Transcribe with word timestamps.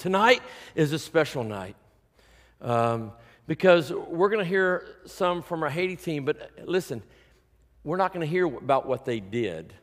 Tonight 0.00 0.40
is 0.74 0.94
a 0.94 0.98
special 0.98 1.44
night 1.44 1.76
um, 2.62 3.12
because 3.46 3.92
we're 3.92 4.30
going 4.30 4.42
to 4.42 4.48
hear 4.48 4.86
some 5.04 5.42
from 5.42 5.62
our 5.62 5.68
Haiti 5.68 5.94
team, 5.94 6.24
but 6.24 6.52
listen, 6.64 7.02
we're 7.84 7.98
not 7.98 8.14
going 8.14 8.26
to 8.26 8.26
hear 8.26 8.46
about 8.46 8.86
what 8.86 9.04
they 9.04 9.20
did. 9.20 9.74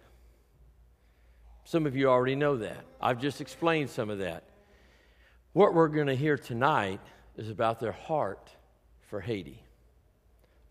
Some 1.66 1.86
of 1.86 1.96
you 1.96 2.10
already 2.10 2.34
know 2.34 2.58
that. 2.58 2.84
I've 3.00 3.22
just 3.22 3.42
explained 3.42 3.92
some 3.92 4.10
of 4.10 4.18
that. 4.18 4.46
What 5.54 5.76
we're 5.76 5.88
going 5.88 6.08
to 6.08 6.16
hear 6.16 6.36
tonight 6.36 7.00
is 7.36 7.52
about 7.52 7.80
their 7.80 7.92
heart 7.92 8.50
for 9.12 9.22
Haiti. 9.22 9.62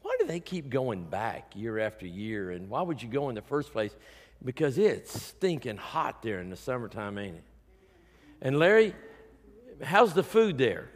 Why 0.03 0.17
do 0.19 0.27
they 0.27 0.41
keep 0.41 0.71
going 0.71 1.05
back 1.05 1.55
year 1.55 1.79
after 1.79 2.05
year? 2.05 2.51
And 2.51 2.69
why 2.69 2.83
would 2.83 3.01
you 3.01 3.09
go 3.09 3.29
in 3.29 3.37
the 3.37 3.43
first 3.43 3.71
place? 3.71 3.95
Because 4.45 4.77
it's 4.77 5.23
stinking 5.23 5.77
hot 5.77 6.21
there 6.21 6.41
in 6.41 6.51
the 6.51 6.57
summertime, 6.57 7.17
ain't 7.17 7.37
it? 7.37 7.45
And 8.43 8.59
Larry, 8.59 8.93
how's 9.83 10.15
the 10.15 10.23
food 10.23 10.59
there? 10.59 10.91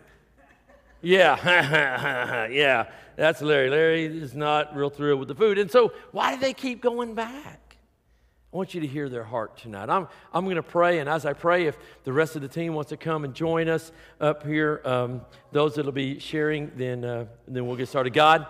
Yeah, 1.02 2.46
yeah, 2.50 2.90
that's 3.16 3.40
Larry. 3.40 3.70
Larry 3.70 4.04
is 4.04 4.34
not 4.34 4.76
real 4.76 4.90
thrilled 4.90 5.18
with 5.18 5.28
the 5.28 5.34
food. 5.34 5.58
And 5.58 5.70
so, 5.70 5.92
why 6.12 6.34
do 6.34 6.40
they 6.40 6.52
keep 6.52 6.82
going 6.82 7.14
back? 7.14 7.70
I 8.52 8.56
want 8.56 8.74
you 8.74 8.80
to 8.80 8.86
hear 8.86 9.08
their 9.08 9.22
heart 9.22 9.56
tonight. 9.56 9.88
I'm, 9.88 10.08
I'm 10.32 10.44
going 10.44 10.56
to 10.56 10.62
pray, 10.62 10.98
and 10.98 11.08
as 11.08 11.24
I 11.24 11.34
pray, 11.34 11.66
if 11.66 11.78
the 12.02 12.12
rest 12.12 12.34
of 12.34 12.42
the 12.42 12.48
team 12.48 12.74
wants 12.74 12.88
to 12.88 12.96
come 12.96 13.24
and 13.24 13.32
join 13.32 13.68
us 13.68 13.92
up 14.20 14.44
here, 14.44 14.82
um, 14.84 15.20
those 15.52 15.76
that 15.76 15.84
will 15.84 15.92
be 15.92 16.18
sharing, 16.18 16.72
then, 16.74 17.04
uh, 17.04 17.26
then 17.46 17.66
we'll 17.66 17.76
get 17.76 17.88
started. 17.88 18.12
God, 18.12 18.46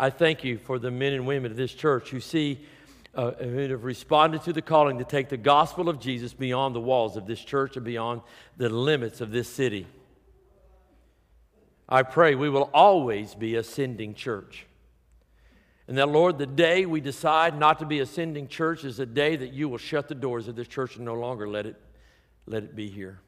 I 0.00 0.10
thank 0.10 0.42
you 0.42 0.58
for 0.58 0.80
the 0.80 0.90
men 0.90 1.12
and 1.12 1.24
women 1.24 1.52
of 1.52 1.56
this 1.56 1.72
church 1.72 2.10
who 2.10 2.18
see, 2.18 2.66
uh, 3.14 3.32
who 3.32 3.68
have 3.68 3.84
responded 3.84 4.42
to 4.42 4.52
the 4.52 4.62
calling 4.62 4.98
to 4.98 5.04
take 5.04 5.28
the 5.28 5.36
gospel 5.36 5.88
of 5.88 6.00
Jesus 6.00 6.34
beyond 6.34 6.74
the 6.74 6.80
walls 6.80 7.16
of 7.16 7.26
this 7.26 7.40
church 7.40 7.76
and 7.76 7.84
beyond 7.84 8.22
the 8.56 8.68
limits 8.68 9.20
of 9.20 9.30
this 9.30 9.48
city. 9.48 9.86
I 11.88 12.02
pray 12.02 12.34
we 12.34 12.48
will 12.48 12.70
always 12.72 13.34
be 13.34 13.56
ascending 13.56 14.14
church. 14.14 14.66
And 15.86 15.98
that, 15.98 16.08
Lord, 16.08 16.38
the 16.38 16.46
day 16.46 16.86
we 16.86 17.00
decide 17.00 17.58
not 17.58 17.78
to 17.80 17.86
be 17.86 18.00
ascending 18.00 18.48
church 18.48 18.84
is 18.84 18.96
the 18.96 19.06
day 19.06 19.36
that 19.36 19.52
you 19.52 19.68
will 19.68 19.78
shut 19.78 20.08
the 20.08 20.14
doors 20.14 20.48
of 20.48 20.56
this 20.56 20.66
church 20.66 20.96
and 20.96 21.04
no 21.04 21.14
longer 21.14 21.46
let 21.46 21.66
it, 21.66 21.76
let 22.46 22.62
it 22.62 22.74
be 22.74 22.88
here. 22.88 23.20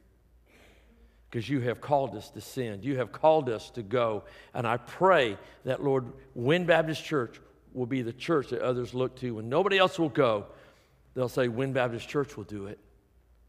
Because 1.31 1.51
you 1.51 1.61
have 1.61 1.83
called 1.83 2.17
us 2.17 2.31
to 2.31 2.41
send, 2.41 2.83
you 2.83 2.97
have 2.97 3.13
called 3.13 3.51
us 3.51 3.69
to 3.71 3.83
go. 3.83 4.25
And 4.55 4.67
I 4.67 4.79
pray 4.79 5.37
that, 5.65 5.83
Lord, 5.83 6.13
Wynne 6.35 6.65
Baptist 6.65 7.05
Church 7.05 7.41
will 7.77 7.87
be 7.87 8.03
the 8.03 8.13
church 8.13 8.49
that 8.49 8.61
others 8.63 8.95
look 8.95 9.15
to. 9.17 9.35
When 9.35 9.49
nobody 9.49 9.77
else 9.77 9.99
will 9.99 10.09
go, 10.09 10.47
they'll 11.15 11.29
say, 11.29 11.47
Wynne 11.49 11.75
Baptist 11.75 12.09
Church 12.09 12.37
will 12.37 12.45
do 12.45 12.67
it. 12.67 12.79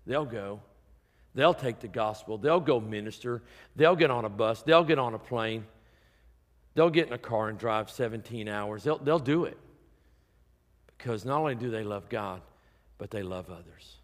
They'll 0.06 0.26
go. 0.26 0.60
They'll 1.34 1.54
take 1.54 1.80
the 1.80 1.88
gospel. 1.88 2.38
They'll 2.38 2.60
go 2.60 2.80
minister. 2.80 3.42
They'll 3.76 3.96
get 3.96 4.12
on 4.12 4.26
a 4.26 4.30
bus. 4.30 4.64
They'll 4.64 4.84
get 4.84 5.00
on 5.00 5.14
a 5.14 5.20
plane. 5.20 5.66
They'll 6.76 6.90
get 6.90 7.08
in 7.08 7.14
a 7.14 7.18
car 7.18 7.48
and 7.48 7.58
drive 7.58 7.90
17 7.90 8.50
hours. 8.50 8.84
They'll, 8.84 8.98
they'll 8.98 9.18
do 9.18 9.46
it. 9.46 9.58
Because 10.98 11.24
not 11.26 11.40
only 11.40 11.56
do 11.56 11.70
they 11.70 11.84
love 11.84 12.10
God, 12.10 12.42
but 12.98 13.12
they 13.12 13.24
love 13.24 13.50
others. 13.50 13.98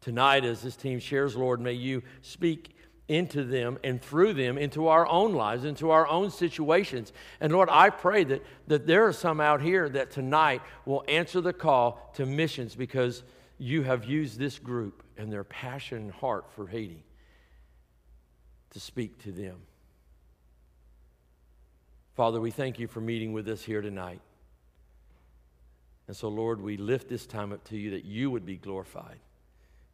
Tonight, 0.00 0.44
as 0.44 0.62
this 0.62 0.74
team 0.74 0.98
shares, 0.98 1.36
Lord, 1.36 1.60
may 1.60 1.74
you 1.74 2.02
speak 2.22 2.74
into 3.10 3.42
them 3.42 3.76
and 3.82 4.00
through 4.00 4.32
them 4.32 4.56
into 4.56 4.86
our 4.86 5.04
own 5.08 5.34
lives, 5.34 5.64
into 5.64 5.90
our 5.90 6.06
own 6.06 6.30
situations. 6.30 7.12
And 7.40 7.52
Lord, 7.52 7.68
I 7.68 7.90
pray 7.90 8.22
that, 8.22 8.44
that 8.68 8.86
there 8.86 9.04
are 9.04 9.12
some 9.12 9.40
out 9.40 9.60
here 9.60 9.88
that 9.88 10.12
tonight 10.12 10.62
will 10.86 11.02
answer 11.08 11.40
the 11.40 11.52
call 11.52 12.12
to 12.14 12.24
missions 12.24 12.76
because 12.76 13.24
you 13.58 13.82
have 13.82 14.04
used 14.04 14.38
this 14.38 14.60
group 14.60 15.02
and 15.18 15.30
their 15.30 15.42
passion 15.42 15.98
and 15.98 16.12
heart 16.12 16.52
for 16.52 16.68
Haiti 16.68 17.04
to 18.70 18.78
speak 18.78 19.18
to 19.24 19.32
them. 19.32 19.56
Father, 22.14 22.40
we 22.40 22.52
thank 22.52 22.78
you 22.78 22.86
for 22.86 23.00
meeting 23.00 23.32
with 23.32 23.48
us 23.48 23.60
here 23.60 23.82
tonight. 23.82 24.20
And 26.06 26.16
so, 26.16 26.28
Lord, 26.28 26.60
we 26.60 26.76
lift 26.76 27.08
this 27.08 27.26
time 27.26 27.52
up 27.52 27.64
to 27.64 27.76
you 27.76 27.90
that 27.90 28.04
you 28.04 28.30
would 28.30 28.46
be 28.46 28.56
glorified. 28.56 29.18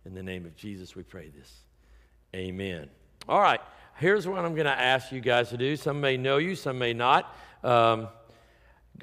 In 0.05 0.13
the 0.13 0.23
name 0.23 0.45
of 0.45 0.55
Jesus, 0.55 0.95
we 0.95 1.03
pray 1.03 1.31
this. 1.31 1.51
Amen. 2.35 2.91
All 3.29 3.41
right, 3.41 3.61
here's 3.97 4.27
what 4.27 4.45
I'm 4.45 4.55
going 4.55 4.67
to 4.67 4.79
ask 4.79 5.11
you 5.11 5.21
guys 5.21 5.49
to 5.51 5.57
do. 5.57 5.77
Some 5.77 6.01
may 6.01 6.17
know 6.17 6.37
you, 6.39 6.55
some 6.55 6.79
may 6.79 6.93
not. 6.93 7.35
Um, 7.65 8.09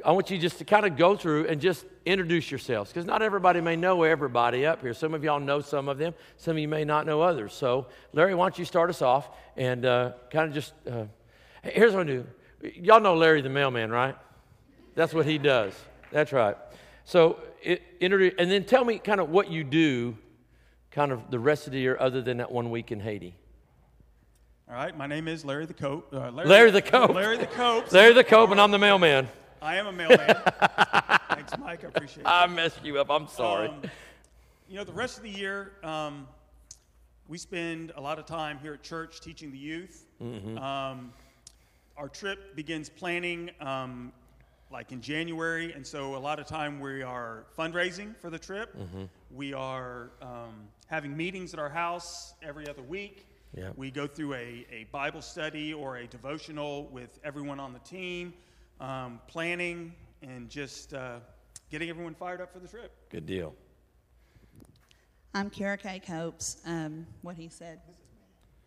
I 0.03 0.11
want 0.11 0.31
you 0.31 0.37
just 0.37 0.57
to 0.59 0.65
kind 0.65 0.85
of 0.85 0.97
go 0.97 1.15
through 1.15 1.47
and 1.47 1.61
just 1.61 1.85
introduce 2.05 2.49
yourselves 2.49 2.89
because 2.89 3.05
not 3.05 3.21
everybody 3.21 3.61
may 3.61 3.75
know 3.75 4.03
everybody 4.03 4.65
up 4.65 4.81
here. 4.81 4.93
Some 4.93 5.13
of 5.13 5.23
y'all 5.23 5.39
know 5.39 5.61
some 5.61 5.87
of 5.87 5.97
them, 5.97 6.13
some 6.37 6.51
of 6.55 6.59
you 6.59 6.67
may 6.67 6.83
not 6.83 7.05
know 7.05 7.21
others. 7.21 7.53
So, 7.53 7.87
Larry, 8.11 8.33
why 8.33 8.45
don't 8.45 8.57
you 8.57 8.65
start 8.65 8.89
us 8.89 9.01
off 9.01 9.29
and 9.55 9.85
uh, 9.85 10.13
kind 10.31 10.47
of 10.47 10.53
just. 10.53 10.73
Uh, 10.89 11.05
here's 11.63 11.93
what 11.93 12.01
I 12.01 12.03
do 12.03 12.25
Y'all 12.75 13.01
know 13.01 13.15
Larry 13.15 13.41
the 13.41 13.49
mailman, 13.49 13.91
right? 13.91 14.15
That's 14.95 15.13
what 15.13 15.25
he 15.25 15.37
does. 15.37 15.73
That's 16.11 16.31
right. 16.31 16.55
So, 17.03 17.39
it, 17.61 17.81
introduce, 17.99 18.33
and 18.37 18.49
then 18.49 18.63
tell 18.63 18.85
me 18.85 18.99
kind 18.99 19.19
of 19.19 19.29
what 19.29 19.51
you 19.51 19.63
do 19.63 20.17
kind 20.91 21.11
of 21.11 21.29
the 21.29 21.39
rest 21.39 21.67
of 21.67 21.73
the 21.73 21.79
year 21.79 21.97
other 21.99 22.21
than 22.21 22.37
that 22.37 22.51
one 22.51 22.69
week 22.69 22.91
in 22.91 22.99
Haiti. 22.99 23.35
All 24.69 24.75
right, 24.75 24.97
my 24.97 25.07
name 25.07 25.27
is 25.27 25.43
Larry 25.43 25.65
the 25.65 25.73
Cope. 25.73 26.13
Uh, 26.13 26.31
Larry, 26.31 26.49
Larry, 26.49 26.71
the 26.71 26.81
Cope. 26.81 27.13
Larry 27.13 27.37
the 27.37 27.47
Cope. 27.47 27.91
Larry 27.91 28.13
the 28.13 28.23
Cope, 28.23 28.49
and 28.51 28.61
I'm 28.61 28.71
the 28.71 28.79
mailman. 28.79 29.27
I 29.61 29.75
am 29.75 29.87
a 29.87 29.91
mailman. 29.91 30.17
Thanks, 31.29 31.57
Mike. 31.59 31.83
I 31.83 31.87
appreciate 31.89 32.21
it. 32.21 32.27
I 32.27 32.47
messed 32.47 32.83
you 32.83 32.97
up. 32.97 33.11
I'm 33.11 33.27
sorry. 33.27 33.67
Um, 33.67 33.81
you 34.69 34.75
know, 34.75 34.85
the 34.85 34.93
rest 34.93 35.17
of 35.17 35.23
the 35.23 35.29
year, 35.29 35.73
um, 35.83 36.27
we 37.27 37.37
spend 37.37 37.91
a 37.97 38.01
lot 38.01 38.19
of 38.19 38.25
time 38.25 38.57
here 38.57 38.73
at 38.73 38.83
church 38.83 39.19
teaching 39.19 39.51
the 39.51 39.57
youth. 39.57 40.05
Mm-hmm. 40.21 40.57
Um, 40.57 41.11
our 41.97 42.07
trip 42.07 42.55
begins 42.55 42.87
planning 42.87 43.51
um, 43.59 44.13
like 44.71 44.93
in 44.93 45.01
January, 45.01 45.73
and 45.73 45.85
so 45.85 46.15
a 46.15 46.17
lot 46.17 46.39
of 46.39 46.47
time 46.47 46.79
we 46.79 47.03
are 47.03 47.45
fundraising 47.57 48.15
for 48.17 48.29
the 48.29 48.39
trip. 48.39 48.75
Mm-hmm. 48.77 49.03
We 49.29 49.53
are 49.53 50.11
um, 50.21 50.67
having 50.87 51.15
meetings 51.17 51.53
at 51.53 51.59
our 51.59 51.69
house 51.69 52.33
every 52.41 52.67
other 52.69 52.81
week. 52.81 53.25
Yep. 53.55 53.73
We 53.77 53.91
go 53.91 54.07
through 54.07 54.33
a, 54.33 54.65
a 54.71 54.87
Bible 54.91 55.21
study 55.21 55.73
or 55.73 55.97
a 55.97 56.07
devotional 56.07 56.87
with 56.87 57.19
everyone 57.23 57.59
on 57.59 57.71
the 57.71 57.79
team, 57.79 58.33
um, 58.79 59.19
planning 59.27 59.93
and 60.23 60.49
just 60.49 60.95
uh, 60.95 61.19
getting 61.69 61.89
everyone 61.89 62.15
fired 62.15 62.41
up 62.41 62.51
for 62.51 62.57
the 62.57 62.67
trip. 62.67 62.91
Good 63.09 63.27
deal. 63.27 63.53
I'm 65.35 65.51
Kara 65.51 65.77
K. 65.77 65.99
Copes. 65.99 66.61
Um, 66.65 67.05
what 67.21 67.35
he 67.35 67.47
said. 67.47 67.79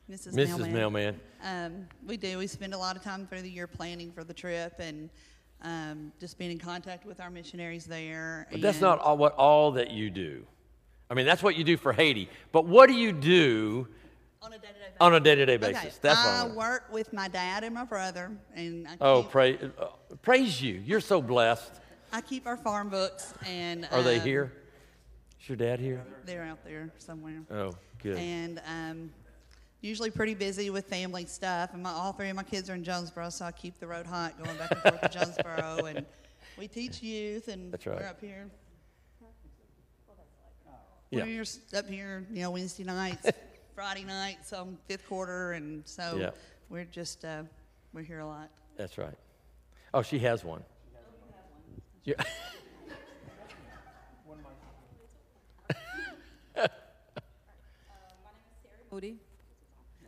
Mrs. 0.08 0.34
Mrs. 0.34 0.70
Mailman. 0.70 0.72
Mailman. 0.72 1.20
Um, 1.42 1.88
we 2.06 2.16
do. 2.16 2.38
We 2.38 2.46
spend 2.46 2.72
a 2.72 2.78
lot 2.78 2.94
of 2.94 3.02
time 3.02 3.26
through 3.26 3.42
the 3.42 3.50
year 3.50 3.66
planning 3.66 4.12
for 4.12 4.22
the 4.22 4.34
trip 4.34 4.74
and 4.78 5.10
um, 5.62 6.12
just 6.20 6.38
being 6.38 6.52
in 6.52 6.58
contact 6.58 7.04
with 7.04 7.20
our 7.20 7.30
missionaries 7.30 7.86
there. 7.86 8.46
But 8.52 8.60
that's 8.60 8.80
not 8.80 9.00
all, 9.00 9.16
what 9.16 9.34
all 9.34 9.72
that 9.72 9.90
you 9.90 10.10
do. 10.10 10.46
I 11.10 11.14
mean, 11.14 11.26
that's 11.26 11.42
what 11.42 11.56
you 11.56 11.64
do 11.64 11.76
for 11.76 11.92
Haiti. 11.92 12.28
But 12.52 12.66
what 12.66 12.88
do 12.88 12.94
you 12.94 13.10
do 13.10 13.88
on 14.42 14.52
a 14.52 14.58
day-to-day 14.58 14.78
basis? 14.78 14.96
On 15.00 15.14
a 15.14 15.20
day-to-day 15.20 15.56
basis. 15.56 15.84
Okay. 15.84 15.94
That's 16.02 16.18
I 16.18 16.46
work 16.46 16.84
with 16.92 17.12
my 17.12 17.28
dad 17.28 17.64
and 17.64 17.74
my 17.74 17.84
brother, 17.84 18.32
and 18.54 18.86
I 18.88 18.96
oh, 19.00 19.22
praise, 19.22 19.58
uh, 19.78 19.86
praise 20.22 20.60
you! 20.60 20.82
You're 20.84 21.00
so 21.00 21.20
blessed. 21.20 21.72
I 22.12 22.20
keep 22.20 22.46
our 22.46 22.56
farm 22.56 22.88
books, 22.88 23.34
and 23.46 23.86
are 23.90 23.98
um, 23.98 24.04
they 24.04 24.18
here? 24.18 24.52
Is 25.40 25.48
your 25.48 25.56
dad 25.56 25.80
here? 25.80 26.04
They're 26.24 26.44
out 26.44 26.64
there 26.64 26.90
somewhere. 26.98 27.42
Oh, 27.50 27.72
good. 28.02 28.16
And 28.16 28.60
um, 28.66 29.10
usually 29.80 30.10
pretty 30.10 30.34
busy 30.34 30.70
with 30.70 30.86
family 30.86 31.26
stuff. 31.26 31.70
And 31.72 31.82
my, 31.82 31.90
all 31.90 32.12
three 32.12 32.28
of 32.28 32.36
my 32.36 32.42
kids 32.42 32.68
are 32.70 32.74
in 32.74 32.84
Jonesboro, 32.84 33.30
so 33.30 33.44
I 33.44 33.52
keep 33.52 33.78
the 33.78 33.86
road 33.86 34.06
hot 34.06 34.42
going 34.42 34.56
back 34.56 34.70
and 34.72 34.80
forth 34.80 35.00
to 35.00 35.08
Jonesboro. 35.08 35.86
And 35.86 36.06
we 36.58 36.68
teach 36.68 37.02
youth, 37.02 37.48
and 37.48 37.72
That's 37.72 37.86
right. 37.86 38.00
we're 38.00 38.06
up 38.06 38.20
here. 38.20 38.46
Yeah. 41.10 41.24
We're 41.24 41.44
up 41.78 41.88
here, 41.88 42.26
you 42.32 42.42
know, 42.42 42.50
Wednesday 42.50 42.82
nights, 42.82 43.30
Friday 43.76 44.04
nights 44.04 44.52
on 44.54 44.78
fifth 44.88 45.06
quarter, 45.06 45.52
and 45.52 45.86
so 45.86 46.16
yeah. 46.18 46.30
we're 46.70 46.86
just 46.86 47.26
uh, 47.26 47.42
we're 47.92 48.00
here 48.00 48.20
a 48.20 48.26
lot. 48.26 48.48
That's 48.78 48.96
right. 48.96 49.12
Oh, 49.92 50.00
she 50.00 50.18
has 50.20 50.42
one. 50.42 50.62
She 52.02 52.12
has 52.12 52.24
one. 52.24 52.24
Yeah. 56.56 56.66
Moody. 58.90 59.18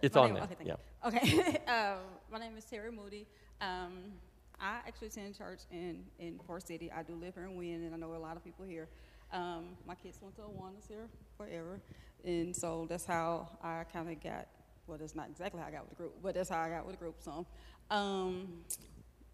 It's 0.01 0.15
my 0.15 0.23
on 0.23 0.33
name, 0.33 0.35
there. 0.35 0.45
Okay, 0.45 0.65
yeah. 0.65 0.77
Okay. 1.07 1.59
um, 1.71 1.99
my 2.33 2.39
name 2.39 2.57
is 2.57 2.65
Terry 2.65 2.91
Moody. 2.91 3.27
Um, 3.61 4.15
I 4.59 4.77
actually 4.87 5.09
attend 5.09 5.37
church 5.37 5.61
in, 5.71 6.05
in 6.19 6.41
Forrest 6.47 6.69
City. 6.69 6.91
I 6.91 7.03
do 7.03 7.15
live 7.17 7.35
here 7.35 7.45
in 7.45 7.55
Wynne, 7.59 7.85
and 7.85 7.95
I 7.95 7.99
know 7.99 8.15
a 8.15 8.17
lot 8.17 8.39
of 8.39 8.43
people 8.43 8.65
here. 8.65 8.89
Um, 9.31 9.77
my 9.87 9.95
kids 9.95 10.19
went 10.23 10.37
to 10.37 10.43
Awanas 10.43 10.89
here 10.89 11.07
forever, 11.37 11.81
and 12.25 12.55
so 12.55 12.87
that's 12.89 13.05
how 13.05 13.49
I 13.63 13.85
kind 13.93 14.09
of 14.09 14.23
got. 14.23 14.47
Well, 14.87 14.99
that's 14.99 15.15
not 15.15 15.29
exactly 15.29 15.61
how 15.61 15.69
I 15.69 15.71
got 15.71 15.83
with 15.83 15.91
the 15.91 15.97
group, 15.97 16.15
but 16.23 16.35
that's 16.35 16.49
how 16.49 16.61
I 16.61 16.71
got 16.71 16.87
with 16.87 16.99
the 16.99 17.05
group. 17.05 17.17
So, 17.21 17.47
um, 17.91 18.49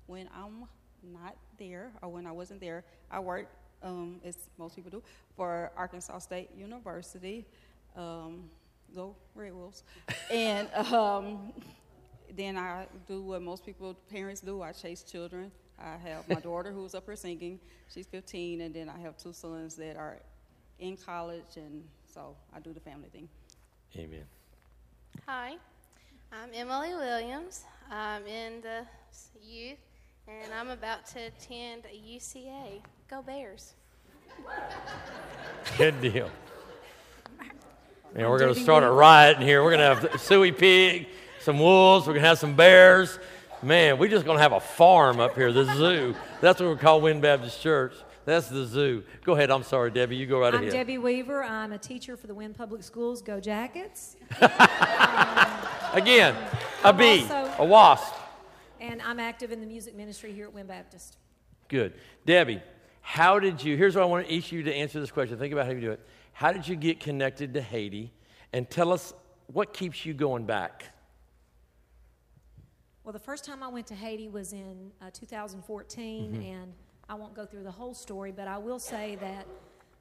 when 0.07 0.29
I'm 0.35 0.65
not 1.13 1.37
there, 1.59 1.93
or 2.03 2.09
when 2.09 2.27
I 2.27 2.33
wasn't 2.33 2.61
there, 2.61 2.85
I 3.11 3.21
work, 3.21 3.47
um, 3.83 4.21
as 4.25 4.37
most 4.59 4.75
people 4.75 4.91
do, 4.91 5.03
for 5.37 5.71
Arkansas 5.77 6.19
State 6.19 6.51
University. 6.57 7.47
Um, 7.97 8.51
go 8.95 9.17
Red 9.35 9.55
Wolves. 9.55 9.83
and 10.31 10.73
um, 10.93 11.53
then 12.35 12.57
I 12.57 12.87
do 13.07 13.23
what 13.23 13.43
most 13.43 13.65
people, 13.65 13.95
parents 14.11 14.41
do. 14.41 14.63
I 14.63 14.73
chase 14.73 15.03
children. 15.03 15.51
I 15.79 15.97
have 15.97 16.29
my 16.29 16.37
daughter 16.41 16.73
who's 16.73 16.95
up 16.95 17.05
here 17.07 17.17
singing. 17.17 17.59
She's 17.93 18.07
15, 18.07 18.61
and 18.61 18.75
then 18.75 18.89
I 18.89 18.99
have 19.01 19.17
two 19.17 19.33
sons 19.33 19.75
that 19.77 19.97
are 19.97 20.19
in 20.79 20.97
college, 20.97 21.57
and 21.57 21.85
so 22.15 22.37
I 22.55 22.61
do 22.61 22.73
the 22.73 22.79
family 22.79 23.09
thing. 23.09 23.29
Amen. 23.97 24.23
Hi, 25.27 25.57
I'm 26.33 26.51
Emily 26.55 26.95
Williams. 26.95 27.65
I'm 27.91 28.25
in 28.29 28.61
the 28.61 28.87
youth, 29.43 29.79
and 30.29 30.55
I'm 30.55 30.71
about 30.71 31.07
to 31.07 31.19
attend 31.27 31.83
a 31.87 32.17
UCA. 32.17 32.81
Go 33.11 33.21
Bears! 33.21 33.75
Good 35.79 36.01
deal. 36.01 36.31
And 38.17 38.31
we're 38.31 38.39
going 38.39 38.55
to 38.55 38.61
start 38.61 38.85
a 38.85 38.91
riot 38.93 39.39
in 39.39 39.43
here. 39.43 39.65
We're 39.65 39.77
going 39.77 39.99
to 39.99 40.09
have 40.09 40.21
suey 40.21 40.53
pig, 40.53 41.09
some 41.41 41.59
wolves. 41.59 42.07
We're 42.07 42.13
going 42.13 42.23
to 42.23 42.29
have 42.29 42.39
some 42.39 42.55
bears. 42.55 43.19
Man, 43.61 43.99
we're 43.99 44.09
just 44.09 44.25
going 44.25 44.37
to 44.37 44.43
have 44.43 44.53
a 44.53 44.61
farm 44.61 45.19
up 45.19 45.35
here, 45.35 45.53
the 45.53 45.65
zoo. 45.75 46.15
That's 46.41 46.61
what 46.61 46.71
we 46.71 46.77
call 46.77 47.01
Wynne 47.01 47.21
Baptist 47.21 47.61
Church. 47.61 47.93
That's 48.25 48.49
the 48.49 48.65
zoo. 48.65 49.05
Go 49.25 49.35
ahead. 49.35 49.50
I'm 49.50 49.62
sorry, 49.62 49.91
Debbie. 49.91 50.17
You 50.17 50.26
go 50.26 50.41
right 50.41 50.55
I'm 50.55 50.61
ahead. 50.62 50.73
Debbie 50.73 50.99
Weaver. 50.99 51.43
I'm 51.44 51.73
a 51.73 51.79
teacher 51.79 52.17
for 52.17 52.26
the 52.26 52.35
Wynne 52.35 52.55
Public 52.55 52.82
Schools. 52.82 53.21
Go 53.21 53.38
Jackets. 53.41 54.17
Again, 55.93 56.35
a 56.82 56.88
I'm 56.88 56.97
bee, 56.97 57.23
also- 57.23 57.53
a 57.59 57.65
wasp. 57.65 58.15
And 58.81 59.00
I'm 59.03 59.21
active 59.21 59.53
in 59.53 59.61
the 59.61 59.67
music 59.67 59.94
ministry 59.94 60.32
here 60.32 60.47
at 60.47 60.53
Wynne 60.53 60.67
Baptist. 60.67 61.17
Good. 61.69 61.94
Debbie, 62.26 62.61
how 63.00 63.38
did 63.38 63.62
you, 63.62 63.76
here's 63.76 63.94
what 63.94 64.03
I 64.03 64.06
want 64.06 64.27
each 64.29 64.47
of 64.47 64.53
you 64.53 64.62
to 64.65 64.75
answer 64.75 65.00
this 65.00 65.11
question. 65.11 65.38
Think 65.38 65.53
about 65.53 65.67
how 65.67 65.73
you 65.73 65.81
do 65.81 65.93
it. 65.93 66.00
How 66.32 66.53
did 66.53 66.67
you 66.67 66.77
get 66.77 67.00
connected 67.00 67.55
to 67.55 67.62
Haiti? 67.62 68.12
And 68.53 68.69
tell 68.69 68.93
us 68.93 69.15
what 69.47 69.73
keeps 69.73 70.05
you 70.05 70.12
going 70.15 70.44
back? 70.44 70.85
Well, 73.05 73.12
the 73.12 73.19
first 73.19 73.44
time 73.44 73.62
I 73.62 73.69
went 73.69 73.87
to 73.88 73.94
Haiti 73.94 74.29
was 74.29 74.53
in 74.53 74.91
uh, 75.00 75.11
2014, 75.12 76.43
and 76.43 76.73
I 77.09 77.15
won't 77.15 77.35
go 77.35 77.45
through 77.45 77.65
the 77.65 77.71
whole 77.71 77.95
story, 77.95 78.33
but 78.33 78.49
I 78.49 78.59
will 78.59 78.79
say 78.79 79.17
that 79.17 79.47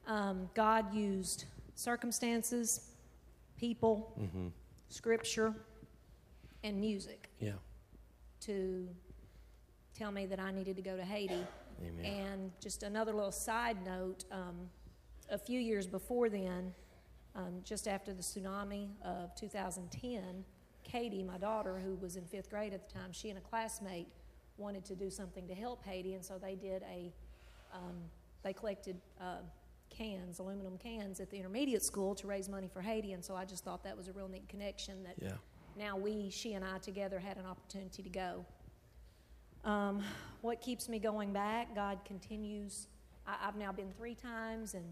um, 0.08 0.50
God 0.54 0.94
used 0.94 1.46
circumstances, 1.76 2.90
people, 3.58 4.18
scripture, 4.90 5.54
and 6.64 6.80
music 6.80 7.30
Yeah. 7.40 7.54
to 8.42 8.88
tell 9.94 10.12
me 10.12 10.26
that 10.28 10.40
I 10.40 10.52
needed 10.52 10.76
to 10.78 10.82
go 10.82 10.96
to 10.96 11.04
Haiti. 11.04 11.46
Amen. 11.86 12.06
And 12.06 12.52
just 12.62 12.84
another 12.84 13.14
little 13.14 13.32
side 13.32 13.78
note 13.86 14.24
um, 14.32 14.70
a 15.30 15.38
few 15.38 15.60
years 15.60 15.88
before 15.88 16.30
then, 16.30 16.74
um, 17.36 17.62
just 17.64 17.88
after 17.88 18.14
the 18.14 18.22
tsunami 18.22 18.90
of 19.04 19.36
2010, 19.36 20.46
Katie, 20.84 21.24
my 21.24 21.38
daughter, 21.38 21.80
who 21.84 21.96
was 21.96 22.16
in 22.16 22.24
fifth 22.26 22.50
grade 22.50 22.74
at 22.74 22.88
the 22.88 22.94
time, 22.94 23.12
she 23.12 23.30
and 23.30 23.38
a 23.38 23.42
classmate 23.42 24.08
wanted 24.58 24.86
to 24.86 24.96
do 24.96 25.10
something 25.10 25.48
to 25.48 25.54
help 25.56 25.84
Haiti, 25.84 26.14
and 26.14 26.24
so 26.24 26.38
they 26.38 26.56
did 26.56 26.84
a, 26.84 27.12
um, 27.74 27.96
they 28.44 28.54
collected 28.54 28.96
uh, 29.20 29.38
cans, 29.90 30.40
aluminum 30.40 30.78
cans, 30.78 31.20
at 31.20 31.30
the 31.30 31.38
intermediate 31.38 31.84
school 31.84 32.16
to 32.16 32.28
raise 32.28 32.50
money 32.50 32.70
for 32.72 32.82
Haiti, 32.82 33.14
and 33.14 33.24
so 33.24 33.36
I 33.36 33.46
just 33.46 33.64
thought 33.64 33.84
that 33.84 33.98
was 33.98 34.08
a 34.08 34.14
real 34.14 34.28
neat 34.28 34.48
connection 34.50 35.04
that 35.04 35.16
Yeah. 35.22 35.34
now 35.78 35.98
we, 35.98 36.30
she 36.30 36.54
and 36.54 36.64
I 36.66 36.78
together, 36.80 37.20
had 37.20 37.38
an 37.38 37.46
opportunity 37.46 38.04
to 38.04 38.10
go. 38.10 38.46
Um, 39.66 40.04
what 40.42 40.62
keeps 40.62 40.90
me 40.90 41.00
going 41.00 41.32
back? 41.32 41.74
God 41.74 42.00
continues. 42.06 42.88
I, 43.26 43.38
I've 43.48 43.56
now 43.56 43.72
been 43.72 43.92
three 43.98 44.16
times, 44.16 44.74
and 44.74 44.84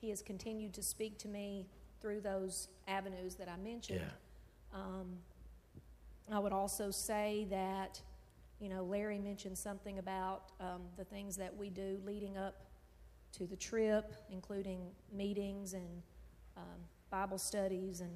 He 0.00 0.08
has 0.10 0.22
continued 0.22 0.72
to 0.74 0.82
speak 0.82 1.18
to 1.18 1.28
me 1.28 1.66
through 2.00 2.20
those 2.20 2.68
avenues 2.86 3.34
that 3.36 3.48
I 3.48 3.56
mentioned. 3.56 4.00
Um, 4.72 5.18
I 6.30 6.38
would 6.38 6.52
also 6.52 6.90
say 6.90 7.46
that, 7.50 8.00
you 8.60 8.68
know, 8.68 8.82
Larry 8.84 9.18
mentioned 9.18 9.56
something 9.56 9.98
about 9.98 10.52
um, 10.60 10.82
the 10.96 11.04
things 11.04 11.36
that 11.36 11.56
we 11.56 11.70
do 11.70 12.00
leading 12.04 12.36
up 12.36 12.54
to 13.32 13.46
the 13.46 13.56
trip, 13.56 14.14
including 14.30 14.80
meetings 15.12 15.74
and 15.74 16.02
um, 16.56 16.64
Bible 17.10 17.38
studies 17.38 18.00
and 18.00 18.10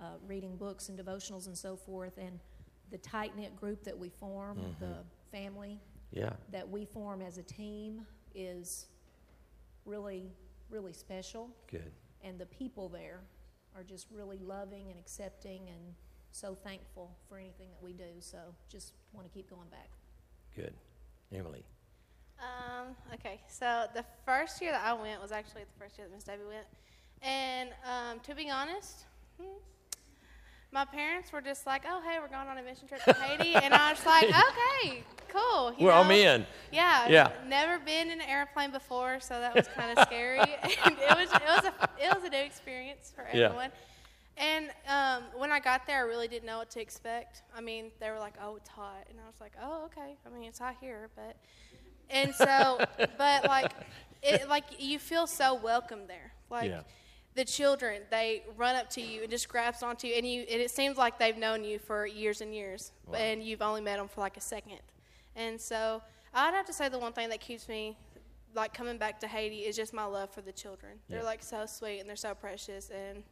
uh, 0.00 0.14
reading 0.26 0.56
books 0.56 0.88
and 0.88 0.98
devotionals 0.98 1.46
and 1.46 1.56
so 1.56 1.76
forth, 1.76 2.18
and 2.18 2.38
the 2.90 2.98
tight 2.98 3.36
knit 3.36 3.54
group 3.56 3.82
that 3.84 3.96
we 3.96 4.08
form, 4.08 4.58
the 4.80 4.96
family 5.30 5.80
Yeah. 6.12 6.32
that 6.52 6.68
we 6.68 6.84
form 6.84 7.22
as 7.22 7.38
a 7.38 7.42
team 7.42 8.06
is 8.34 8.86
really, 9.84 10.30
really 10.70 10.92
special. 10.92 11.48
Good. 11.70 11.90
And 12.22 12.38
the 12.38 12.46
people 12.46 12.88
there 12.88 13.20
are 13.76 13.82
just 13.82 14.06
really 14.10 14.38
loving 14.38 14.90
and 14.90 14.98
accepting 14.98 15.68
and 15.68 15.94
so 16.36 16.54
thankful 16.54 17.10
for 17.28 17.38
anything 17.38 17.68
that 17.70 17.82
we 17.82 17.92
do. 17.92 18.04
So 18.20 18.38
just 18.68 18.92
want 19.12 19.26
to 19.26 19.32
keep 19.32 19.48
going 19.48 19.68
back. 19.70 19.88
Good. 20.54 20.74
Emily. 21.32 21.64
Um, 22.38 22.88
okay, 23.14 23.40
so 23.48 23.86
the 23.94 24.04
first 24.26 24.60
year 24.60 24.70
that 24.72 24.82
I 24.84 24.92
went 24.92 25.20
was 25.22 25.32
actually 25.32 25.62
the 25.62 25.82
first 25.82 25.96
year 25.96 26.06
that 26.06 26.14
Miss 26.14 26.24
Debbie 26.24 26.42
went. 26.46 26.66
And 27.22 27.70
um, 27.84 28.20
to 28.20 28.34
be 28.34 28.50
honest, 28.50 29.06
hmm, 29.40 29.56
my 30.70 30.84
parents 30.84 31.32
were 31.32 31.40
just 31.40 31.66
like, 31.66 31.82
oh, 31.88 32.02
hey, 32.06 32.18
we're 32.20 32.28
going 32.28 32.46
on 32.46 32.58
a 32.58 32.62
mission 32.62 32.86
trip 32.86 33.02
to 33.04 33.12
Haiti. 33.22 33.54
and 33.54 33.72
I 33.72 33.92
was 33.92 34.04
like, 34.04 34.24
okay, 34.84 35.02
cool. 35.28 35.72
you 35.78 35.86
Well, 35.86 36.02
I'm 36.02 36.08
know? 36.08 36.14
in. 36.14 36.46
Yeah, 36.70 37.08
Yeah. 37.08 37.30
Never 37.48 37.78
been 37.78 38.10
in 38.10 38.20
an 38.20 38.28
airplane 38.28 38.70
before, 38.70 39.18
so 39.20 39.40
that 39.40 39.54
was 39.54 39.66
kind 39.68 39.96
of 39.98 40.04
scary. 40.06 40.38
and 40.62 40.96
it 40.98 41.16
was 41.16 41.32
it 41.32 41.42
was 41.46 41.64
a 41.64 41.88
it 41.98 42.14
was 42.14 42.24
a 42.24 42.28
new 42.28 42.36
experience 42.44 43.10
for 43.16 43.22
everyone. 43.22 43.70
Yeah. 43.70 43.76
And 44.36 44.70
um, 44.88 45.24
when 45.34 45.50
I 45.50 45.60
got 45.60 45.86
there, 45.86 45.98
I 45.98 46.00
really 46.06 46.28
didn't 46.28 46.44
know 46.46 46.58
what 46.58 46.70
to 46.72 46.80
expect. 46.80 47.42
I 47.56 47.60
mean, 47.60 47.90
they 48.00 48.10
were 48.10 48.18
like, 48.18 48.34
"Oh, 48.42 48.56
it's 48.56 48.68
hot," 48.68 49.06
and 49.08 49.18
I 49.18 49.26
was 49.26 49.40
like, 49.40 49.52
"Oh, 49.62 49.86
okay." 49.86 50.16
I 50.26 50.28
mean, 50.28 50.44
it's 50.44 50.58
hot 50.58 50.76
here, 50.80 51.08
but 51.16 51.36
and 52.10 52.34
so, 52.34 52.84
but 53.18 53.44
like, 53.46 53.72
it 54.22 54.48
like 54.48 54.64
you 54.78 54.98
feel 54.98 55.26
so 55.26 55.54
welcome 55.54 56.00
there. 56.06 56.32
Like 56.50 56.70
Yeah. 56.70 56.82
the 57.34 57.44
children, 57.46 58.02
they 58.10 58.42
run 58.56 58.76
up 58.76 58.90
to 58.90 59.00
you 59.00 59.22
and 59.22 59.30
just 59.30 59.48
grasp 59.48 59.82
onto 59.82 60.06
you, 60.06 60.14
and 60.16 60.26
you 60.26 60.40
and 60.42 60.60
it 60.60 60.70
seems 60.70 60.98
like 60.98 61.18
they've 61.18 61.38
known 61.38 61.64
you 61.64 61.78
for 61.78 62.06
years 62.06 62.42
and 62.42 62.54
years, 62.54 62.92
and 63.14 63.42
you've 63.42 63.62
only 63.62 63.80
met 63.80 63.96
them 63.96 64.08
for 64.08 64.20
like 64.20 64.36
a 64.36 64.40
second. 64.42 64.80
And 65.34 65.58
so, 65.58 66.02
I'd 66.34 66.52
have 66.54 66.66
to 66.66 66.72
say 66.74 66.88
the 66.90 66.98
one 66.98 67.12
thing 67.14 67.30
that 67.30 67.40
keeps 67.40 67.68
me 67.68 67.96
like 68.54 68.72
coming 68.74 68.96
back 68.98 69.20
to 69.20 69.26
Haiti 69.26 69.60
is 69.60 69.76
just 69.76 69.92
my 69.94 70.04
love 70.04 70.30
for 70.30 70.40
the 70.42 70.52
children. 70.52 70.98
They're 71.08 71.22
like 71.22 71.42
so 71.42 71.66
sweet 71.66 72.00
and 72.00 72.08
they're 72.08 72.16
so 72.16 72.34
precious 72.34 72.90
and 72.90 73.22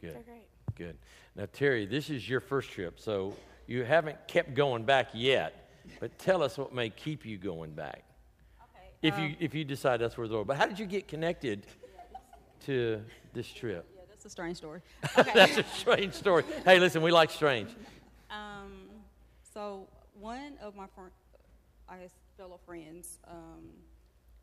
Good. 0.00 0.14
they're 0.14 0.22
great. 0.22 0.46
Good. 0.76 0.96
Now, 1.34 1.46
Terry, 1.52 1.86
this 1.86 2.10
is 2.10 2.28
your 2.28 2.40
first 2.40 2.70
trip, 2.70 3.00
so 3.00 3.34
you 3.66 3.84
haven't 3.84 4.16
kept 4.28 4.54
going 4.54 4.84
back 4.84 5.08
yet, 5.12 5.70
but 6.00 6.18
tell 6.18 6.42
us 6.42 6.56
what 6.56 6.72
may 6.72 6.90
keep 6.90 7.24
you 7.24 7.36
going 7.36 7.72
back. 7.72 8.04
Okay. 8.60 8.88
If 9.02 9.18
you 9.18 9.34
if 9.40 9.54
you 9.54 9.64
decide 9.64 10.00
that's 10.00 10.16
where 10.16 10.28
the 10.28 10.34
Lord. 10.34 10.46
But 10.46 10.56
how 10.56 10.66
did 10.66 10.78
you 10.78 10.86
get 10.86 11.08
connected 11.08 11.66
to 12.66 13.02
this 13.34 13.48
trip? 13.48 13.86
Yeah, 13.94 14.02
that's 14.08 14.24
a 14.24 14.30
strange 14.30 14.56
story. 14.56 14.80
Okay. 15.16 15.30
That's 15.34 15.58
a 15.58 15.64
strange 15.74 16.14
story. 16.14 16.44
Hey, 16.64 16.78
listen, 16.78 17.02
we 17.02 17.10
like 17.10 17.30
strange. 17.30 17.70
Um, 18.30 18.88
so 19.54 19.86
one 20.18 20.54
of 20.60 20.74
my 20.74 20.86
friend, 20.94 21.10
I 21.88 21.98
guess 21.98 22.12
fellow 22.36 22.58
friends, 22.66 23.18
um, 23.28 23.70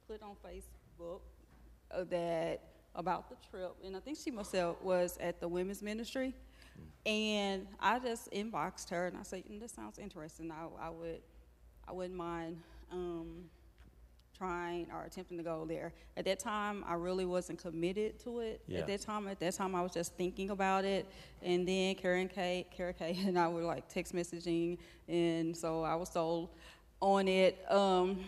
put 0.07 0.21
on 0.21 0.35
Facebook 0.45 1.21
uh, 1.91 2.03
that 2.05 2.61
about 2.95 3.29
the 3.29 3.35
trip, 3.49 3.75
and 3.83 3.95
I 3.95 3.99
think 3.99 4.17
she 4.17 4.31
myself 4.31 4.81
was 4.81 5.17
at 5.19 5.39
the 5.39 5.47
women's 5.47 5.81
ministry, 5.81 6.33
and 7.05 7.67
I 7.79 7.99
just 7.99 8.31
inboxed 8.31 8.89
her 8.89 9.07
and 9.07 9.17
I 9.17 9.23
said, 9.23 9.43
mm, 9.45 9.59
"This 9.59 9.71
sounds 9.71 9.99
interesting. 9.99 10.51
I, 10.51 10.87
I 10.87 10.89
would, 10.89 11.21
I 11.87 11.91
wouldn't 11.91 12.17
mind." 12.17 12.61
Um, 12.91 13.49
trying 14.37 14.87
or 14.91 15.03
attempting 15.03 15.37
to 15.37 15.43
go 15.43 15.65
there. 15.65 15.93
At 16.17 16.25
that 16.25 16.39
time, 16.39 16.83
I 16.87 16.95
really 16.95 17.25
wasn't 17.25 17.59
committed 17.61 18.19
to 18.21 18.39
it. 18.39 18.61
Yeah. 18.67 18.79
At 18.79 18.87
that 18.87 19.01
time, 19.01 19.27
at 19.27 19.39
that 19.39 19.53
time, 19.53 19.75
I 19.75 19.81
was 19.81 19.93
just 19.93 20.13
thinking 20.15 20.49
about 20.49 20.85
it. 20.85 21.05
And 21.41 21.67
then 21.67 21.95
Karen 21.95 22.27
K, 22.27 22.67
Kara 22.75 22.93
K, 22.93 23.17
and 23.25 23.39
I 23.39 23.47
were 23.47 23.63
like 23.63 23.87
text 23.87 24.13
messaging, 24.13 24.77
and 25.07 25.55
so 25.55 25.83
I 25.83 25.95
was 25.95 26.09
sold 26.09 26.49
on 26.99 27.27
it. 27.27 27.59
Um, 27.71 28.19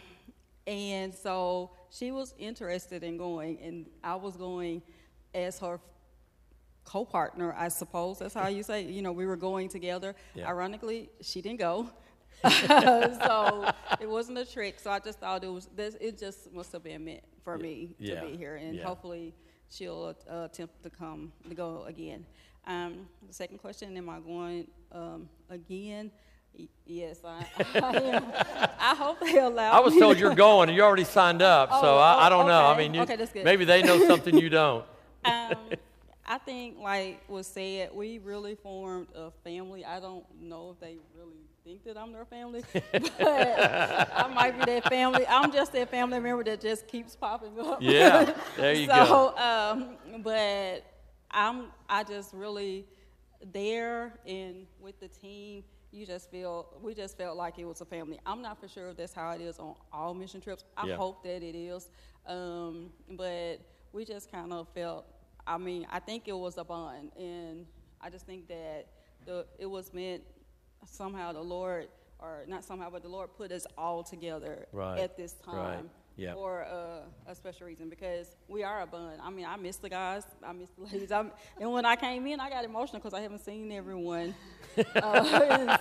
and 0.66 1.14
so 1.14 1.72
she 1.90 2.12
was 2.12 2.34
interested 2.38 3.04
in 3.04 3.18
going, 3.18 3.60
and 3.62 3.86
I 4.04 4.16
was 4.16 4.36
going 4.38 4.82
as 5.34 5.60
her 5.60 5.80
co-partner, 6.84 7.54
I 7.58 7.68
suppose. 7.68 8.20
That's 8.20 8.34
how 8.34 8.48
you 8.48 8.64
say. 8.64 8.84
You 8.84 9.02
know, 9.02 9.12
we 9.12 9.26
were 9.26 9.36
going 9.36 9.70
together. 9.70 10.16
Yeah. 10.36 10.48
Ironically, 10.48 11.10
she 11.22 11.42
didn't 11.42 11.60
go. 11.60 11.90
so 12.68 13.70
it 14.00 14.10
wasn't 14.10 14.38
a 14.38 14.46
trick. 14.46 14.80
So 14.80 14.92
I 14.92 15.00
just 15.00 15.20
thought 15.20 15.44
it 15.44 15.52
was. 15.52 15.68
This, 15.76 15.96
it 16.00 16.18
just 16.18 16.52
must 16.54 16.72
have 16.72 16.84
been 16.84 17.04
meant 17.06 17.24
for 17.44 17.58
me 17.58 17.96
Yeah. 18.00 18.22
to 18.22 18.28
be 18.28 18.38
here, 18.38 18.56
and 18.56 18.76
Yeah. 18.76 18.84
hopefully 18.86 19.34
she'll 19.70 20.16
uh, 20.30 20.48
attempt 20.52 20.84
to 20.84 20.90
come 20.90 21.32
to 21.50 21.56
go 21.56 21.84
again. 21.88 22.26
Um, 22.66 23.08
the 23.28 23.34
second 23.34 23.58
question: 23.60 23.96
Am 23.98 24.10
I 24.10 24.20
going 24.20 24.68
um, 24.92 25.30
again? 25.50 26.12
Yes, 26.86 27.20
I, 27.26 27.46
I. 27.76 28.76
I 28.92 28.96
hope 28.96 29.20
they 29.20 29.38
allow. 29.38 29.72
I 29.72 29.80
was 29.82 29.96
told 29.96 30.18
you're 30.18 30.34
going, 30.48 30.70
and 30.70 30.76
you 30.76 30.84
already 30.84 31.04
signed 31.04 31.42
up, 31.42 31.70
so 31.70 31.80
Oh, 31.82 31.98
I, 31.98 32.14
I 32.14 32.28
oh, 32.28 32.30
don't 32.30 32.48
know. 32.48 32.66
I 32.66 32.78
mean, 32.78 32.94
you, 32.94 33.02
Okay, 33.02 33.18
maybe 33.44 33.66
they 33.66 33.84
know 33.84 34.06
something 34.08 34.38
you 34.38 34.50
don't. 34.50 34.86
Um, 35.26 35.56
I 36.26 36.38
think, 36.38 36.78
like 36.80 37.22
was 37.28 37.48
said, 37.48 37.90
we 37.94 38.20
really 38.20 38.56
formed 38.56 39.08
a 39.14 39.32
family. 39.44 39.84
I 39.84 40.00
don't 40.00 40.24
know 40.42 40.70
if 40.70 40.80
they 40.80 40.98
really 41.18 41.36
think 41.66 41.84
that 41.84 41.98
I'm 41.98 42.14
their 42.14 42.24
family, 42.24 42.64
but 42.94 43.12
I 43.20 44.32
might 44.34 44.58
be 44.58 44.64
their 44.64 44.82
family. 44.84 45.26
I'm 45.28 45.52
just 45.52 45.74
their 45.74 45.86
family 45.86 46.22
member 46.22 46.46
that 46.46 46.62
just 46.62 46.88
keeps 46.88 47.14
popping 47.18 47.60
up. 47.60 47.80
Yeah, 47.82 48.34
there 48.56 48.74
you 48.74 48.88
so, 48.88 49.34
go. 49.36 49.38
Um, 49.38 50.22
but 50.22 50.86
I'm, 51.30 51.66
I 51.90 52.06
just 52.06 52.34
really 52.34 52.86
there 53.52 54.14
and 54.26 54.66
with 54.80 54.98
the 55.02 55.10
team. 55.10 55.64
You 55.98 56.06
just 56.06 56.30
feel, 56.30 56.68
we 56.84 56.94
just 56.94 57.18
felt 57.18 57.36
like 57.38 57.58
it 57.58 57.66
was 57.66 57.82
a 57.82 57.86
family. 57.86 58.20
I'm 58.24 58.44
not 58.44 58.60
for 58.62 58.68
sure 58.68 58.90
if 58.90 58.98
that's 58.98 59.14
how 59.14 59.32
it 59.32 59.42
is 59.42 59.58
on 59.58 59.74
all 59.92 60.14
mission 60.14 60.40
trips. 60.40 60.64
I 60.78 60.86
Yeah. 60.86 60.96
hope 60.96 61.24
that 61.24 61.42
it 61.42 61.56
is, 61.56 61.90
um, 62.28 62.94
but 63.10 63.62
we 63.94 64.06
just 64.06 64.32
kind 64.32 64.54
of 64.54 64.68
felt. 64.76 65.08
I 65.48 65.58
mean, 65.58 65.88
I 65.90 65.98
think 66.00 66.28
it 66.28 66.38
was 66.38 66.60
a 66.60 66.64
bond, 66.64 67.14
and 67.18 67.66
I 68.00 68.12
just 68.12 68.28
think 68.28 68.48
that 68.48 68.86
the 69.26 69.48
it 69.58 69.66
was 69.66 69.92
meant 69.92 70.24
somehow 70.86 71.32
the 71.32 71.42
Lord, 71.42 71.88
or 72.20 72.44
not 72.48 72.64
somehow, 72.64 72.92
but 72.92 73.02
the 73.02 73.10
Lord 73.10 73.34
put 73.36 73.52
us 73.52 73.66
all 73.76 74.04
together 74.04 74.68
Right, 74.72 75.00
at 75.00 75.18
this 75.18 75.36
right, 75.48 75.78
time 75.78 75.90
yeah. 76.18 76.34
for 76.34 76.66
uh, 76.66 77.32
a 77.32 77.36
special 77.36 77.68
reason 77.68 77.90
because 77.90 78.36
we 78.48 78.64
are 78.64 78.82
a 78.82 78.88
bond. 78.88 79.20
I 79.24 79.30
mean, 79.30 79.46
I 79.46 79.56
miss 79.56 79.78
the 79.78 79.90
guys, 79.90 80.24
I 80.44 80.52
miss 80.52 80.70
the 80.72 80.84
ladies. 80.92 81.12
I'm, 81.12 81.32
and 81.60 81.72
when 81.72 81.86
I 81.86 81.96
came 81.96 82.26
in, 82.28 82.40
I 82.40 82.50
got 82.50 82.66
emotional 82.66 83.00
because 83.00 83.14
I 83.14 83.22
haven't 83.22 83.40
seen 83.40 83.72
everyone 83.72 84.34
uh, 84.96 85.78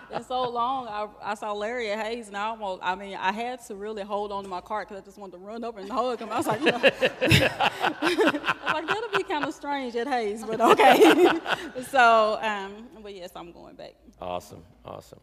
in, 0.10 0.16
in 0.16 0.24
so 0.24 0.48
long. 0.50 0.88
I, 0.88 1.08
I 1.22 1.34
saw 1.34 1.52
Larry 1.52 1.90
at 1.90 2.04
Hayes, 2.04 2.28
and 2.28 2.36
I 2.36 2.48
almost, 2.48 2.80
I 2.82 2.94
mean, 2.96 3.16
I 3.16 3.32
had 3.32 3.64
to 3.66 3.76
really 3.76 4.02
hold 4.02 4.32
on 4.32 4.42
to 4.42 4.48
my 4.48 4.60
cart 4.60 4.88
because 4.88 5.02
I 5.02 5.04
just 5.04 5.18
wanted 5.18 5.32
to 5.32 5.38
run 5.38 5.64
over 5.64 5.78
and 5.78 5.90
hug 5.90 6.18
him. 6.18 6.30
I 6.30 6.38
was 6.38 6.46
like, 6.46 6.60
you 6.60 6.72
know, 6.72 6.80
I 6.82 7.70
was 8.02 8.72
like, 8.74 8.86
that'll 8.88 9.16
be 9.16 9.22
kind 9.22 9.44
of 9.44 9.54
strange 9.54 9.94
at 9.94 10.08
Hayes, 10.08 10.44
but 10.44 10.60
okay. 10.60 11.28
so, 11.88 12.38
um, 12.42 12.88
but 13.02 13.14
yes, 13.14 13.30
I'm 13.36 13.52
going 13.52 13.76
back. 13.76 13.94
Awesome, 14.20 14.64
awesome. 14.84 15.20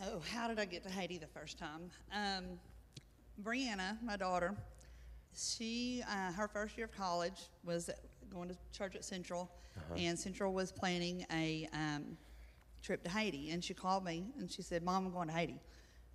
Oh, 0.00 0.20
how 0.32 0.48
did 0.48 0.58
I 0.58 0.64
get 0.64 0.82
to 0.84 0.90
Haiti 0.90 1.18
the 1.18 1.26
first 1.26 1.58
time? 1.58 1.90
Um, 2.14 2.44
Brianna, 3.42 4.02
my 4.02 4.16
daughter, 4.16 4.54
she 5.36 6.02
uh, 6.08 6.32
her 6.32 6.48
first 6.48 6.76
year 6.76 6.86
of 6.86 6.96
college 6.96 7.48
was 7.62 7.90
going 8.32 8.48
to 8.48 8.56
church 8.76 8.96
at 8.96 9.04
Central, 9.04 9.50
and 9.96 10.18
Central 10.18 10.52
was 10.52 10.72
planning 10.72 11.26
a 11.30 11.68
um, 11.74 12.16
trip 12.82 13.02
to 13.04 13.10
Haiti, 13.10 13.50
and 13.50 13.62
she 13.62 13.74
called 13.74 14.04
me 14.04 14.24
and 14.38 14.50
she 14.50 14.62
said, 14.62 14.82
"Mom, 14.82 15.06
I'm 15.06 15.12
going 15.12 15.28
to 15.28 15.34
Haiti." 15.34 15.60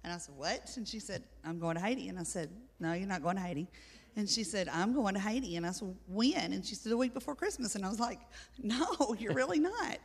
And 0.04 0.12
I 0.12 0.18
said, 0.18 0.36
"What?" 0.36 0.76
And 0.76 0.88
she 0.88 1.00
said, 1.00 1.24
"I'm 1.46 1.60
going 1.60 1.76
to 1.76 1.82
Haiti." 1.82 2.10
And 2.10 2.18
I 2.18 2.24
said, 2.24 2.50
"No, 2.80 2.94
you're 2.94 3.08
not 3.08 3.22
going 3.22 3.36
to 3.36 3.42
Haiti." 3.42 3.68
And 4.16 4.28
she 4.28 4.44
said, 4.44 4.68
"I'm 4.70 4.94
going 4.94 5.14
to 5.14 5.20
Haiti." 5.20 5.56
And 5.56 5.66
I 5.66 5.72
said, 5.72 5.96
"When?" 6.08 6.54
And 6.54 6.66
she 6.66 6.74
said, 6.74 6.92
"The 6.92 6.98
week 6.98 7.14
before 7.14 7.36
Christmas." 7.36 7.76
And 7.76 7.86
I 7.86 7.90
was 7.90 8.00
like, 8.00 8.20
"No, 8.58 9.16
you're 9.20 9.34
really 9.34 9.60
not." 9.60 10.00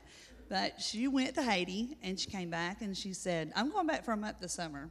But 0.52 0.82
she 0.82 1.08
went 1.08 1.34
to 1.36 1.42
Haiti 1.42 1.96
and 2.02 2.20
she 2.20 2.28
came 2.28 2.50
back 2.50 2.82
and 2.82 2.94
she 2.94 3.14
said, 3.14 3.50
I'm 3.56 3.72
going 3.72 3.86
back 3.86 4.04
for 4.04 4.12
a 4.12 4.18
month 4.18 4.38
this 4.38 4.52
summer. 4.52 4.90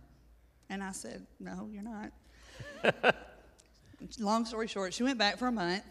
And 0.71 0.83
I 0.83 0.91
said, 0.91 1.27
No, 1.39 1.69
you're 1.71 1.83
not. 1.83 2.11
Long 4.19 4.43
story 4.45 4.67
short, 4.67 4.91
she 4.91 5.03
went 5.03 5.19
back 5.19 5.37
for 5.37 5.49
a 5.49 5.51
month 5.51 5.83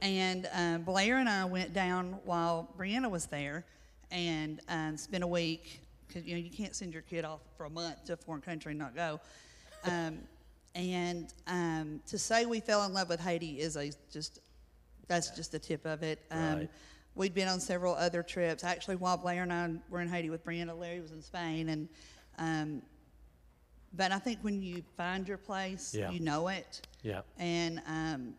and 0.00 0.48
uh, 0.54 0.78
Blair 0.78 1.16
and 1.16 1.28
I 1.28 1.44
went 1.44 1.72
down 1.72 2.20
while 2.24 2.72
Brianna 2.78 3.10
was 3.10 3.26
there 3.26 3.64
and 4.12 4.60
um, 4.68 4.96
spent 4.96 5.24
a 5.24 5.26
week 5.26 5.80
because 6.06 6.24
you 6.24 6.36
know 6.36 6.40
you 6.40 6.50
can't 6.50 6.76
send 6.76 6.92
your 6.92 7.02
kid 7.02 7.24
off 7.24 7.40
for 7.56 7.66
a 7.66 7.70
month 7.70 8.04
to 8.04 8.12
a 8.12 8.16
foreign 8.16 8.42
country 8.42 8.70
and 8.70 8.78
not 8.78 8.94
go. 8.94 9.20
Um, 9.84 10.18
and 10.74 11.32
um, 11.46 12.00
to 12.08 12.18
say 12.18 12.44
we 12.44 12.58
fell 12.58 12.84
in 12.84 12.92
love 12.92 13.08
with 13.08 13.20
Haiti 13.20 13.60
is 13.60 13.76
a 13.76 13.92
just 14.10 14.40
that's 15.06 15.30
just 15.30 15.52
the 15.52 15.60
tip 15.60 15.84
of 15.84 16.02
it. 16.02 16.20
Um, 16.30 16.58
Right. 16.58 16.70
We'd 17.16 17.32
been 17.34 17.48
on 17.48 17.60
several 17.60 17.94
other 17.94 18.22
trips. 18.22 18.62
Actually, 18.62 18.96
while 18.96 19.16
Blair 19.16 19.42
and 19.42 19.52
I 19.52 19.70
were 19.88 20.02
in 20.02 20.08
Haiti 20.08 20.28
with 20.28 20.44
Brianna, 20.44 20.78
Larry 20.78 21.00
was 21.00 21.12
in 21.12 21.22
Spain, 21.22 21.70
and 21.70 21.88
um, 22.38 22.82
but 23.94 24.12
I 24.12 24.18
think 24.18 24.40
when 24.42 24.60
you 24.62 24.82
find 24.98 25.26
your 25.26 25.38
place, 25.38 25.94
Yeah. 25.94 26.10
you 26.10 26.20
know 26.20 26.48
it, 26.48 26.82
Yeah, 27.02 27.22
and 27.38 27.80
um, 27.86 28.34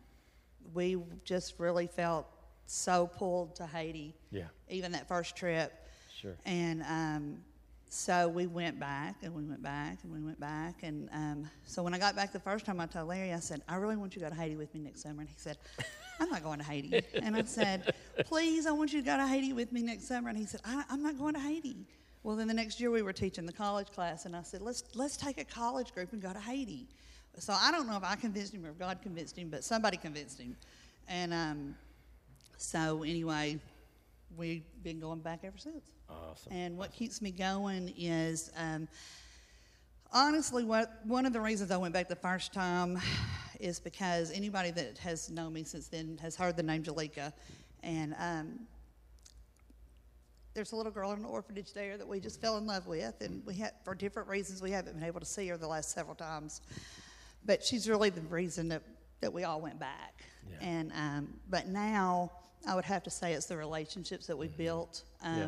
we 0.76 0.96
just 1.26 1.56
really 1.58 1.88
felt 1.88 2.28
so 2.68 3.08
pulled 3.08 3.56
to 3.56 3.66
Haiti. 3.66 4.14
Yeah. 4.32 4.44
Even 4.70 4.92
that 4.92 5.08
first 5.08 5.36
trip. 5.36 5.74
Sure. 6.16 6.36
And 6.46 6.84
um, 6.84 7.44
so 7.90 8.28
we 8.28 8.48
went 8.48 8.80
back 8.80 9.16
and 9.24 9.34
we 9.34 9.44
went 9.44 9.64
back 9.64 10.00
and 10.04 10.12
we 10.12 10.20
went 10.20 10.40
back. 10.40 10.84
And 10.84 11.10
um, 11.14 11.50
so 11.66 11.82
when 11.82 11.94
I 11.94 12.00
got 12.00 12.16
back 12.16 12.34
the 12.34 12.40
first 12.40 12.66
time, 12.66 12.80
I 12.82 12.86
told 12.86 13.08
Larry, 13.08 13.34
I 13.34 13.40
said, 13.40 13.62
I 13.68 13.76
really 13.76 13.96
want 13.96 14.16
you 14.16 14.22
to 14.22 14.26
go 14.28 14.36
to 14.36 14.40
Haiti 14.40 14.56
with 14.56 14.74
me 14.74 14.82
next 14.82 15.04
summer. 15.04 15.22
And 15.22 15.30
he 15.30 15.36
said, 15.38 15.58
I'm 16.20 16.30
not 16.30 16.44
going 16.44 16.60
to 16.60 16.66
Haiti. 16.66 17.02
And 17.14 17.36
I 17.36 17.44
said, 17.44 17.94
Please, 18.26 18.66
I 18.66 18.72
want 18.72 18.92
you 18.92 19.02
to 19.02 19.06
go 19.06 19.16
to 19.16 19.26
Haiti 19.26 19.54
with 19.54 19.72
me 19.72 19.82
next 19.82 20.08
summer. 20.08 20.30
And 20.30 20.38
he 20.38 20.46
said, 20.46 20.62
I, 20.66 20.84
I'm 20.90 21.02
not 21.02 21.18
going 21.18 21.34
to 21.36 21.40
Haiti. 21.40 21.78
Well, 22.24 22.36
then 22.36 22.48
the 22.48 22.54
next 22.54 22.80
year 22.82 22.92
we 22.92 23.04
were 23.04 23.14
teaching 23.14 23.46
the 23.46 23.54
college 23.54 23.90
class, 23.92 24.26
and 24.26 24.36
I 24.36 24.42
said, 24.42 24.62
Let's, 24.62 24.84
let's 24.96 25.16
take 25.16 25.40
a 25.40 25.46
college 25.46 25.94
group 25.94 26.12
and 26.12 26.22
go 26.22 26.34
to 26.34 26.40
Haiti. 26.40 26.88
So 27.40 27.54
I 27.54 27.72
don't 27.72 27.88
know 27.88 27.96
if 27.96 28.04
I 28.04 28.16
convinced 28.16 28.54
him 28.54 28.66
or 28.66 28.70
if 28.70 28.80
God 28.80 29.00
convinced 29.02 29.38
him, 29.38 29.50
but 29.50 29.64
somebody 29.64 29.96
convinced 29.96 30.42
him. 30.42 30.58
And 31.08 31.34
um, 31.34 31.76
so 32.58 33.04
anyway, 33.04 33.60
we've 34.36 34.66
been 34.84 35.00
going 35.00 35.20
back 35.20 35.40
ever 35.44 35.58
since. 35.58 35.84
awesome. 36.10 36.52
And 36.52 36.78
what 36.78 36.92
keeps 36.92 37.22
me 37.22 37.32
going 37.32 37.94
is, 37.98 38.52
um, 38.58 38.88
honestly, 40.12 40.64
what 40.64 41.00
one 41.06 41.26
of 41.26 41.34
the 41.34 41.42
reasons 41.42 41.72
I 41.72 41.78
went 41.78 41.94
back 41.94 42.08
the 42.08 42.16
first 42.16 42.54
time 42.54 43.00
is 43.60 43.80
because 43.80 44.32
anybody 44.32 44.72
that 44.72 44.98
has 45.00 45.30
known 45.30 45.54
me 45.54 45.64
since 45.64 45.88
then 45.88 46.18
has 46.22 46.36
heard 46.36 46.56
the 46.58 46.64
name 46.64 46.84
Jalika, 46.84 47.34
and 47.84 48.16
um, 48.20 48.60
there's 50.54 50.72
a 50.72 50.76
little 50.76 50.92
girl 50.92 51.12
in 51.12 51.20
an 51.20 51.26
orphanage 51.26 51.74
there 51.74 51.98
that 51.98 52.08
we 52.08 52.20
just 52.20 52.42
fell 52.42 52.58
in 52.58 52.66
love 52.66 52.88
with, 52.88 53.22
and 53.22 53.46
we 53.46 53.56
had 53.56 53.74
for 53.84 53.96
different 53.96 54.28
reasons 54.28 54.62
we 54.62 54.72
haven't 54.72 54.94
been 54.94 55.04
able 55.04 55.20
to 55.20 55.26
see 55.26 55.48
her 55.48 55.58
the 55.58 55.68
last 55.68 55.92
several 55.92 56.16
times, 56.16 56.62
but 57.46 57.64
she's 57.64 57.90
really 57.90 58.10
the 58.10 58.22
reason 58.22 58.68
that 58.70 58.82
that 59.22 59.34
we 59.34 59.44
all 59.44 59.62
went 59.62 59.80
back. 59.80 60.24
Yeah. 60.50 60.68
And 60.68 60.92
um, 60.94 61.34
but 61.50 61.68
now 61.68 62.32
I 62.68 62.76
would 62.76 62.86
have 62.86 63.04
to 63.04 63.10
say 63.10 63.34
it's 63.34 63.46
the 63.46 63.58
relationships 63.58 64.28
that 64.28 64.38
we've 64.38 64.56
built. 64.58 65.04
Um, 65.24 65.38
Yeah. 65.38 65.48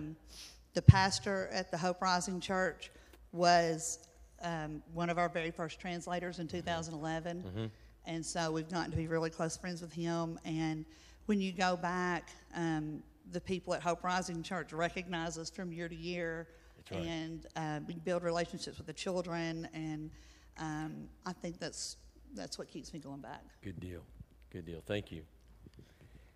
The 0.75 0.81
pastor 0.83 1.49
at 1.51 1.71
the 1.71 1.77
Hope 1.77 2.01
Rising 2.01 2.39
Church 2.39 2.91
was 3.31 3.99
um, 4.41 4.81
one 4.93 5.09
of 5.09 5.17
our 5.17 5.27
very 5.27 5.51
first 5.51 5.79
translators 5.79 6.39
in 6.39 6.47
2011, 6.47 7.71
and 8.05 8.25
so 8.25 8.51
we've 8.51 8.69
gotten 8.69 8.91
to 8.91 8.97
be 8.97 9.07
really 9.07 9.31
close 9.31 9.57
friends 9.57 9.81
with 9.81 9.91
him. 9.91 10.39
And 10.45 10.85
when 11.25 11.41
you 11.41 11.51
go 11.51 11.75
back, 11.75 12.29
um, 12.55 13.03
the 13.31 13.41
people 13.41 13.73
at 13.73 13.81
Hope 13.81 14.03
Rising 14.03 14.43
Church 14.43 14.71
recognize 14.71 15.37
us 15.37 15.49
from 15.49 15.73
year 15.73 15.89
to 15.89 15.95
year, 15.95 16.47
right. 16.91 17.01
and 17.01 17.45
uh, 17.55 17.79
we 17.87 17.95
build 17.95 18.23
relationships 18.23 18.77
with 18.77 18.87
the 18.87 18.93
children, 18.93 19.67
and 19.73 20.11
um, 20.59 21.09
I 21.25 21.33
think 21.33 21.59
that's 21.59 21.97
that's 22.35 22.59
what 22.59 22.67
keeps 22.69 22.93
me 22.93 22.99
going 22.99 23.21
back. 23.21 23.41
Good 23.63 23.79
deal. 23.79 24.01
Good 24.51 24.65
deal. 24.65 24.81
Thank 24.85 25.11
you. 25.11 25.23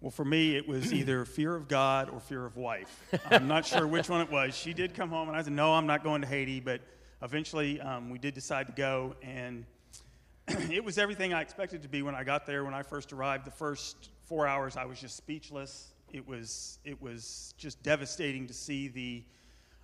Well, 0.04 0.12
for 0.12 0.26
me, 0.26 0.58
it 0.58 0.68
was 0.68 0.92
either 0.92 1.24
fear 1.26 1.56
of 1.56 1.70
God 1.70 2.10
or 2.10 2.20
fear 2.20 2.46
of 2.46 2.58
wife. 2.58 3.02
I'm 3.32 3.48
not 3.48 3.66
sure 3.66 3.88
which 3.88 4.10
one 4.10 4.20
it 4.20 4.30
was. 4.30 4.54
She 4.54 4.74
did 4.74 4.94
come 4.94 5.10
home, 5.10 5.30
and 5.30 5.38
I 5.38 5.42
said, 5.42 5.54
No, 5.54 5.72
I'm 5.72 5.88
not 5.88 6.04
going 6.04 6.20
to 6.20 6.28
Haiti. 6.28 6.60
But 6.60 6.82
eventually, 7.22 7.80
um, 7.80 8.10
we 8.10 8.20
did 8.20 8.34
decide 8.34 8.68
to 8.68 8.74
go, 8.74 9.16
and 9.24 9.64
it 10.70 10.84
was 10.84 10.98
everything 10.98 11.34
I 11.34 11.40
expected 11.40 11.84
to 11.84 11.88
be 11.88 12.02
when 12.02 12.16
I 12.16 12.26
got 12.26 12.46
there. 12.46 12.66
When 12.66 12.74
I 12.74 12.84
first 12.84 13.14
arrived, 13.14 13.46
the 13.46 13.52
first 13.52 14.10
four 14.26 14.46
hours, 14.46 14.76
I 14.76 14.84
was 14.84 15.00
just 15.00 15.16
speechless. 15.16 15.94
It 16.12 16.28
was, 16.28 16.80
it 16.84 17.02
was 17.02 17.54
just 17.58 17.82
devastating 17.82 18.46
to 18.48 18.54
see 18.54 18.90
the 18.90 19.24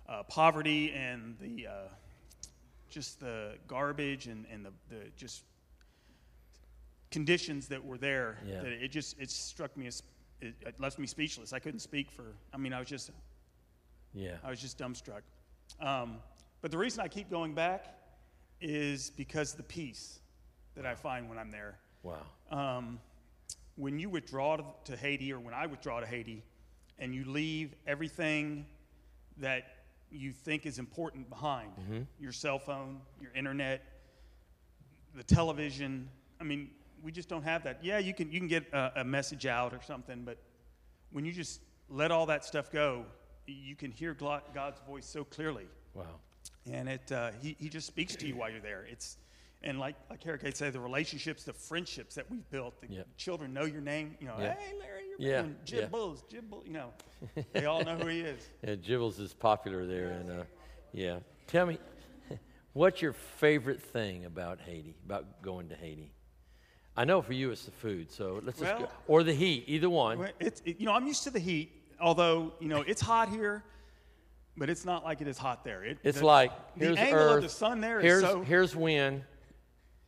uh, 0.06 0.24
poverty 0.24 0.92
and 0.92 1.34
the 1.40 1.66
uh, 1.66 1.72
just 2.90 3.20
the 3.20 3.54
garbage 3.66 4.26
and, 4.26 4.44
and 4.52 4.66
the, 4.66 4.72
the 4.90 5.04
just 5.16 5.44
conditions 7.10 7.68
that 7.68 7.84
were 7.84 7.98
there 7.98 8.38
Yeah. 8.46 8.62
that 8.62 8.72
it 8.72 8.88
just 8.88 9.18
it 9.20 9.30
struck 9.30 9.76
me 9.76 9.86
as 9.86 10.02
it, 10.40 10.54
it 10.62 10.80
left 10.80 10.98
me 10.98 11.06
speechless. 11.06 11.52
I 11.52 11.58
couldn't 11.58 11.80
speak 11.80 12.10
for. 12.10 12.24
I 12.52 12.56
mean, 12.56 12.72
I 12.72 12.78
was 12.78 12.88
just 12.88 13.10
Yeah. 14.14 14.36
I 14.44 14.50
was 14.50 14.60
just 14.60 14.78
dumbstruck. 14.78 15.22
Um, 15.80 16.18
but 16.62 16.70
the 16.70 16.78
reason 16.78 17.00
I 17.02 17.08
keep 17.08 17.30
going 17.30 17.54
back 17.54 17.86
is 18.60 19.10
because 19.10 19.54
the 19.54 19.62
peace 19.62 20.20
that 20.74 20.84
I 20.86 20.94
find 20.94 21.28
when 21.28 21.38
I'm 21.38 21.50
there. 21.50 21.78
Wow. 22.02 22.18
Um, 22.50 23.00
when 23.76 23.98
you 23.98 24.10
withdraw 24.10 24.56
to, 24.56 24.64
to 24.84 24.96
Haiti, 24.96 25.32
or 25.32 25.40
when 25.40 25.54
I 25.54 25.66
withdraw 25.66 26.00
to 26.00 26.06
Haiti, 26.06 26.42
and 26.98 27.14
you 27.14 27.24
leave 27.24 27.74
everything 27.86 28.66
that 29.38 29.64
you 30.10 30.32
think 30.32 30.66
is 30.66 30.78
important 30.78 31.30
behind 31.30 31.70
your 32.18 32.32
cell 32.32 32.58
phone, 32.58 33.00
your 33.22 33.32
internet, 33.32 33.82
the 35.14 35.22
television. 35.22 36.08
I 36.40 36.44
mean, 36.44 36.70
we 37.02 37.12
just 37.12 37.28
don't 37.28 37.42
have 37.44 37.64
that. 37.64 37.78
Yeah, 37.82 37.98
you 37.98 38.12
can, 38.14 38.30
you 38.32 38.38
can 38.38 38.48
get 38.48 38.66
a, 38.72 38.92
a 39.00 39.04
message 39.04 39.46
out 39.46 39.72
or 39.72 39.80
something, 39.86 40.22
but 40.24 40.38
when 41.12 41.24
you 41.24 41.32
just 41.32 41.60
let 41.88 42.10
all 42.10 42.26
that 42.26 42.44
stuff 42.44 42.70
go, 42.70 43.04
you 43.46 43.74
can 43.74 43.90
hear 43.90 44.14
God's 44.14 44.80
voice 44.86 45.06
so 45.06 45.24
clearly 45.24 45.66
Wow. 45.94 46.04
and 46.70 46.88
it 46.88 47.10
uh, 47.10 47.30
he, 47.42 47.56
he 47.58 47.68
just 47.68 47.86
speaks 47.88 48.14
to 48.16 48.26
you 48.28 48.36
while 48.36 48.48
you're 48.48 48.60
there 48.60 48.86
it's 48.88 49.16
and 49.62 49.80
like 49.80 49.96
like 50.08 50.20
Kara 50.20 50.38
Kay 50.38 50.52
said 50.52 50.72
the 50.72 50.78
relationships 50.78 51.42
the 51.42 51.52
friendships 51.52 52.14
that 52.14 52.30
we've 52.30 52.48
built 52.50 52.80
the 52.80 52.86
Yep. 52.94 53.08
children 53.16 53.52
know 53.52 53.64
your 53.64 53.80
name 53.80 54.14
you 54.20 54.28
know 54.28 54.36
Yeah. 54.38 54.54
hey 54.56 54.78
Larry 54.78 55.02
Yeah, 55.18 55.42
man, 55.42 55.56
yeah. 55.66 55.80
Jibbles, 55.80 56.22
Jibbles, 56.30 56.64
you 56.64 56.72
know, 56.74 56.92
they 57.52 57.64
all 57.66 57.82
know 57.82 57.96
who 57.96 58.06
he 58.06 58.20
is. 58.20 58.40
Yeah, 58.62 58.76
Jibbles 58.76 59.18
is 59.18 59.34
popular 59.34 59.84
there, 59.84 60.10
and 60.10 60.30
uh, 60.30 60.44
yeah. 60.92 61.18
Tell 61.48 61.66
me, 61.66 61.78
what's 62.72 63.02
your 63.02 63.12
favorite 63.14 63.82
thing 63.82 64.26
about 64.26 64.60
Haiti? 64.60 64.94
About 65.04 65.42
going 65.42 65.68
to 65.70 65.74
Haiti? 65.74 66.12
I 67.00 67.04
know 67.04 67.22
for 67.22 67.32
you 67.32 67.50
it's 67.50 67.64
the 67.64 67.70
food, 67.70 68.12
so 68.12 68.42
let's 68.44 68.60
just 68.60 68.78
go, 68.78 68.86
or 69.08 69.22
the 69.22 69.32
heat, 69.32 69.64
either 69.68 69.88
one. 69.88 70.28
It's, 70.38 70.60
it- 70.66 70.78
you 70.78 70.84
know, 70.84 70.92
I'm 70.92 71.06
used 71.06 71.22
to 71.24 71.30
the 71.30 71.38
heat, 71.38 71.72
although, 71.98 72.52
you 72.60 72.68
know, 72.68 72.82
it's 72.82 73.00
hot 73.00 73.30
here, 73.30 73.64
but 74.58 74.68
it's 74.68 74.84
not 74.84 75.02
like 75.02 75.22
it 75.22 75.26
is 75.28 75.38
hot 75.38 75.64
there. 75.64 75.82
It, 75.82 75.96
It's 76.04 76.18
the- 76.18 76.26
like 76.26 76.52
the 76.76 76.84
here's 76.88 76.98
angle 76.98 77.18
Earth, 77.22 77.36
of 77.38 77.42
the 77.44 77.48
sun 77.48 77.80
there 77.80 78.00
is 78.00 78.04
here's 78.04 78.20
so. 78.22 78.42
here's 78.42 78.76
Wynne, 78.76 79.24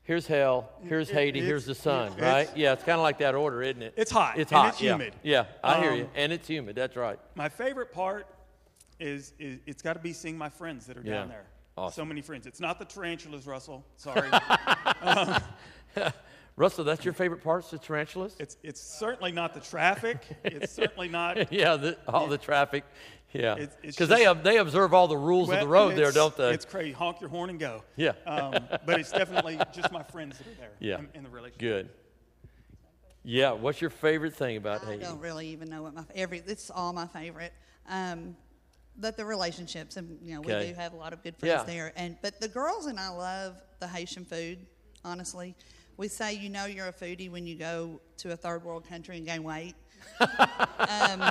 here's 0.03 0.27
hell, 0.27 0.69
here's 0.83 1.09
It- 1.09 1.15
Haiti, 1.15 1.41
here's 1.41 1.65
the 1.65 1.75
sun, 1.75 2.13
it's- 2.13 2.21
right? 2.21 2.55
Yeah, 2.55 2.75
it's 2.75 2.85
kind 2.85 2.99
of 2.99 3.03
like 3.03 3.17
that 3.21 3.35
order, 3.35 3.63
isn't 3.63 3.81
it? 3.83 3.95
It's 3.97 4.11
hot, 4.11 4.39
It's 4.39 4.53
and 4.53 4.59
hot. 4.61 4.69
it's 4.75 4.83
yeah. 4.83 4.93
humid. 4.93 5.15
Yeah, 5.23 5.47
I 5.65 5.81
hear 5.81 5.95
you, 5.95 6.03
Um, 6.05 6.11
and 6.15 6.31
it's 6.31 6.47
humid. 6.47 6.77
That's 6.77 6.95
right. 6.97 7.19
My 7.37 7.49
favorite 7.49 7.91
part 7.91 8.27
is, 9.01 9.33
is 9.39 9.61
it's 9.65 9.81
got 9.81 9.95
to 9.95 9.99
be 9.99 10.13
seeing 10.13 10.37
my 10.37 10.51
friends 10.51 10.85
that 10.89 10.99
are 10.99 11.03
Yeah. 11.03 11.15
down 11.15 11.29
there. 11.31 11.47
Awesome. 11.75 12.03
So 12.03 12.05
many 12.05 12.21
friends. 12.21 12.47
It's 12.47 12.61
not 12.61 12.79
the 12.79 12.85
tarantulas, 12.85 13.47
Russell. 13.47 13.83
Sorry. 13.97 14.29
Russell, 16.57 16.85
that's 16.85 17.05
your 17.05 17.15
favorite 17.15 17.43
parts, 17.43 17.71
the 17.71 17.79
tarantulas? 17.79 18.37
it's 18.39 18.57
it's 18.63 18.81
certainly 18.81 19.33
not 19.33 19.55
the 19.55 19.61
traffic. 19.61 20.19
It's 20.45 20.73
certainly 20.81 21.09
not. 21.09 21.53
yeah, 21.53 21.77
the, 21.77 21.97
all 22.07 22.27
the 22.27 22.39
traffic. 22.39 22.85
Yeah, 23.33 23.55
It's- 23.55 23.77
it's 23.83 23.97
because 23.97 24.11
they 24.11 24.31
they 24.43 24.59
observe 24.59 24.93
all 24.93 25.09
the 25.09 25.17
rules 25.17 25.51
of 25.51 25.59
the 25.61 25.67
road 25.67 25.97
there, 25.97 26.13
don't 26.13 26.37
they? 26.37 26.53
It's 26.53 26.67
crazy. 26.67 26.93
Honk 26.93 27.21
your 27.23 27.31
horn 27.31 27.49
and 27.49 27.59
go. 27.59 27.83
Yeah. 27.97 28.13
Um, 28.27 28.53
but 28.85 29.01
it's 29.01 29.11
definitely 29.11 29.59
just 29.73 29.91
my 29.91 30.03
friends 30.03 30.37
that 30.39 30.47
are 30.47 30.55
there. 30.59 30.73
Yeah. 30.81 30.99
In, 30.99 31.09
in 31.15 31.23
the 31.25 31.31
relationship. 31.31 31.61
Good. 31.61 31.89
Yeah, 33.25 33.53
what's 33.53 33.81
your 33.81 33.91
favorite 33.91 34.35
thing 34.35 34.57
about 34.57 34.83
I 34.83 34.87
Haiti? 34.93 35.05
I 35.05 35.09
don't 35.09 35.21
really 35.21 35.47
even 35.49 35.71
know 35.71 35.83
what 35.83 35.95
my 35.95 36.05
every. 36.15 36.43
It's 36.47 36.71
all 36.71 36.93
my 36.93 37.07
favorite. 37.07 37.53
Um, 37.89 38.37
but 38.99 39.17
the 39.17 39.25
relationships, 39.25 39.97
and 39.97 40.19
you 40.23 40.35
know, 40.35 40.41
we 40.43 40.53
do 40.53 40.75
have 40.75 40.93
a 40.93 40.97
lot 40.97 41.13
of 41.15 41.23
good 41.23 41.37
friends 41.37 41.63
Yeah. 41.67 41.73
there. 41.75 41.93
And 41.97 42.17
but 42.21 42.41
the 42.41 42.49
girls 42.49 42.87
and 42.87 42.99
I 43.01 43.09
love 43.09 43.57
the 43.81 43.87
Haitian 43.89 44.25
food. 44.25 44.59
Honestly, 45.05 45.55
we 46.03 46.09
say 46.09 46.33
you 46.33 46.49
know 46.49 46.67
you're 46.67 46.89
a 46.89 46.93
foodie 46.93 47.31
when 47.31 47.47
you 47.47 47.55
go 47.55 48.01
to 48.17 48.33
a 48.33 48.37
third 48.37 48.65
world 48.65 48.85
country 48.89 49.19
and 49.19 49.25
gain 49.25 49.45
weight. 49.45 49.77
um, 50.81 51.31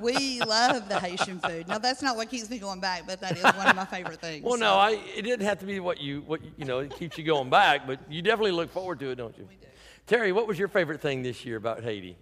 we 0.00 0.40
love 0.40 0.88
the 0.88 0.98
Haitian 0.98 1.38
food. 1.40 1.68
Now 1.68 1.76
that's 1.76 2.00
not 2.00 2.16
what 2.16 2.30
keeps 2.30 2.48
me 2.48 2.58
going 2.58 2.80
back, 2.80 3.06
but 3.06 3.20
that 3.20 3.36
is 3.36 3.44
one 3.44 3.66
of 3.66 3.76
my 3.76 3.84
favorite 3.84 4.18
things. 4.18 4.42
Well, 4.42 4.54
So, 4.54 4.60
no, 4.60 4.76
I, 4.76 4.92
it 5.14 5.20
didn't 5.20 5.44
have 5.44 5.58
to 5.58 5.66
be 5.66 5.78
what 5.78 6.00
you 6.00 6.22
what 6.22 6.40
you 6.56 6.64
know 6.64 6.78
it 6.78 6.96
keeps 6.96 7.18
you 7.18 7.24
going 7.24 7.50
back, 7.50 7.86
but 7.86 8.00
you 8.10 8.22
definitely 8.22 8.52
look 8.52 8.72
forward 8.72 8.98
to 9.00 9.10
it, 9.10 9.16
don't 9.16 9.36
you? 9.36 9.44
We 9.46 9.56
do. 9.56 9.66
Terry, 10.06 10.32
what 10.32 10.46
was 10.46 10.58
your 10.58 10.68
favorite 10.68 11.02
thing 11.02 11.22
this 11.22 11.44
year 11.44 11.58
about 11.58 11.84
Haiti? 11.84 12.16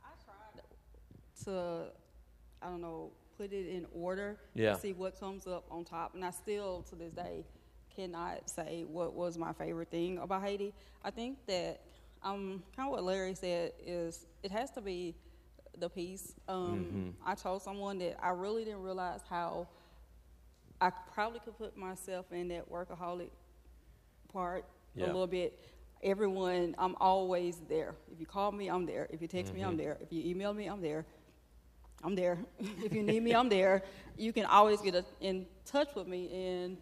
I 0.00 0.10
tried 0.24 0.62
to, 1.46 1.86
I 2.62 2.66
don't 2.66 2.80
know, 2.80 3.10
put 3.36 3.52
it 3.52 3.66
in 3.66 3.84
order. 3.92 4.36
Yeah. 4.54 4.74
And 4.74 4.80
see 4.80 4.92
what 4.92 5.18
comes 5.18 5.48
up 5.48 5.64
on 5.72 5.84
top. 5.84 6.14
And 6.14 6.24
I 6.24 6.30
still, 6.30 6.84
to 6.90 6.94
this 6.94 7.12
day, 7.12 7.44
cannot 7.94 8.48
say 8.50 8.84
what 8.88 9.14
was 9.14 9.38
my 9.38 9.52
favorite 9.52 9.90
thing 9.90 10.18
about 10.18 10.42
Haiti. 10.42 10.72
I 11.04 11.10
think 11.10 11.38
that 11.46 11.80
um, 12.22 12.62
kind 12.74 12.88
of 12.88 12.92
what 12.92 13.04
Larry 13.04 13.34
said 13.34 13.72
is 13.84 14.26
it 14.42 14.50
has 14.50 14.70
to 14.72 14.80
be 14.80 15.14
the 15.78 15.88
peace. 15.88 16.32
Um, 16.48 17.14
I 17.26 17.34
told 17.34 17.62
someone 17.62 17.98
that 17.98 18.16
I 18.22 18.30
really 18.30 18.64
didn't 18.64 18.82
realize 18.82 19.20
how 19.28 19.68
I 20.80 20.90
probably 21.12 21.40
could 21.40 21.56
put 21.58 21.76
myself 21.76 22.26
in 22.32 22.48
that 22.48 22.70
workaholic 22.70 23.30
part 24.32 24.64
Yeah. 24.94 25.06
a 25.06 25.06
little 25.06 25.26
bit. 25.26 25.58
Everyone, 26.02 26.74
I'm 26.78 26.94
always 27.00 27.60
there. 27.68 27.94
If 28.12 28.20
you 28.20 28.26
call 28.26 28.52
me, 28.52 28.68
I'm 28.68 28.84
there. 28.84 29.06
If 29.10 29.22
you 29.22 29.28
text 29.28 29.54
me, 29.54 29.62
I'm 29.62 29.76
there. 29.76 29.96
If 30.00 30.12
you 30.12 30.22
email 30.24 30.52
me, 30.52 30.66
I'm 30.66 30.82
there. 30.82 31.06
I'm 32.02 32.14
there. 32.14 32.38
if 32.84 32.92
you 32.92 33.02
need 33.02 33.22
me, 33.22 33.32
I'm 33.34 33.48
there. 33.48 33.82
You 34.18 34.32
can 34.32 34.44
always 34.44 34.80
get 34.82 34.94
a, 34.94 35.04
in 35.20 35.46
touch 35.64 35.94
with 35.94 36.06
me. 36.06 36.30
And 36.32 36.76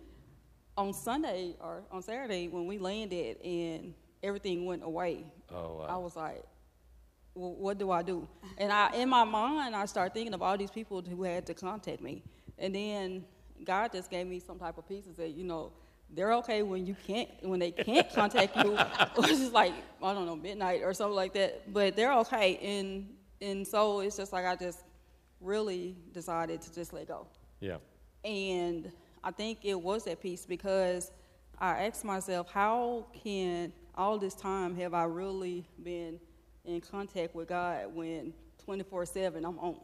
on 0.77 0.93
Sunday 0.93 1.57
or 1.61 1.83
on 1.91 2.03
Saturday, 2.03 2.49
when 2.49 2.67
we 2.67 2.79
landed 2.79 3.41
and 3.43 3.95
everything 4.23 4.65
went 4.65 4.83
away, 4.83 5.25
Oh, 5.53 5.79
wow. 5.79 5.87
I 5.89 5.97
was 5.97 6.17
like, 6.17 6.43
well, 7.35 7.55
what 7.55 7.79
do 7.79 7.91
I 7.91 8.03
do? 8.03 8.29
And 8.59 8.73
I, 8.73 8.95
in 8.95 9.09
my 9.09 9.25
mind, 9.25 9.75
I 9.75 9.87
started 9.87 10.15
thinking 10.15 10.35
of 10.35 10.43
all 10.43 10.57
these 10.57 10.71
people 10.71 11.03
who 11.03 11.23
had 11.23 11.47
to 11.47 11.55
contact 11.55 12.01
me. 12.01 12.23
And 12.59 12.75
then 12.75 13.25
God 13.65 13.93
just 13.93 14.11
gave 14.11 14.27
me 14.27 14.39
some 14.39 14.59
type 14.59 14.79
of 14.79 14.89
peace 14.89 15.07
and 15.07 15.17
said, 15.17 15.33
you 15.33 15.45
know, 15.45 15.73
they're 16.15 16.33
okay 16.35 16.63
when 16.63 16.87
you 16.87 16.95
can't, 17.07 17.29
when 17.43 17.59
they 17.59 17.71
can't 17.71 18.11
contact 18.15 18.57
you, 18.57 18.77
which 19.17 19.31
is 19.31 19.51
like, 19.51 19.73
I 20.03 20.13
don't 20.13 20.27
know, 20.27 20.37
midnight 20.37 20.83
or 20.83 20.93
something 20.93 21.17
like 21.17 21.33
that. 21.35 21.73
But 21.73 21.97
they're 21.97 22.13
okay. 22.19 22.59
And, 22.63 23.09
and 23.41 23.67
so 23.67 24.01
it's 24.01 24.17
just 24.17 24.33
like 24.33 24.45
I 24.45 24.55
just 24.57 24.81
really 25.41 25.97
decided 26.13 26.61
to 26.63 26.75
just 26.75 26.93
let 26.93 27.09
go. 27.09 27.27
Yeah. 27.61 27.79
And 28.25 28.93
I 29.25 29.31
think 29.31 29.61
it 29.63 29.81
was 29.81 30.05
that 30.05 30.21
piece 30.21 30.45
because 30.47 31.11
I 31.59 31.87
asked 31.87 32.05
myself, 32.05 32.51
how 32.51 33.07
can 33.23 33.73
all 33.95 34.19
this 34.19 34.35
time 34.35 34.75
have 34.77 34.95
I 34.95 35.05
really 35.05 35.65
been 35.83 36.19
in 36.65 36.81
contact 36.81 37.35
with 37.35 37.49
God 37.49 37.95
when 37.95 38.33
24 38.65 39.07
7 39.07 39.45
I'm 39.45 39.59
on? 39.59 39.79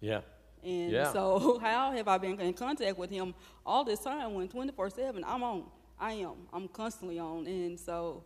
Yeah. 0.00 0.20
And 0.62 0.92
Yeah. 0.92 1.12
so, 1.12 1.58
how 1.62 1.92
have 1.92 2.08
I 2.08 2.18
been 2.18 2.38
in 2.40 2.52
contact 2.54 2.98
with 2.98 3.10
Him 3.10 3.34
all 3.64 3.84
this 3.84 4.00
time 4.00 4.34
when 4.34 4.48
24 4.48 4.90
7 4.90 5.24
I'm 5.26 5.42
on? 5.42 5.64
I 5.98 6.12
am. 6.12 6.34
I'm 6.52 6.68
constantly 6.68 7.18
on. 7.18 7.46
And 7.46 7.78
so, 7.78 8.22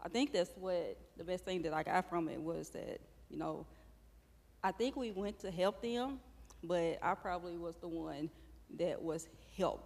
I 0.00 0.08
think 0.08 0.32
that's 0.32 0.50
what 0.56 0.96
the 1.16 1.24
best 1.24 1.44
thing 1.44 1.62
that 1.62 1.74
I 1.74 1.82
got 1.82 2.08
from 2.08 2.28
it 2.28 2.40
was 2.40 2.68
that, 2.70 3.00
you 3.30 3.36
know, 3.36 3.66
I 4.62 4.70
think 4.70 4.96
we 4.96 5.10
went 5.10 5.40
to 5.40 5.50
help 5.50 5.82
them, 5.82 6.20
but 6.62 6.98
I 7.02 7.14
probably 7.14 7.56
was 7.56 7.76
the 7.76 7.88
one 7.88 8.30
that 8.78 9.00
was 9.02 9.28
helped. 9.58 9.84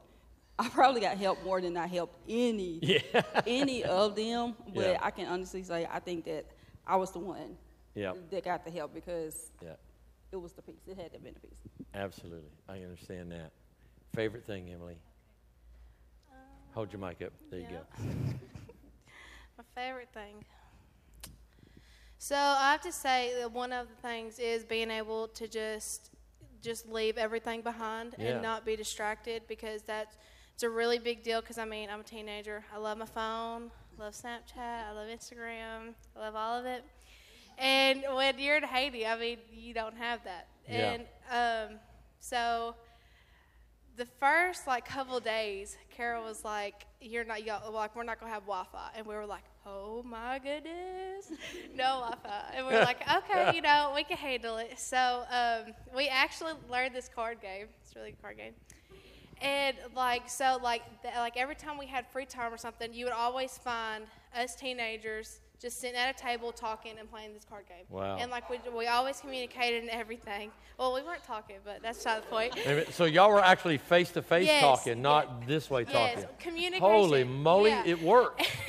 I 0.58 0.68
probably 0.68 1.00
got 1.00 1.16
help 1.16 1.42
more 1.44 1.60
than 1.60 1.76
I 1.76 1.86
helped 1.86 2.16
any 2.28 2.78
Yeah. 2.82 3.22
any 3.46 3.82
of 3.84 4.14
them. 4.14 4.54
But 4.74 4.84
Yeah. 4.84 4.98
I 5.02 5.10
can 5.10 5.26
honestly 5.26 5.62
say 5.64 5.88
I 5.90 5.98
think 5.98 6.24
that 6.26 6.44
I 6.86 6.96
was 6.96 7.10
the 7.10 7.18
one 7.18 7.56
Yeah. 7.94 8.12
that 8.30 8.44
got 8.44 8.64
the 8.64 8.70
help 8.70 8.94
because 8.94 9.50
Yeah. 9.62 9.74
it 10.30 10.36
was 10.36 10.52
the 10.52 10.62
piece. 10.62 10.76
It 10.86 10.96
had 10.96 11.06
to 11.06 11.12
have 11.14 11.24
been 11.24 11.34
the 11.34 11.40
piece. 11.40 11.58
Absolutely. 11.94 12.50
I 12.68 12.80
understand 12.82 13.32
that. 13.32 13.50
Favorite 14.14 14.46
thing, 14.46 14.70
Emily? 14.70 14.98
Hold 16.74 16.92
your 16.92 17.00
mic 17.00 17.20
up. 17.22 17.32
There 17.50 17.60
you 17.60 17.66
go. 17.68 17.80
My 19.58 19.64
favorite 19.74 20.08
thing. 20.14 20.44
So 22.18 22.36
I 22.36 22.70
have 22.72 22.80
to 22.82 22.92
say 22.92 23.32
that 23.40 23.52
one 23.52 23.72
of 23.72 23.88
the 23.88 23.94
things 23.96 24.38
is 24.38 24.64
being 24.64 24.90
able 24.90 25.28
to 25.28 25.48
just 25.48 26.10
just 26.62 26.88
leave 26.88 27.18
everything 27.18 27.60
behind 27.60 28.14
Yeah. 28.18 28.30
and 28.34 28.42
not 28.42 28.64
be 28.64 28.76
distracted 28.76 29.42
because 29.48 29.82
that's 29.82 30.16
it's 30.54 30.62
a 30.62 30.70
really 30.70 30.98
big 30.98 31.22
deal. 31.22 31.40
Because 31.40 31.58
I 31.58 31.64
mean, 31.64 31.90
I'm 31.90 32.00
a 32.00 32.04
teenager. 32.04 32.64
I 32.74 32.78
love 32.78 32.98
my 32.98 33.06
phone. 33.06 33.70
Love 33.98 34.14
Snapchat. 34.14 34.88
I 34.88 34.92
love 34.92 35.08
Instagram. 35.08 35.94
I 36.16 36.20
love 36.20 36.34
all 36.36 36.58
of 36.58 36.64
it. 36.66 36.84
And 37.58 38.02
when 38.14 38.38
you're 38.38 38.56
in 38.56 38.62
Haiti, 38.62 39.06
I 39.06 39.18
mean, 39.18 39.38
you 39.52 39.74
don't 39.74 39.96
have 39.96 40.24
that. 40.24 40.48
Yeah. 40.68 40.96
And 41.30 41.70
um, 41.72 41.78
so 42.20 42.74
the 43.96 44.06
first 44.18 44.66
like 44.66 44.86
couple 44.86 45.20
days, 45.20 45.76
Carol 45.90 46.24
was 46.24 46.44
like, 46.44 46.86
"You're 47.00 47.24
not 47.24 47.44
y'all, 47.44 47.70
like 47.72 47.94
we're 47.94 48.04
not 48.04 48.18
gonna 48.20 48.32
have 48.32 48.44
Wi-Fi," 48.44 48.90
and 48.96 49.06
we 49.06 49.14
were 49.14 49.26
like, 49.26 49.42
"Oh 49.66 50.02
my 50.02 50.38
goodness, 50.38 51.30
no 51.74 52.00
Wi-Fi," 52.00 52.54
and 52.56 52.66
we 52.66 52.74
are 52.74 52.84
like, 52.84 53.02
"Okay, 53.16 53.54
you 53.54 53.62
know, 53.62 53.92
we 53.94 54.04
can 54.04 54.16
handle 54.16 54.56
it." 54.56 54.78
So 54.78 55.24
um, 55.30 55.72
we 55.96 56.08
actually 56.08 56.52
learned 56.70 56.94
this 56.94 57.08
card 57.14 57.40
game. 57.40 57.66
It's 57.82 57.94
a 57.94 57.98
really 57.98 58.10
good 58.12 58.22
card 58.22 58.36
game. 58.36 58.52
And 59.40 59.76
like 59.96 60.30
so, 60.30 60.58
like 60.62 60.82
th- 61.02 61.14
like 61.16 61.36
every 61.36 61.56
time 61.56 61.76
we 61.76 61.86
had 61.86 62.06
free 62.12 62.26
time 62.26 62.52
or 62.52 62.56
something, 62.56 62.92
you 62.94 63.04
would 63.06 63.14
always 63.14 63.58
find 63.58 64.04
us 64.36 64.54
teenagers 64.54 65.40
just 65.62 65.80
sitting 65.80 65.96
at 65.96 66.14
a 66.14 66.18
table 66.18 66.50
talking 66.50 66.98
and 66.98 67.08
playing 67.08 67.32
this 67.32 67.44
card 67.44 67.64
game. 67.68 67.84
Wow. 67.88 68.16
And 68.18 68.30
like 68.30 68.50
we, 68.50 68.58
we 68.76 68.88
always 68.88 69.20
communicated 69.20 69.82
and 69.82 69.90
everything. 69.90 70.50
Well, 70.76 70.92
we 70.92 71.02
weren't 71.02 71.22
talking, 71.22 71.56
but 71.64 71.80
that's 71.82 72.04
not 72.04 72.22
the 72.22 72.28
point. 72.28 72.56
A 72.56 72.90
So 72.92 73.04
y'all 73.04 73.30
were 73.30 73.42
actually 73.42 73.78
face 73.78 74.10
to 74.12 74.22
face 74.22 74.48
talking, 74.60 74.96
yeah. 74.96 75.02
not 75.02 75.46
this 75.46 75.70
way 75.70 75.84
talking. 75.84 76.18
Yes, 76.18 76.26
communication. 76.40 76.80
Holy 76.80 77.22
moly, 77.22 77.70
yeah. 77.70 77.84
it 77.86 78.02
worked. 78.02 78.42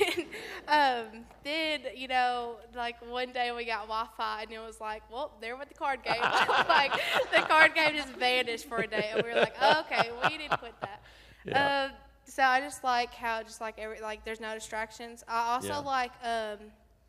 um, 0.68 1.24
then 1.42 1.80
you 1.94 2.08
know, 2.08 2.56
like 2.74 2.96
one 3.10 3.32
day 3.32 3.52
we 3.52 3.64
got 3.64 3.82
Wi-Fi, 3.82 4.42
and 4.42 4.52
it 4.52 4.58
was 4.58 4.80
like, 4.80 5.02
well, 5.12 5.32
there 5.40 5.56
went 5.56 5.68
the 5.68 5.74
card 5.74 6.02
game. 6.02 6.20
like 6.68 6.92
the 7.34 7.42
card 7.42 7.74
game 7.74 7.94
just 7.94 8.08
vanished 8.10 8.66
for 8.66 8.78
a 8.78 8.86
day, 8.86 9.10
and 9.14 9.22
we 9.22 9.28
were 9.30 9.36
like, 9.40 9.54
oh, 9.60 9.80
okay, 9.90 10.10
we 10.22 10.36
need 10.36 10.50
to 10.50 10.56
quit 10.56 10.74
that. 10.80 11.02
Yeah. 11.44 11.84
Um, 11.90 11.96
so 12.26 12.42
I 12.42 12.60
just 12.60 12.82
like 12.82 13.12
how 13.14 13.42
just 13.42 13.60
like 13.60 13.78
every 13.78 14.00
like 14.00 14.24
there's 14.24 14.40
no 14.40 14.54
distractions. 14.54 15.22
I 15.28 15.54
also 15.54 15.68
Yeah. 15.68 15.78
like 15.78 16.12
um, 16.24 16.58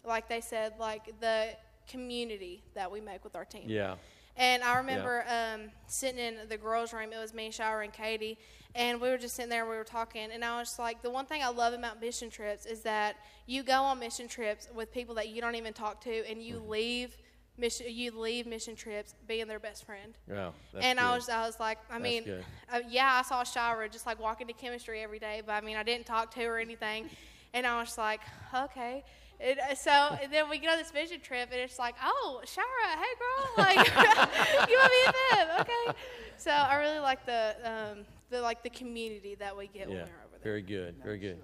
like 0.05 0.27
they 0.27 0.41
said 0.41 0.73
like 0.79 1.19
the 1.21 1.49
community 1.87 2.63
that 2.73 2.91
we 2.91 2.99
make 3.01 3.23
with 3.23 3.35
our 3.35 3.45
team. 3.45 3.63
Yeah. 3.67 3.95
And 4.37 4.63
I 4.63 4.77
remember 4.77 5.23
um, 5.29 5.71
sitting 5.87 6.19
in 6.19 6.35
the 6.49 6.57
girls' 6.57 6.91
room. 6.91 7.13
It 7.13 7.17
was 7.17 7.33
me, 7.33 7.51
Shower, 7.51 7.83
and 7.83 7.93
Katie, 7.93 8.37
and 8.75 8.99
we 8.99 9.09
were 9.09 9.17
just 9.17 9.35
sitting 9.35 9.49
there. 9.49 9.61
and 9.61 9.69
We 9.69 9.77
were 9.77 9.83
talking, 9.85 10.29
and 10.31 10.43
I 10.43 10.59
was 10.59 10.67
just 10.69 10.79
like, 10.79 11.01
the 11.01 11.09
one 11.09 11.25
thing 11.25 11.41
I 11.41 11.49
love 11.49 11.73
about 11.73 12.01
mission 12.01 12.29
trips 12.29 12.65
is 12.65 12.81
that 12.81 13.15
you 13.47 13.63
go 13.63 13.81
on 13.81 13.99
mission 13.99 14.27
trips 14.27 14.67
with 14.75 14.91
people 14.93 15.15
that 15.15 15.29
you 15.29 15.41
don't 15.41 15.55
even 15.55 15.73
talk 15.73 16.01
to, 16.01 16.29
and 16.29 16.43
you 16.43 16.59
leave 16.59 17.17
mission, 17.57 17.87
you 17.89 18.11
leave 18.11 18.45
mission 18.45 18.75
trips 18.75 19.15
being 19.27 19.47
their 19.47 19.59
best 19.59 19.85
friend. 19.85 20.17
Yeah, 20.27 20.49
that's 20.73 20.85
and 20.85 20.99
I 20.99 21.15
was, 21.15 21.29
I 21.29 21.45
was 21.45 21.59
like, 21.59 21.77
I 21.89 21.97
mean, 21.99 22.23
uh, 22.71 22.81
yeah, 22.89 23.13
I 23.13 23.21
saw 23.21 23.43
Shira 23.43 23.87
just 23.87 24.05
like 24.05 24.19
walking 24.19 24.47
to 24.47 24.53
chemistry 24.53 25.01
every 25.01 25.19
day, 25.19 25.41
but 25.45 25.53
I 25.53 25.61
mean, 25.61 25.77
I 25.77 25.83
didn't 25.83 26.05
talk 26.05 26.31
to 26.35 26.41
her 26.41 26.57
or 26.57 26.59
anything, 26.59 27.09
and 27.53 27.65
I 27.65 27.79
was 27.79 27.97
like, 27.97 28.21
okay. 28.53 29.03
And 29.39 29.59
uh, 29.59 29.75
so 29.75 29.91
and 30.21 30.31
then 30.31 30.49
we 30.49 30.57
get 30.59 30.71
on 30.71 30.77
this 30.77 30.93
mission 30.93 31.19
trip, 31.21 31.49
and 31.51 31.59
it's 31.61 31.79
like, 31.79 31.95
oh, 32.03 32.41
Shara, 32.45 32.95
hey 32.97 33.15
girl, 33.19 33.49
like 33.57 33.75
you 34.69 34.77
want 34.77 34.91
to 34.91 35.13
be 35.13 35.37
a 35.39 35.61
okay. 35.61 35.97
So 36.37 36.51
I 36.51 36.75
really 36.75 36.99
like 36.99 37.25
the 37.25 37.55
um, 37.63 38.05
the 38.29 38.41
like 38.41 38.63
the 38.63 38.69
community 38.69 39.35
that 39.35 39.55
we 39.55 39.67
get 39.67 39.87
when 39.87 39.97
we're 39.97 40.03
over 40.03 40.09
there. 40.31 40.39
very 40.43 40.61
good, 40.61 40.95
very 41.03 41.17
good. 41.17 41.39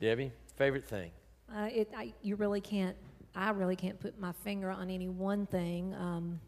Debbie, 0.00 0.32
favorite 0.56 0.84
thing? 0.84 1.12
Uh, 1.54 1.68
it, 1.70 1.88
I, 1.96 2.12
you 2.22 2.34
really 2.34 2.60
can't. 2.60 2.96
I 3.36 3.50
really 3.50 3.76
can't 3.76 4.00
put 4.00 4.18
my 4.18 4.32
finger 4.32 4.70
on 4.70 4.90
any 4.90 5.08
one 5.08 5.46
thing. 5.46 5.94
Um, 5.94 6.40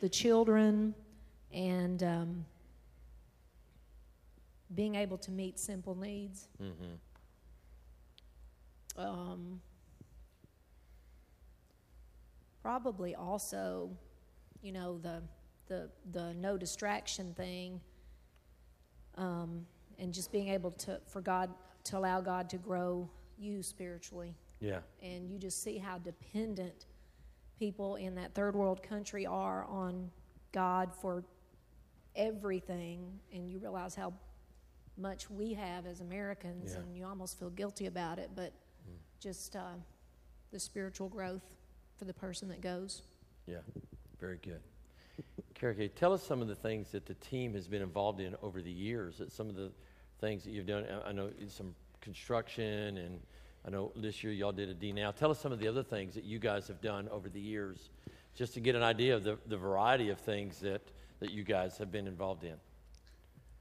the 0.00 0.08
children 0.08 0.94
and 1.52 2.02
um, 2.02 2.44
being 4.74 4.94
able 4.94 5.16
to 5.18 5.30
meet 5.30 5.58
simple 5.58 5.94
needs. 5.94 6.48
Um, 8.98 9.60
probably 12.62 13.14
also, 13.14 13.90
you 14.62 14.72
know, 14.72 14.98
the 14.98 15.22
the 15.68 15.90
the 16.12 16.34
no 16.34 16.56
distraction 16.56 17.34
thing, 17.34 17.80
um, 19.16 19.66
and 19.98 20.12
just 20.12 20.30
being 20.32 20.48
able 20.48 20.70
to 20.72 21.00
for 21.06 21.20
God 21.20 21.50
to 21.84 21.98
allow 21.98 22.20
God 22.20 22.50
to 22.50 22.58
grow 22.58 23.08
you 23.38 23.62
spiritually 23.62 24.34
Yeah, 24.60 24.80
and 25.02 25.30
you 25.30 25.38
just 25.38 25.62
see 25.62 25.78
how 25.78 25.98
dependent 25.98 26.86
people 27.58 27.96
in 27.96 28.14
that 28.16 28.34
third 28.34 28.54
world 28.56 28.82
country 28.82 29.26
are 29.26 29.64
on 29.66 30.10
God 30.52 30.94
for 30.94 31.24
everything, 32.14 33.18
and 33.32 33.50
you 33.50 33.58
realize 33.58 33.94
how 33.94 34.12
much 34.96 35.28
we 35.30 35.52
have 35.52 35.86
as 35.86 36.00
Americans, 36.00 36.72
Yeah. 36.72 36.80
and 36.80 36.96
you 36.96 37.04
almost 37.06 37.38
feel 37.38 37.50
guilty 37.50 37.86
about 37.86 38.18
it, 38.18 38.30
but 38.34 38.52
just 39.20 39.54
uh, 39.56 39.74
the 40.50 40.58
spiritual 40.60 41.08
growth 41.08 41.54
for 41.98 42.04
the 42.06 42.14
person 42.14 42.48
that 42.48 42.60
goes. 42.60 43.02
yeah, 43.46 43.58
very 44.18 44.38
good. 44.38 44.60
Carrie, 45.58 45.90
tell 45.94 46.12
us 46.12 46.22
some 46.22 46.42
of 46.42 46.48
the 46.48 46.54
things 46.54 46.90
that 46.92 47.06
the 47.06 47.14
team 47.14 47.54
has 47.54 47.66
been 47.66 47.80
involved 47.80 48.20
in 48.20 48.36
over 48.42 48.60
the 48.60 48.70
years. 48.70 49.18
That 49.18 49.32
some 49.32 49.48
of 49.48 49.56
the 49.56 49.72
things 50.20 50.44
that 50.44 50.50
you've 50.50 50.66
done. 50.66 50.84
I- 50.84 51.08
I 51.08 51.12
know 51.12 51.32
some 51.48 51.74
construction, 52.02 52.98
and 52.98 53.20
I 53.64 53.70
know 53.70 53.90
this 53.96 54.22
year 54.22 54.32
y'all 54.32 54.52
did 54.52 54.68
a 54.68 54.74
D 54.74 54.92
now. 54.92 55.10
Tell 55.10 55.30
us 55.30 55.40
some 55.40 55.52
of 55.52 55.58
the 55.58 55.66
other 55.68 55.82
things 55.82 56.14
that 56.14 56.24
you 56.24 56.38
guys 56.38 56.68
have 56.68 56.80
done 56.82 57.08
over 57.08 57.28
the 57.30 57.40
years, 57.40 57.90
just 58.34 58.54
to 58.54 58.60
get 58.60 58.74
an 58.74 58.82
idea 58.82 59.14
of 59.14 59.24
the, 59.24 59.38
the 59.46 59.56
variety 59.56 60.10
of 60.10 60.20
things 60.20 60.60
that, 60.60 60.82
that 61.20 61.30
you 61.30 61.42
guys 61.42 61.78
have 61.78 61.90
been 61.90 62.06
involved 62.06 62.44
in. 62.44 62.56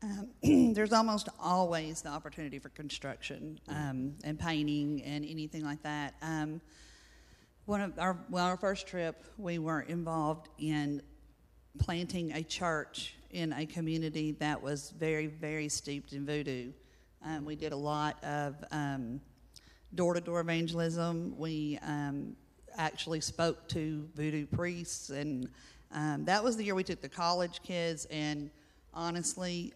Um, 0.04 0.74
there's 0.74 0.94
almost 0.94 1.30
always 1.40 2.02
the 2.02 2.10
opportunity 2.10 2.60
for 2.60 2.70
construction 2.70 3.58
um, 3.70 4.16
and 4.24 4.38
painting 4.38 5.02
and 5.04 5.26
anything 5.26 5.64
like 5.64 5.82
that. 5.84 6.16
Um, 6.22 6.60
one 7.66 7.82
of 7.82 7.98
our 7.98 8.18
well, 8.30 8.46
our 8.46 8.58
first 8.58 8.86
trip, 8.86 9.24
we 9.38 9.58
were 9.60 9.82
involved 9.82 10.50
in 10.60 11.02
planting 11.80 12.32
a 12.34 12.44
church 12.44 13.16
in 13.32 13.54
a 13.54 13.66
community 13.66 14.32
that 14.34 14.62
was 14.62 14.92
very, 14.98 15.28
very 15.28 15.68
steeped 15.70 16.14
in 16.14 16.26
voodoo. 16.26 16.72
Um, 17.24 17.46
we 17.46 17.56
did 17.56 17.72
a 17.74 17.76
lot 17.78 18.24
of 18.24 18.56
door 19.94 20.14
to 20.14 20.22
door 20.22 20.40
evangelism. 20.42 21.36
We 21.38 21.80
um, 21.82 22.36
actually 22.78 23.22
spoke 23.22 23.68
to 23.70 24.08
voodoo 24.16 24.46
priests, 24.46 25.10
and 25.10 25.50
um, 25.92 26.26
that 26.26 26.44
was 26.44 26.58
the 26.58 26.64
year 26.64 26.76
we 26.76 26.84
took 26.84 27.02
the 27.02 27.10
college 27.10 27.62
kids. 27.64 28.06
And 28.12 28.50
honestly, 28.94 29.74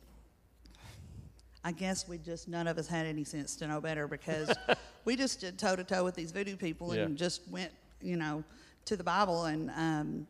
I 1.63 1.71
guess 1.71 2.07
we 2.07 2.17
just 2.17 2.47
none 2.47 2.67
of 2.67 2.77
us 2.77 2.87
had 2.87 3.05
any 3.05 3.23
sense 3.23 3.55
to 3.57 3.67
know 3.67 3.81
better 3.81 4.07
because 4.07 4.55
we 5.05 5.15
just 5.15 5.39
stood 5.39 5.57
toe 5.59 5.75
to 5.75 5.83
toe 5.83 6.03
with 6.03 6.15
these 6.15 6.31
voodoo 6.31 6.55
people 6.55 6.91
and 6.91 7.11
Yeah. 7.11 7.17
just 7.17 7.41
went, 7.49 7.71
you 8.01 8.15
know, 8.15 8.43
to 8.85 8.95
the 8.95 9.03
Bible, 9.03 9.45
and 9.45 9.69
um, 9.71 10.27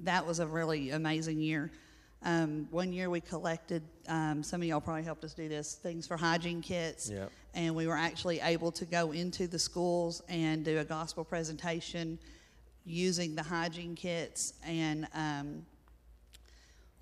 that 0.00 0.26
was 0.26 0.38
a 0.38 0.46
really 0.46 0.90
amazing 0.90 1.40
year. 1.40 1.70
Um, 2.22 2.66
one 2.70 2.92
year 2.92 3.10
we 3.10 3.20
collected, 3.20 3.82
um, 4.08 4.42
some 4.42 4.60
of 4.60 4.66
y'all 4.66 4.80
probably 4.80 5.04
helped 5.04 5.24
us 5.24 5.34
do 5.34 5.48
this, 5.48 5.74
things 5.74 6.06
for 6.06 6.16
hygiene 6.16 6.60
kits. 6.60 7.10
Yep. 7.10 7.30
And 7.54 7.74
we 7.74 7.86
were 7.86 7.96
actually 7.96 8.40
able 8.40 8.72
to 8.72 8.84
go 8.84 9.12
into 9.12 9.46
the 9.46 9.58
schools 9.58 10.22
and 10.28 10.64
do 10.64 10.78
a 10.78 10.84
gospel 10.84 11.24
presentation 11.24 12.18
using 12.84 13.34
the 13.34 13.42
hygiene 13.42 13.94
kits. 13.94 14.54
And 14.66 15.06
um, 15.14 15.64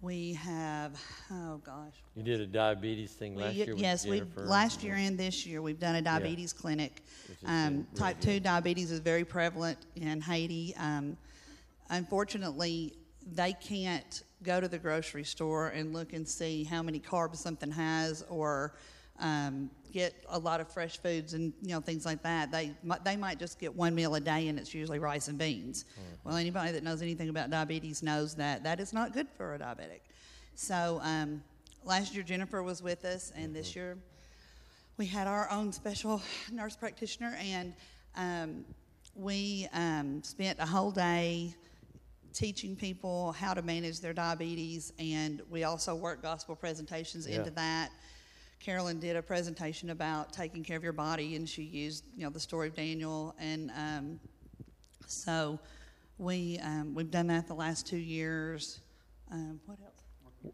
we 0.02 0.34
have, 0.34 1.00
oh 1.32 1.60
gosh. 1.64 1.94
You 2.14 2.22
did 2.22 2.40
a 2.40 2.46
diabetes 2.46 3.12
thing 3.12 3.34
We- 3.34 3.42
last 3.42 3.54
year 3.54 3.66
with 3.74 3.78
yes, 3.78 4.06
we 4.06 4.22
last 4.36 4.82
year 4.82 4.94
and 4.94 5.18
this 5.18 5.46
year 5.46 5.62
we've 5.62 5.80
done 5.80 5.96
a 5.96 6.02
diabetes 6.02 6.52
clinic. 6.52 7.02
Um, 7.46 7.86
type 7.94 8.20
two 8.20 8.38
diabetes 8.38 8.90
is 8.90 9.00
very 9.00 9.24
prevalent 9.24 9.78
in 9.96 10.20
Haiti. 10.20 10.74
Unfortunately, 11.90 12.94
they 13.32 13.52
can't 13.54 14.22
go 14.42 14.60
to 14.60 14.68
the 14.68 14.78
grocery 14.78 15.24
store 15.24 15.68
and 15.68 15.92
look 15.92 16.12
and 16.12 16.26
see 16.28 16.64
how 16.64 16.82
many 16.82 17.00
carbs 17.00 17.36
something 17.36 17.70
has, 17.70 18.24
or 18.28 18.74
um, 19.18 19.70
get 19.92 20.12
a 20.28 20.38
lot 20.38 20.60
of 20.60 20.70
fresh 20.70 20.98
foods 20.98 21.32
and 21.32 21.52
you 21.62 21.70
know 21.70 21.80
things 21.80 22.04
like 22.04 22.22
that. 22.22 22.52
They 22.52 22.72
they 23.04 23.16
might 23.16 23.38
just 23.38 23.58
get 23.58 23.74
one 23.74 23.94
meal 23.94 24.14
a 24.14 24.20
day, 24.20 24.48
and 24.48 24.58
it's 24.58 24.74
usually 24.74 24.98
rice 24.98 25.28
and 25.28 25.38
beans. 25.38 25.84
Mm-hmm. 25.84 26.28
Well, 26.28 26.36
anybody 26.36 26.72
that 26.72 26.82
knows 26.82 27.02
anything 27.02 27.28
about 27.28 27.50
diabetes 27.50 28.02
knows 28.02 28.34
that 28.36 28.62
that 28.64 28.78
is 28.80 28.92
not 28.92 29.12
good 29.12 29.28
for 29.36 29.54
a 29.54 29.58
diabetic. 29.58 30.00
So 30.54 31.00
um, 31.02 31.42
last 31.84 32.14
year 32.14 32.22
Jennifer 32.22 32.62
was 32.62 32.82
with 32.82 33.04
us, 33.04 33.32
and 33.36 33.54
this 33.54 33.70
Mm-hmm. 33.70 33.78
year 33.78 33.98
we 34.98 35.06
had 35.06 35.26
our 35.26 35.50
own 35.50 35.72
special 35.72 36.22
nurse 36.52 36.76
practitioner, 36.76 37.36
and 37.40 37.74
um, 38.16 38.64
we 39.14 39.66
um, 39.72 40.22
spent 40.22 40.58
a 40.58 40.66
whole 40.66 40.90
day 40.90 41.54
teaching 42.40 42.76
people 42.76 43.32
how 43.32 43.54
to 43.54 43.62
manage 43.62 44.00
their 44.00 44.12
diabetes, 44.12 44.92
and 44.98 45.40
we 45.50 45.64
also 45.64 45.94
work 45.94 46.20
gospel 46.22 46.54
presentations 46.54 47.26
Yeah. 47.26 47.36
into 47.38 47.50
that. 47.52 47.90
Carolyn 48.60 49.00
did 49.00 49.16
a 49.16 49.22
presentation 49.22 49.90
about 49.90 50.32
taking 50.34 50.62
care 50.62 50.76
of 50.76 50.84
your 50.84 50.92
body, 50.92 51.34
and 51.36 51.48
she 51.48 51.62
used 51.62 52.04
you 52.14 52.24
know 52.24 52.30
the 52.30 52.40
story 52.40 52.68
of 52.68 52.74
Daniel, 52.76 53.34
and 53.38 53.70
um, 53.70 54.20
so 55.06 55.58
we 56.18 56.58
um, 56.62 56.94
we've 56.94 57.10
done 57.10 57.26
that 57.28 57.48
the 57.48 57.54
last 57.54 57.86
two 57.86 57.96
years. 57.96 58.80
Um, 59.32 59.58
what 59.66 59.78
else? 59.82 60.52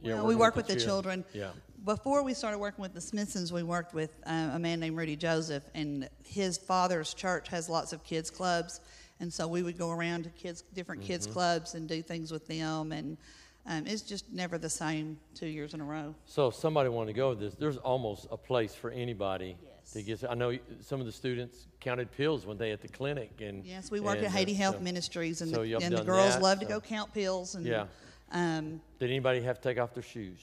Yeah, 0.00 0.14
Well, 0.14 0.26
we 0.26 0.36
work 0.36 0.54
with 0.56 0.66
the 0.68 0.76
chil- 0.76 0.84
children. 0.84 1.24
Yeah. 1.34 1.50
Before 1.84 2.22
we 2.22 2.32
started 2.32 2.58
working 2.58 2.82
with 2.82 2.94
the 2.94 3.00
Smithsons, 3.00 3.52
we 3.52 3.62
worked 3.64 3.94
with 3.94 4.10
uh, 4.26 4.50
a 4.54 4.58
man 4.58 4.80
named 4.80 4.96
Rudy 4.96 5.16
Joseph, 5.16 5.64
and 5.74 6.08
his 6.24 6.56
father's 6.56 7.14
church 7.14 7.48
has 7.48 7.68
lots 7.68 7.92
of 7.92 8.02
kids 8.04 8.30
clubs, 8.30 8.80
and 9.20 9.32
so 9.32 9.46
we 9.48 9.62
would 9.62 9.78
go 9.78 9.90
around 9.90 10.24
to 10.24 10.30
kids, 10.30 10.62
different 10.74 11.02
kids 11.02 11.26
Mm-hmm. 11.26 11.32
clubs, 11.34 11.74
and 11.74 11.88
do 11.88 12.02
things 12.02 12.30
with 12.30 12.46
them, 12.46 12.92
and 12.92 13.16
um, 13.66 13.86
it's 13.86 14.02
just 14.02 14.32
never 14.32 14.56
the 14.58 14.70
same 14.70 15.18
two 15.34 15.46
years 15.46 15.74
in 15.74 15.80
a 15.80 15.84
row. 15.84 16.14
So 16.26 16.48
if 16.48 16.54
somebody 16.54 16.88
wanted 16.88 17.12
to 17.12 17.16
go 17.16 17.30
with 17.30 17.40
this, 17.40 17.54
there's 17.54 17.76
almost 17.78 18.26
a 18.30 18.36
place 18.36 18.74
for 18.74 18.90
anybody 18.90 19.56
to 19.92 20.02
get. 20.02 20.22
I 20.28 20.34
know 20.34 20.56
some 20.80 21.00
of 21.00 21.06
the 21.06 21.12
students 21.12 21.66
counted 21.80 22.10
pills 22.12 22.46
one 22.46 22.56
day 22.56 22.70
at 22.72 22.80
the 22.80 22.88
clinic, 22.88 23.40
and 23.40 23.64
Yes, 23.64 23.90
we 23.90 24.00
work 24.00 24.18
and, 24.18 24.26
at 24.26 24.32
Haiti 24.32 24.54
Health 24.54 24.76
so- 24.76 24.82
Ministries, 24.82 25.40
and, 25.42 25.50
so 25.54 25.62
the, 25.64 25.74
and 25.74 25.96
the 25.96 26.02
girls 26.04 26.34
that, 26.34 26.42
love 26.42 26.60
to 26.60 26.66
go 26.66 26.80
count 26.80 27.12
pills. 27.12 27.54
And, 27.54 27.66
Yeah. 27.66 27.86
Um, 28.30 28.80
Did 28.98 29.08
anybody 29.10 29.40
have 29.40 29.56
to 29.56 29.62
take 29.68 29.78
off 29.78 29.94
their 29.94 30.02
shoes? 30.02 30.38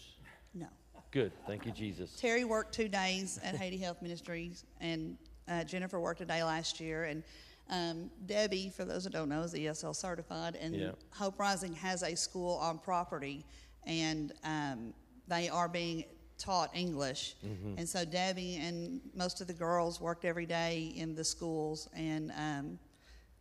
no. 0.54 0.66
Good, 1.12 1.32
thank 1.48 1.66
you, 1.66 1.72
Jesus. 1.72 2.16
Terry 2.20 2.44
worked 2.44 2.74
two 2.74 2.90
days 2.90 3.40
at 3.44 3.56
Haiti 3.56 3.78
Health 3.78 4.02
Ministries, 4.02 4.66
and 4.82 5.18
uh, 5.48 5.64
Jennifer 5.64 6.00
worked 6.00 6.20
a 6.22 6.26
day 6.26 6.44
last 6.44 6.80
year. 6.80 7.06
And 7.06 7.24
um, 7.70 8.12
Debbie, 8.26 8.70
for 8.70 8.86
those 8.86 9.06
that 9.06 9.14
don't 9.14 9.30
know, 9.30 9.42
is 9.42 9.54
ESL 9.54 9.96
certified, 9.96 10.56
and 10.56 10.76
Yeah. 10.76 10.92
Hope 11.12 11.40
Rising 11.40 11.74
has 11.74 12.04
a 12.04 12.16
school 12.16 12.58
on 12.58 12.78
property, 12.78 13.46
and 13.86 14.34
um, 14.44 14.94
they 15.28 15.50
are 15.50 15.68
being 15.68 16.06
taught 16.38 16.76
English. 16.76 17.36
Mm-hmm. 17.46 17.78
And 17.78 17.90
so 17.90 18.06
Debbie 18.06 18.58
and 18.58 19.02
most 19.16 19.42
of 19.42 19.48
the 19.48 19.54
girls 19.54 20.00
worked 20.02 20.26
every 20.26 20.46
day 20.46 20.94
in 20.96 21.16
the 21.16 21.24
schools 21.24 21.90
and 21.96 22.32
um, 22.38 22.80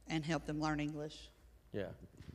and 0.08 0.24
helped 0.24 0.46
them 0.46 0.60
learn 0.60 0.80
English. 0.80 1.30
Yeah, 1.72 1.88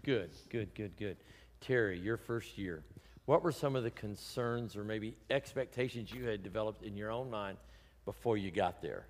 good, 0.03 0.31
good, 0.49 0.73
good, 0.75 0.97
good. 0.97 1.17
Terry, 1.61 1.99
your 1.99 2.17
first 2.17 2.57
year, 2.57 2.83
what 3.25 3.43
were 3.43 3.51
some 3.51 3.75
of 3.75 3.83
the 3.83 3.91
concerns 3.91 4.75
or 4.75 4.83
maybe 4.83 5.15
expectations 5.29 6.11
you 6.11 6.25
had 6.25 6.43
developed 6.43 6.83
in 6.83 6.97
your 6.97 7.11
own 7.11 7.29
mind 7.29 7.57
before 8.05 8.37
you 8.37 8.51
got 8.51 8.81
there? 8.81 9.05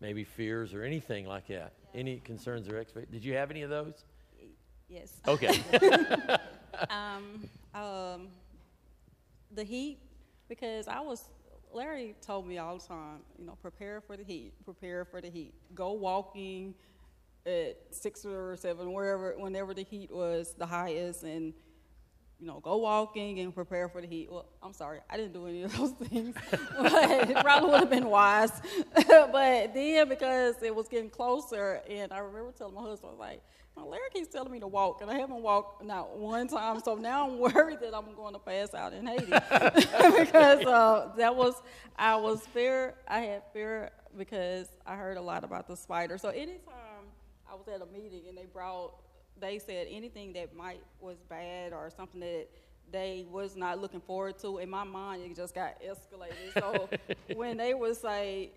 Maybe 0.00 0.24
fears 0.24 0.72
or 0.72 0.82
anything 0.82 1.26
like 1.26 1.48
that. 1.48 1.72
Any 1.94 2.18
concerns 2.18 2.68
or 2.68 2.78
expectations? 2.78 3.12
Did 3.12 3.24
you 3.24 3.34
have 3.34 3.50
any 3.50 3.62
of 3.62 3.70
those? 3.70 4.04
Yes. 4.88 5.12
Okay. 5.28 5.62
um, 6.90 7.48
um, 7.74 8.28
the 9.52 9.64
heat, 9.64 9.98
because 10.48 10.88
I 10.88 11.00
was 11.00 11.28
Larry 11.72 12.16
told 12.20 12.46
me 12.46 12.58
all 12.58 12.78
the 12.78 12.84
time, 12.86 13.20
you 13.38 13.46
know, 13.46 13.56
prepare 13.62 14.00
for 14.00 14.16
the 14.16 14.24
heat, 14.24 14.52
prepare 14.64 15.04
for 15.04 15.20
the 15.20 15.30
heat. 15.30 15.54
Go 15.74 15.92
walking 15.92 16.74
at 17.46 17.76
six 17.90 18.24
or 18.24 18.56
seven, 18.56 18.92
wherever, 18.92 19.34
whenever 19.38 19.72
the 19.72 19.84
heat 19.84 20.10
was 20.10 20.54
the 20.58 20.66
highest, 20.66 21.22
and 21.22 21.54
you 22.40 22.46
know, 22.46 22.58
go 22.60 22.78
walking 22.78 23.38
and 23.40 23.54
prepare 23.54 23.88
for 23.88 24.00
the 24.00 24.06
heat. 24.06 24.28
Well, 24.30 24.46
I'm 24.62 24.72
sorry, 24.72 25.00
I 25.10 25.16
didn't 25.16 25.34
do 25.34 25.46
any 25.46 25.62
of 25.62 25.76
those 25.76 25.90
things, 26.08 26.34
but 26.50 27.30
it 27.30 27.36
probably 27.42 27.70
would 27.70 27.80
have 27.80 27.90
been 27.90 28.06
wise. 28.06 28.52
but 28.94 29.74
then 29.74 30.08
because 30.08 30.56
it 30.62 30.74
was 30.74 30.88
getting 30.88 31.10
closer, 31.10 31.82
and 31.88 32.12
I 32.12 32.18
remember 32.18 32.52
telling 32.52 32.74
my 32.74 32.82
husband, 32.82 33.10
I 33.10 33.12
was 33.12 33.20
like, 33.20 33.42
my 33.76 33.82
Larry 33.82 34.08
keeps 34.12 34.28
telling 34.28 34.50
me 34.50 34.58
to 34.60 34.66
walk, 34.66 35.00
and 35.02 35.10
I 35.10 35.18
haven't 35.18 35.42
walked 35.42 35.84
not 35.84 36.16
one 36.16 36.48
time. 36.48 36.80
So 36.80 36.96
now 36.96 37.28
I'm 37.28 37.38
worried 37.38 37.78
that 37.80 37.94
I'm 37.94 38.14
going 38.16 38.32
to 38.32 38.40
pass 38.40 38.74
out 38.74 38.92
in 38.92 39.06
Haiti 39.06 39.26
because 39.26 40.64
uh, 40.64 41.12
that 41.16 41.36
was 41.36 41.54
I 41.96 42.16
was 42.16 42.44
fear. 42.48 42.94
I 43.06 43.20
had 43.20 43.42
fear 43.52 43.90
because 44.16 44.66
I 44.86 44.96
heard 44.96 45.18
a 45.18 45.22
lot 45.22 45.44
about 45.44 45.68
the 45.68 45.76
spider. 45.76 46.18
So 46.18 46.30
anytime 46.30 47.06
I 47.50 47.54
was 47.54 47.68
at 47.68 47.80
a 47.80 47.86
meeting 47.86 48.22
and 48.28 48.36
they 48.36 48.46
brought 48.46 48.94
they 49.40 49.58
said 49.58 49.86
anything 49.90 50.32
that 50.34 50.54
might 50.54 50.82
was 51.00 51.16
bad 51.28 51.72
or 51.72 51.90
something 51.90 52.20
that 52.20 52.48
they 52.92 53.24
was 53.30 53.56
not 53.56 53.80
looking 53.80 54.00
forward 54.00 54.38
to 54.38 54.58
in 54.58 54.68
my 54.68 54.84
mind 54.84 55.22
it 55.22 55.34
just 55.36 55.54
got 55.54 55.76
escalated. 55.80 56.52
So 56.54 56.88
when 57.34 57.56
they 57.56 57.74
would 57.74 57.96
say 57.96 58.50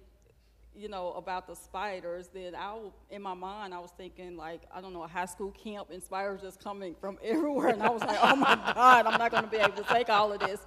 you 0.75 0.89
know 0.89 1.13
about 1.13 1.45
the 1.45 1.55
spiders 1.55 2.29
then 2.33 2.55
i 2.55 2.75
in 3.11 3.21
my 3.21 3.35
mind 3.35 3.75
i 3.75 3.79
was 3.79 3.91
thinking 3.95 4.35
like 4.35 4.61
i 4.73 4.81
don't 4.81 4.91
know 4.91 5.03
a 5.03 5.07
high 5.07 5.25
school 5.25 5.51
camp 5.51 5.89
and 5.91 6.01
spiders 6.01 6.41
just 6.41 6.63
coming 6.63 6.95
from 6.99 7.17
everywhere. 7.23 7.69
And 7.69 7.83
i 7.83 7.89
was 7.89 8.01
like 8.01 8.17
oh 8.21 8.35
my 8.35 8.55
god 8.73 9.05
i'm 9.05 9.19
not 9.19 9.31
going 9.31 9.43
to 9.43 9.49
be 9.49 9.57
able 9.57 9.73
to 9.73 9.83
take 9.83 10.09
all 10.09 10.31
of 10.31 10.39
this. 10.39 10.61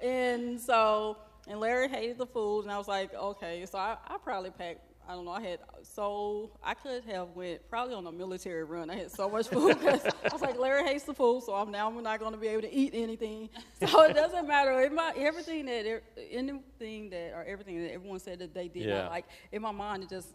And 0.00 0.60
so 0.60 1.16
and 1.46 1.60
larry 1.60 1.88
hated 1.88 2.18
the 2.18 2.26
food 2.26 2.62
and 2.62 2.72
i 2.72 2.78
was 2.78 2.88
like 2.88 3.14
okay. 3.14 3.64
So 3.66 3.78
i, 3.78 3.96
I 4.06 4.16
probably 4.18 4.50
packed 4.50 4.80
I 5.08 5.14
don't 5.14 5.24
know. 5.24 5.32
I 5.32 5.42
had 5.42 5.58
so 5.82 6.50
I 6.62 6.74
could 6.74 7.04
have 7.04 7.28
went 7.30 7.68
probably 7.68 7.94
on 7.94 8.06
a 8.06 8.12
military 8.12 8.64
run. 8.64 8.90
I 8.90 8.96
had 8.96 9.10
so 9.10 9.28
much 9.28 9.48
food 9.48 9.76
I 9.84 10.00
was 10.32 10.40
like, 10.40 10.58
Larry 10.58 10.84
hates 10.84 11.04
the 11.04 11.14
food, 11.14 11.42
so 11.44 11.54
I'm 11.54 11.70
now 11.70 11.88
I'm 11.88 12.02
not 12.02 12.20
going 12.20 12.32
to 12.32 12.38
be 12.38 12.48
able 12.48 12.62
to 12.62 12.72
eat 12.72 12.92
anything. 12.94 13.48
So 13.80 14.02
it 14.04 14.14
doesn't 14.14 14.46
matter. 14.46 14.80
In 14.82 14.94
my 14.94 15.12
everything 15.16 15.66
that 15.66 16.02
anything 16.30 17.10
that 17.10 17.32
or 17.34 17.44
everything 17.44 17.82
that 17.82 17.92
everyone 17.92 18.20
said 18.20 18.38
that 18.38 18.54
they 18.54 18.68
did 18.68 18.84
yeah. 18.84 19.02
not 19.02 19.10
like 19.10 19.26
in 19.50 19.60
my 19.60 19.72
mind, 19.72 20.04
it 20.04 20.08
just 20.08 20.28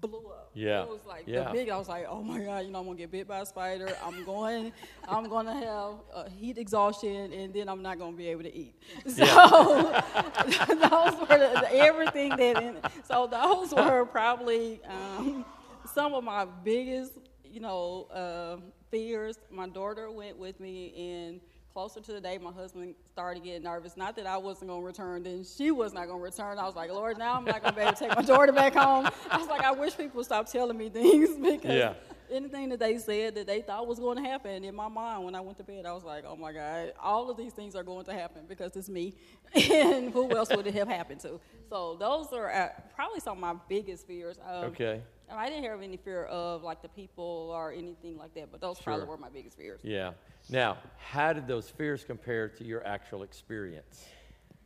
blew 0.00 0.26
up. 0.28 0.50
Yeah. 0.54 0.82
It 0.82 0.88
was 0.88 1.00
like 1.06 1.24
yeah. 1.26 1.44
the 1.44 1.50
big. 1.52 1.68
I 1.68 1.76
was 1.76 1.88
like, 1.88 2.06
oh 2.08 2.22
my 2.22 2.38
god, 2.38 2.64
you 2.64 2.70
know, 2.70 2.80
I'm 2.80 2.86
gonna 2.86 2.98
get 2.98 3.10
bit 3.10 3.28
by 3.28 3.40
a 3.40 3.46
spider. 3.46 3.88
I'm 4.04 4.24
going, 4.24 4.72
I'm 5.08 5.28
gonna 5.28 5.54
have 5.54 5.94
uh, 6.12 6.28
heat 6.28 6.58
exhaustion, 6.58 7.32
and 7.32 7.52
then 7.52 7.68
I'm 7.68 7.82
not 7.82 7.98
gonna 7.98 8.16
be 8.16 8.28
able 8.28 8.42
to 8.42 8.54
eat. 8.54 8.74
So 9.08 9.24
yeah. 9.24 10.64
those 10.68 11.20
were 11.20 11.26
the, 11.26 11.68
everything 11.72 12.30
that. 12.30 12.62
In, 12.62 12.78
so 13.04 13.26
those 13.26 13.72
were 13.72 14.04
probably 14.06 14.80
um, 14.84 15.44
some 15.92 16.14
of 16.14 16.24
my 16.24 16.46
biggest, 16.64 17.12
you 17.44 17.60
know, 17.60 18.04
uh, 18.12 18.56
fears. 18.90 19.38
My 19.50 19.68
daughter 19.68 20.10
went 20.10 20.38
with 20.38 20.60
me 20.60 20.94
and 20.96 21.40
closer 21.74 22.00
to 22.00 22.12
the 22.12 22.20
day 22.20 22.38
my 22.38 22.52
husband 22.52 22.94
started 23.10 23.42
getting 23.42 23.64
nervous. 23.64 23.96
Not 23.96 24.14
that 24.14 24.26
I 24.26 24.36
wasn't 24.36 24.68
going 24.68 24.80
to 24.80 24.86
return, 24.86 25.24
then 25.24 25.44
she 25.44 25.72
was 25.72 25.92
not 25.92 26.06
going 26.06 26.20
to 26.20 26.24
return. 26.24 26.56
I 26.56 26.66
was 26.66 26.76
like, 26.76 26.88
Lord, 26.88 27.18
now 27.18 27.34
I'm 27.34 27.44
not 27.44 27.62
going 27.62 27.74
to 27.74 27.80
be 27.80 27.82
able 27.82 27.94
to 27.94 27.98
take 27.98 28.16
my 28.16 28.22
daughter 28.22 28.52
back 28.52 28.74
home. 28.74 29.08
I 29.28 29.36
was 29.36 29.48
like, 29.48 29.64
I 29.64 29.72
wish 29.72 29.96
people 29.96 30.22
stop 30.22 30.48
telling 30.48 30.78
me 30.78 30.88
things 30.90 31.30
because 31.36 31.64
yeah. 31.64 31.94
anything 32.30 32.68
that 32.68 32.78
they 32.78 32.96
said 32.98 33.34
that 33.34 33.48
they 33.48 33.60
thought 33.60 33.88
was 33.88 33.98
going 33.98 34.22
to 34.22 34.22
happen 34.22 34.62
in 34.62 34.72
my 34.72 34.86
mind 34.86 35.24
when 35.24 35.34
I 35.34 35.40
went 35.40 35.58
to 35.58 35.64
bed, 35.64 35.84
I 35.84 35.92
was 35.92 36.04
like, 36.04 36.24
oh 36.24 36.36
my 36.36 36.52
God, 36.52 36.92
all 37.02 37.28
of 37.28 37.36
these 37.36 37.52
things 37.52 37.74
are 37.74 37.82
going 37.82 38.04
to 38.04 38.12
happen 38.12 38.42
because 38.48 38.76
it's 38.76 38.88
me. 38.88 39.14
and 39.54 40.12
who 40.12 40.30
else 40.30 40.50
would 40.54 40.68
it 40.68 40.74
have 40.74 40.86
happened 40.86 41.22
to? 41.22 41.40
So 41.68 41.96
those 41.98 42.28
are 42.32 42.52
uh, 42.52 42.68
probably 42.94 43.18
some 43.18 43.36
of 43.36 43.40
my 43.40 43.60
biggest 43.68 44.06
fears. 44.06 44.38
Um, 44.48 44.66
okay. 44.66 45.02
I 45.30 45.48
didn't 45.48 45.64
have 45.64 45.82
any 45.82 45.96
fear 45.96 46.24
of 46.24 46.62
like 46.62 46.82
the 46.82 46.88
people 46.88 47.50
or 47.54 47.72
anything 47.72 48.16
like 48.16 48.34
that, 48.34 48.52
but 48.52 48.60
those 48.60 48.76
sure. 48.76 48.84
probably 48.84 49.06
were 49.06 49.16
my 49.16 49.30
biggest 49.30 49.56
fears. 49.56 49.80
Yeah. 49.82 50.12
Now, 50.50 50.78
how 50.98 51.32
did 51.32 51.46
those 51.46 51.68
fears 51.68 52.04
compare 52.04 52.48
to 52.48 52.64
your 52.64 52.86
actual 52.86 53.22
experience? 53.22 54.04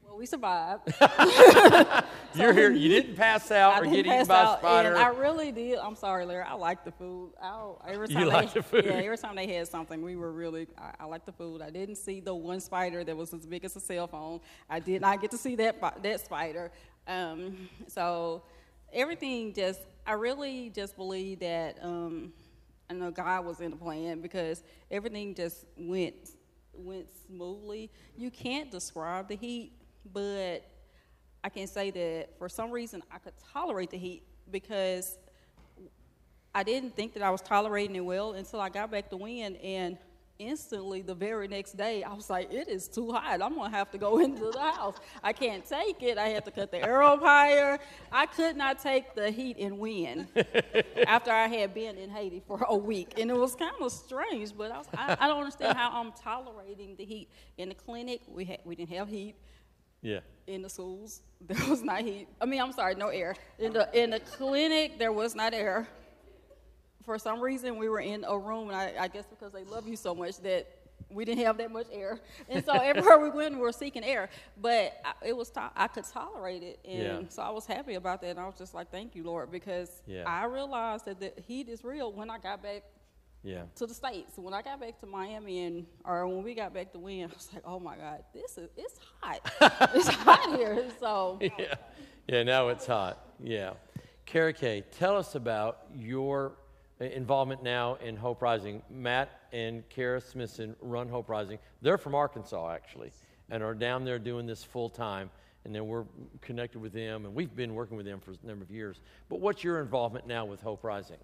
Well, 0.09 0.17
we 0.17 0.27
survived. 0.27 0.91
You're 2.35 2.55
here. 2.55 2.73
You 2.73 2.89
didn't 2.89 3.17
pass 3.17 3.51
out 3.53 3.75
I 3.75 3.81
or 3.81 3.85
get 3.85 4.07
eaten 4.07 4.27
by 4.27 4.55
a 4.55 4.59
spider. 4.59 4.97
I 4.97 5.09
really 5.09 5.53
did. 5.53 5.79
I'm 5.79 5.97
sorry, 5.97 6.25
Larry. 6.25 6.45
I 6.45 6.55
like 6.55 6.83
the 6.85 6.93
food. 6.93 7.33
I, 7.43 7.73
every 7.87 8.09
time 8.09 8.19
you 8.19 8.25
they, 8.25 8.33
like 8.33 8.55
the 8.55 8.63
food? 8.63 8.87
Yeah, 8.87 8.93
every 8.93 9.19
time 9.19 9.37
they 9.37 9.47
had 9.47 9.69
something, 9.69 10.01
we 10.01 10.17
were 10.17 10.33
really. 10.33 10.67
I, 10.79 10.93
I 11.01 11.05
like 11.05 11.27
the 11.27 11.33
food. 11.33 11.61
I 11.61 11.69
didn't 11.69 11.97
see 11.97 12.21
the 12.21 12.35
one 12.35 12.61
spider 12.61 13.05
that 13.05 13.17
was 13.17 13.35
as 13.35 13.45
big 13.45 13.65
as 13.67 13.77
a 13.77 13.81
cell 13.81 14.07
phone. 14.07 14.41
I 14.71 14.81
did 14.81 15.03
not 15.03 15.21
get 15.21 15.31
to 15.33 15.39
see 15.39 15.57
that 15.57 16.03
that 16.03 16.21
spider. 16.21 16.71
Um, 17.07 17.69
so 17.87 18.43
everything 18.93 19.53
just. 19.53 19.81
I 20.09 20.13
really 20.13 20.71
just 20.71 20.97
believe 20.97 21.41
that. 21.41 21.79
Um, 21.83 22.33
I 22.89 22.95
know 22.95 23.11
God 23.11 23.45
was 23.45 23.61
in 23.61 23.73
the 23.73 23.77
plan 23.77 24.23
because 24.23 24.63
everything 24.91 25.35
just 25.35 25.67
went 25.77 26.15
went 26.73 27.09
smoothly. 27.27 27.91
You 28.17 28.31
can't 28.31 28.71
describe 28.71 29.29
the 29.29 29.37
heat, 29.37 29.73
but 30.11 30.65
I 31.45 31.51
can 31.51 31.67
say 31.67 31.91
that 31.91 32.39
for 32.39 32.49
some 32.49 32.71
reason 32.71 33.03
I 33.13 33.19
could 33.19 33.35
tolerate 33.53 33.91
the 33.91 33.99
heat 33.99 34.23
because 34.51 35.19
I 36.55 36.63
didn't 36.63 36.97
think 36.97 37.13
that 37.13 37.23
I 37.23 37.29
was 37.29 37.43
tolerating 37.43 37.97
it 37.97 38.05
well 38.05 38.33
until 38.33 38.61
I 38.61 38.71
got 38.71 38.91
back 38.91 39.11
to 39.11 39.19
Wynne 39.19 39.57
and 39.57 39.99
instantly 40.39 41.03
the 41.03 41.15
very 41.15 41.49
next 41.49 41.77
day 41.77 42.03
i 42.03 42.13
was 42.13 42.31
like 42.31 42.53
it 42.53 42.69
is 42.69 42.87
too 42.89 43.11
hot. 43.11 43.43
I'm 43.43 43.57
gonna 43.57 43.71
have 43.71 43.91
to 43.91 43.99
go 43.99 44.19
into 44.25 44.51
the 44.51 44.61
house. 44.61 44.97
I 45.23 45.33
can't 45.33 45.65
take 45.65 46.03
it. 46.03 46.17
I 46.19 46.29
had 46.29 46.45
to 46.45 46.51
cut 46.51 46.71
the 46.71 46.83
air 46.83 47.03
up 47.03 47.21
higher 47.21 47.79
i 48.13 48.27
could 48.27 48.57
not 48.57 48.79
take 48.79 49.15
the 49.15 49.31
heat 49.31 49.57
and 49.59 49.79
wind 49.79 50.29
after 51.07 51.31
i 51.31 51.47
had 51.49 51.75
been 51.75 51.97
in 51.97 52.11
haiti 52.11 52.43
for 52.47 52.65
a 52.69 52.77
week. 52.77 53.19
And 53.19 53.31
it 53.31 53.37
was 53.37 53.55
kind 53.55 53.75
of 53.81 53.93
strange 53.93 54.57
but 54.57 54.71
I, 54.71 54.79
was, 54.79 54.87
I, 54.95 55.17
I 55.21 55.27
don't 55.29 55.39
understand 55.39 55.77
how 55.77 55.91
i'm 55.93 56.13
tolerating 56.13 56.95
the 56.97 57.05
heat. 57.05 57.29
In 57.57 57.71
the 57.71 57.75
clinic 57.75 58.21
we, 58.29 58.45
had, 58.45 58.61
we 58.65 58.77
didn't 58.77 58.91
have 58.97 59.09
heat. 59.09 59.35
Yeah. 60.03 60.21
In 60.47 60.63
the 60.63 60.71
schools, 60.71 61.23
there 61.41 61.69
was 61.69 61.83
not 61.83 62.01
heat. 62.01 62.29
I 62.41 62.47
mean, 62.47 62.61
I'm 62.61 62.73
sorry, 62.73 62.95
no 62.95 63.09
air. 63.09 63.35
In 63.59 63.73
the 63.73 63.89
in 64.01 64.11
the 64.11 64.21
clinic, 64.21 64.99
there 64.99 65.13
was 65.13 65.35
not 65.35 65.53
air 65.55 65.89
for 67.09 67.19
some 67.19 67.41
reason 67.41 67.79
we 67.79 67.89
were 67.89 68.01
in 68.01 68.23
a 68.29 68.39
room, 68.39 68.69
and 68.69 68.77
I, 68.77 68.93
I 69.01 69.09
guess 69.09 69.25
because 69.25 69.51
they 69.51 69.65
love 69.65 69.89
you 69.89 69.97
so 69.97 70.15
much 70.15 70.37
that 70.43 70.67
we 71.09 71.25
didn't 71.25 71.43
have 71.43 71.57
that 71.57 71.73
much 71.73 71.87
air, 71.91 72.21
and 72.51 72.63
so 72.63 72.73
everywhere 72.75 73.19
we 73.19 73.31
went, 73.31 73.55
we 73.55 73.63
were 73.63 73.73
seeking 73.73 74.05
air. 74.05 74.29
But 74.61 75.01
I, 75.03 75.29
it 75.29 75.35
was 75.35 75.49
to- 75.53 75.71
I 75.75 75.89
could 75.89 76.05
tolerate 76.05 76.63
it, 76.63 76.81
and 76.85 77.23
yeah. 77.23 77.29
so 77.31 77.41
I 77.41 77.49
was 77.49 77.65
happy 77.65 77.95
about 77.95 78.21
that. 78.21 78.33
And 78.33 78.39
I 78.39 78.45
was 78.45 78.59
just 78.59 78.75
like, 78.75 78.91
"Thank 78.91 79.17
you, 79.17 79.25
Lord," 79.25 79.51
because 79.51 80.03
yeah. 80.07 80.25
I 80.27 80.45
realized 80.45 81.07
that 81.07 81.19
the 81.19 81.33
heat 81.47 81.71
is 81.71 81.83
real 81.83 82.13
when 82.13 82.29
I 82.29 82.37
got 82.37 82.63
back 82.63 82.83
yeah. 83.43 83.63
to 83.77 83.87
the 83.87 83.95
states. 83.95 84.37
When 84.37 84.53
I 84.53 84.61
got 84.61 84.79
back 84.79 85.01
to 85.01 85.07
Miami, 85.07 85.65
and 85.65 85.87
or 86.05 86.29
when 86.29 86.43
we 86.43 86.55
got 86.55 86.75
back 86.75 86.93
to 86.93 86.99
Wynne, 86.99 87.25
I 87.31 87.35
was 87.35 87.49
like, 87.55 87.63
"Oh 87.65 87.81
my 87.81 87.97
God, 87.97 88.23
this 88.35 88.59
is 88.59 88.69
it's 88.77 89.01
hot. 89.23 89.41
it's 89.95 90.09
hot 90.09 90.59
here." 90.59 90.85
So 91.01 91.39
yeah, 91.41 91.75
yeah. 92.27 92.43
Now 92.43 92.69
it's 92.69 92.87
hot. 92.87 93.19
Yeah. 93.43 93.73
Kara 94.27 94.53
Kay, 94.53 94.85
tell 94.99 95.17
us 95.17 95.37
about 95.37 95.87
your 95.97 96.53
involvement 97.01 97.63
now 97.63 97.97
in 97.97 98.17
Hope 98.17 98.43
Rising. 98.43 98.83
Matt 98.91 99.31
and 99.53 99.89
Kara 99.89 100.21
Smithson 100.21 100.75
run 100.81 101.09
Hope 101.09 101.29
Rising. 101.29 101.59
They're 101.83 101.99
from 101.99 102.15
Arkansas, 102.15 102.73
actually, 102.73 103.13
and 103.51 103.63
are 103.63 103.75
down 103.75 104.05
there 104.05 104.19
doing 104.19 104.47
this 104.47 104.65
full 104.65 104.89
time. 104.89 105.31
And 105.65 105.75
then 105.75 105.87
we're 105.87 106.05
connected 106.41 106.79
with 106.79 106.93
them, 106.93 107.27
and 107.27 107.35
we've 107.35 107.55
been 107.55 107.75
working 107.75 107.97
with 107.97 108.07
them 108.07 108.21
for 108.21 108.31
a 108.31 108.47
number 108.47 108.65
of 108.65 108.71
years. 108.71 109.01
But 109.29 109.41
what's 109.41 109.63
your 109.63 109.81
involvement 109.81 110.27
now 110.27 110.45
with 110.45 110.61
Hope 110.63 110.83
Rising? 110.85 111.19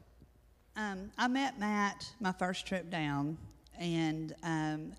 Um, 0.76 1.10
I 1.16 1.28
met 1.28 1.58
Matt 1.58 2.04
my 2.20 2.32
first 2.32 2.66
trip 2.66 2.90
down, 2.90 3.38
and 3.78 4.34
um, 4.42 4.92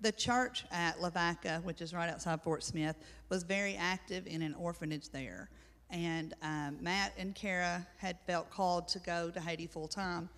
the 0.00 0.12
church 0.12 0.64
at 0.72 1.00
Lavaca, 1.00 1.60
which 1.62 1.80
is 1.80 1.94
right 1.94 2.10
outside 2.10 2.42
Fort 2.42 2.62
Smith, 2.62 2.96
was 3.28 3.44
very 3.44 3.76
active 3.76 4.26
in 4.26 4.42
an 4.42 4.54
orphanage 4.54 5.10
there 5.10 5.48
and 5.90 6.34
um, 6.42 6.78
Matt 6.80 7.12
and 7.18 7.34
Kara 7.34 7.86
had 7.96 8.18
felt 8.26 8.50
called 8.50 8.88
to 8.88 8.98
go 9.00 9.30
to 9.30 9.40
Haiti 9.40 9.66
full 9.66 9.88
time. 9.88 10.28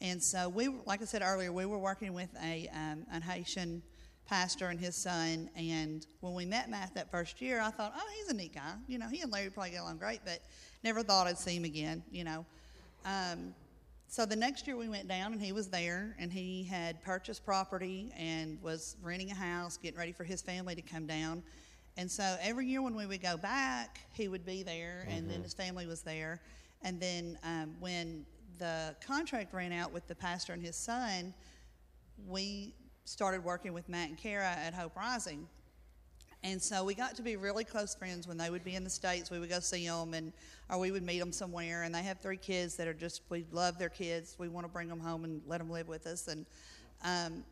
And 0.00 0.22
so 0.22 0.48
we, 0.48 0.68
like 0.86 1.00
I 1.00 1.04
said 1.04 1.22
earlier, 1.22 1.52
we 1.52 1.64
were 1.64 1.78
working 1.78 2.12
with 2.12 2.30
a 2.42 2.68
um, 2.74 3.06
an 3.12 3.22
Haitian 3.22 3.82
pastor 4.26 4.68
and 4.68 4.80
his 4.80 4.96
son. 4.96 5.48
And 5.56 6.06
when 6.20 6.34
we 6.34 6.44
met 6.44 6.70
Matt 6.70 6.94
that 6.94 7.10
first 7.10 7.40
year, 7.40 7.60
I 7.60 7.70
thought, 7.70 7.92
oh, 7.96 8.08
he's 8.16 8.28
a 8.28 8.34
neat 8.34 8.54
guy. 8.54 8.74
You 8.88 8.98
know, 8.98 9.08
he 9.08 9.20
and 9.20 9.30
Larry 9.30 9.50
probably 9.50 9.70
get 9.70 9.80
along 9.80 9.98
great, 9.98 10.20
but 10.24 10.40
never 10.82 11.02
thought 11.02 11.26
I'd 11.26 11.38
see 11.38 11.56
him 11.56 11.64
again. 11.64 12.02
You 12.10 12.24
know. 12.24 12.46
Um, 13.04 13.54
so 14.08 14.26
the 14.26 14.36
next 14.36 14.66
year 14.66 14.76
we 14.76 14.90
went 14.90 15.08
down 15.08 15.32
and 15.32 15.40
he 15.40 15.52
was 15.52 15.68
there 15.68 16.14
and 16.18 16.30
he 16.30 16.64
had 16.64 17.02
purchased 17.02 17.46
property 17.46 18.12
and 18.14 18.60
was 18.60 18.96
renting 19.02 19.30
a 19.30 19.34
house, 19.34 19.78
getting 19.78 19.98
ready 19.98 20.12
for 20.12 20.24
his 20.24 20.42
family 20.42 20.74
to 20.74 20.82
come 20.82 21.06
down. 21.06 21.42
And 21.96 22.10
so 22.10 22.36
every 22.40 22.66
year 22.66 22.80
when 22.80 22.94
we 22.94 23.06
would 23.06 23.22
go 23.22 23.36
back, 23.36 24.00
he 24.12 24.28
would 24.28 24.46
be 24.46 24.62
there, 24.62 25.06
and 25.08 25.22
mm-hmm. 25.22 25.32
then 25.32 25.42
his 25.42 25.54
family 25.54 25.86
was 25.86 26.02
there. 26.02 26.40
And 26.82 26.98
then 27.00 27.38
um, 27.44 27.74
when 27.80 28.24
the 28.58 28.96
contract 29.06 29.52
ran 29.52 29.72
out 29.72 29.92
with 29.92 30.06
the 30.08 30.14
pastor 30.14 30.52
and 30.52 30.62
his 30.62 30.76
son, 30.76 31.34
we 32.26 32.74
started 33.04 33.44
working 33.44 33.72
with 33.72 33.88
Matt 33.88 34.08
and 34.08 34.18
Kara 34.18 34.50
at 34.50 34.74
Hope 34.74 34.96
Rising. 34.96 35.46
And 36.44 36.60
so 36.60 36.82
we 36.82 36.94
got 36.94 37.14
to 37.16 37.22
be 37.22 37.36
really 37.36 37.62
close 37.62 37.94
friends 37.94 38.26
when 38.26 38.36
they 38.36 38.50
would 38.50 38.64
be 38.64 38.74
in 38.74 38.82
the 38.82 38.90
States. 38.90 39.30
We 39.30 39.38
would 39.38 39.50
go 39.50 39.60
see 39.60 39.86
them, 39.86 40.14
and 40.14 40.32
or 40.68 40.78
we 40.78 40.90
would 40.90 41.04
meet 41.04 41.20
them 41.20 41.30
somewhere. 41.30 41.84
And 41.84 41.94
they 41.94 42.02
have 42.02 42.18
three 42.18 42.36
kids 42.36 42.74
that 42.76 42.88
are 42.88 42.94
just, 42.94 43.22
we 43.28 43.44
love 43.52 43.78
their 43.78 43.88
kids. 43.88 44.36
We 44.38 44.48
want 44.48 44.66
to 44.66 44.72
bring 44.72 44.88
them 44.88 44.98
home 44.98 45.24
and 45.24 45.40
let 45.46 45.58
them 45.58 45.70
live 45.70 45.86
with 45.86 46.06
us. 46.06 46.26
And 46.26 46.46
um, 47.04 47.44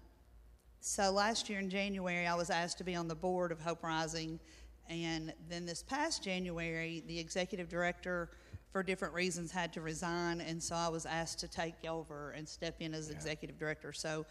so 0.81 1.11
last 1.11 1.49
year 1.49 1.59
in 1.59 1.71
January, 1.71 2.27
I 2.27 2.35
was 2.35 2.51
asked 2.51 2.79
to 2.79 2.85
be 2.85 2.95
on 2.95 3.09
the 3.09 3.15
board 3.15 3.53
of 3.53 3.61
Hope 3.61 3.83
Rising. 3.83 4.41
And 4.89 5.33
then 5.49 5.67
this 5.67 5.83
past 5.83 6.25
January, 6.25 7.03
the 7.07 7.19
executive 7.19 7.69
director, 7.69 8.31
for 8.73 8.83
different 8.83 9.15
reasons, 9.15 9.53
had 9.53 9.73
to 9.75 9.81
resign. 9.81 10.41
And 10.41 10.63
so 10.63 10.75
I 10.75 10.89
was 10.89 11.07
asked 11.07 11.39
to 11.41 11.49
take 11.49 11.75
over 11.89 12.31
and 12.33 12.49
step 12.49 12.77
in 12.81 12.95
as 12.95 13.11
executive 13.11 13.59
director. 13.59 13.93
So 13.93 14.27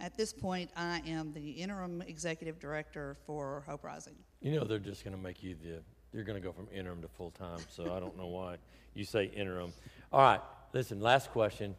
at 0.00 0.16
this 0.16 0.32
point, 0.32 0.70
I 0.76 1.02
am 1.06 1.32
the 1.32 1.50
interim 1.50 2.02
executive 2.02 2.58
director 2.58 3.16
for 3.26 3.62
Hope 3.66 3.84
Rising. 3.84 4.14
You 4.40 4.52
know, 4.52 4.64
they're 4.64 4.78
just 4.78 5.04
going 5.04 5.16
to 5.16 5.22
make 5.22 5.42
you 5.42 5.56
the, 5.62 5.82
you're 6.12 6.24
going 6.24 6.40
to 6.40 6.46
go 6.46 6.52
from 6.52 6.68
interim 6.74 7.02
to 7.02 7.08
full 7.08 7.30
time, 7.30 7.60
so 7.68 7.94
I 7.94 8.00
don't 8.00 8.16
know 8.16 8.26
why 8.26 8.56
you 8.94 9.04
say 9.04 9.26
interim. 9.26 9.72
All 10.12 10.20
right, 10.20 10.40
listen, 10.72 11.00
last 11.00 11.30
question, 11.30 11.74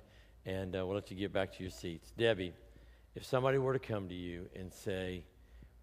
and 0.46 0.76
uh, 0.76 0.86
we'll 0.86 0.96
let 0.96 1.12
you 1.12 1.18
get 1.18 1.34
back 1.34 1.52
to 1.58 1.64
your 1.64 1.72
seats. 1.72 2.12
Debbie, 2.18 2.54
if 3.16 3.26
somebody 3.26 3.58
were 3.58 3.74
to 3.74 3.80
come 3.80 4.08
to 4.10 4.16
you 4.16 4.48
and 4.56 4.72
say, 4.74 5.24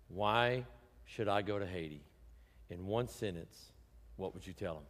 Why 0.09 0.65
should 1.05 1.29
I 1.29 1.43
go 1.43 1.59
to 1.59 1.67
Haiti? 1.67 2.03
In 2.71 2.87
one 2.87 3.09
sentence, 3.09 3.73
what 4.17 4.35
would 4.35 4.47
you 4.47 4.53
tell 4.53 4.75
them? 4.75 4.85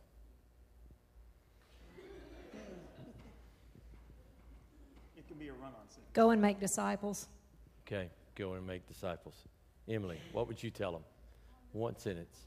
It 5.16 5.26
can 5.26 5.38
be 5.38 5.48
a 5.48 5.52
run-on 5.52 5.72
sentence. 5.88 6.06
Go 6.12 6.30
and 6.30 6.42
make 6.42 6.60
disciples. 6.60 7.28
Okay, 7.86 8.08
go 8.34 8.54
and 8.54 8.66
make 8.66 8.86
disciples. 8.86 9.34
Emily, 9.88 10.18
what 10.32 10.46
would 10.46 10.62
you 10.62 10.70
tell 10.70 10.92
them? 10.92 11.02
One 11.72 11.96
sentence. 11.96 12.46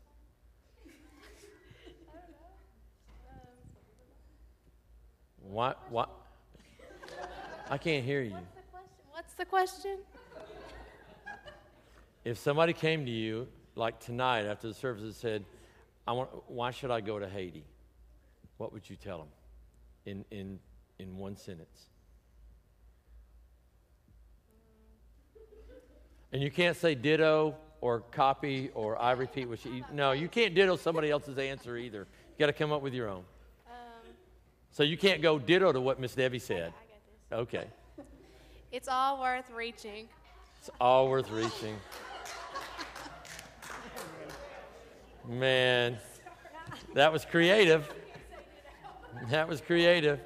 What? 5.41 5.77
What? 5.89 6.10
I 7.69 7.77
can't 7.77 8.06
hear 8.06 8.21
you. 8.21 8.38
The 9.38 9.46
question? 9.46 9.98
What's 10.02 10.36
the 10.36 10.39
question? 10.39 11.54
If 12.24 12.38
somebody 12.38 12.74
came 12.74 13.06
to 13.06 13.12
you, 13.12 13.48
like 13.76 14.00
tonight 14.00 14.46
after 14.46 14.67
the 14.67 14.74
service, 14.74 15.04
and 15.04 15.13
said, 15.15 15.46
"I 16.08 16.12
want, 16.13 16.30
why 16.50 16.72
should 16.72 16.91
I 16.91 17.02
go 17.02 17.19
to 17.19 17.28
Haiti?" 17.28 17.65
What 18.58 18.72
would 18.72 18.89
you 18.89 18.96
tell 18.96 19.17
them, 19.17 19.28
in 20.06 20.26
in 20.32 20.60
in 21.00 21.17
one 21.17 21.36
sentence? 21.36 21.89
And 26.32 26.41
you 26.41 26.50
can't 26.50 26.78
say 26.78 26.96
ditto 26.96 27.56
or 27.82 28.00
copy 28.00 28.72
or 28.74 29.00
I 29.00 29.12
repeat 29.12 29.48
what 29.50 29.63
you. 29.65 29.84
No, 29.91 30.13
you 30.13 30.28
can't 30.28 30.56
ditto 30.56 30.78
somebody 30.78 31.12
else's 31.12 31.38
answer 31.38 31.78
either. 31.78 32.00
You 32.00 32.39
got 32.39 32.48
to 32.48 32.54
come 32.54 32.72
up 32.72 32.82
with 32.82 32.93
your 32.93 33.10
own. 33.10 33.24
Um, 33.67 33.74
So 34.72 34.84
you 34.84 34.98
can't 34.98 35.22
go 35.22 35.38
ditto 35.38 35.72
to 35.72 35.82
what 35.82 36.00
Miss 36.00 36.15
Debbie 36.15 36.38
I 36.38 36.39
said. 36.39 36.74
got 36.74 36.74
this. 37.30 37.39
Okay, 37.39 37.67
It's 38.74 38.88
all 38.88 39.22
worth 39.22 39.52
reaching. 39.52 40.10
it's 40.58 40.72
all 40.82 41.08
worth 41.08 41.30
reaching. 41.30 41.76
Man, 45.30 46.00
that 46.96 47.14
was 47.14 47.24
creative. 47.24 47.88
That 49.30 49.48
was 49.48 49.62
creative. 49.62 50.20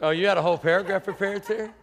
Oh, 0.00 0.10
you 0.10 0.26
had 0.26 0.38
a 0.38 0.42
whole 0.42 0.56
paragraph 0.56 1.04
prepared 1.04 1.44
there? 1.44 1.74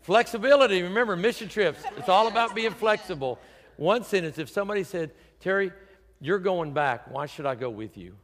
Flexibility. 0.00 0.82
Remember, 0.82 1.14
mission 1.14 1.48
trips. 1.48 1.84
It's 1.96 2.08
all 2.08 2.26
about 2.26 2.56
being 2.56 2.72
flexible. 2.72 3.38
One 3.76 4.02
sentence 4.02 4.38
if 4.38 4.50
somebody 4.50 4.82
said, 4.82 5.12
Terry, 5.38 5.70
you're 6.20 6.38
going 6.38 6.72
back. 6.72 7.10
Why 7.10 7.26
should 7.26 7.46
I 7.46 7.54
go 7.54 7.70
with 7.70 7.96
you? 7.96 8.14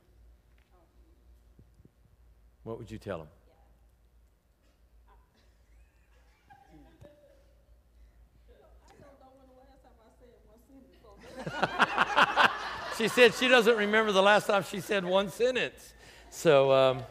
What 2.63 2.79
would 2.79 2.91
you 2.91 2.99
tell 2.99 3.19
them? 3.19 3.29
she 12.97 13.09
said 13.09 13.35
she 13.35 13.49
doesn't 13.49 13.77
remember 13.77 14.13
the 14.13 14.23
last 14.23 14.47
time 14.47 14.63
she 14.63 14.81
said 14.81 15.05
one 15.05 15.31
sentence. 15.31 15.93
So, 16.31 16.73
um, 16.73 17.03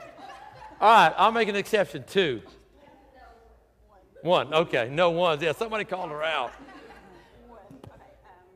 all 0.81 0.89
right, 0.89 1.13
I'll 1.17 1.31
make 1.31 1.47
an 1.47 1.55
exception. 1.55 2.03
Two. 2.07 2.41
One. 4.21 4.53
Okay, 4.53 4.89
no 4.89 5.11
ones. 5.11 5.41
Yeah, 5.41 5.51
somebody 5.51 5.83
called 5.83 6.09
her 6.09 6.23
out. 6.23 6.51
One. 7.47 7.59
Okay. 7.71 7.93
Um, 7.93 8.47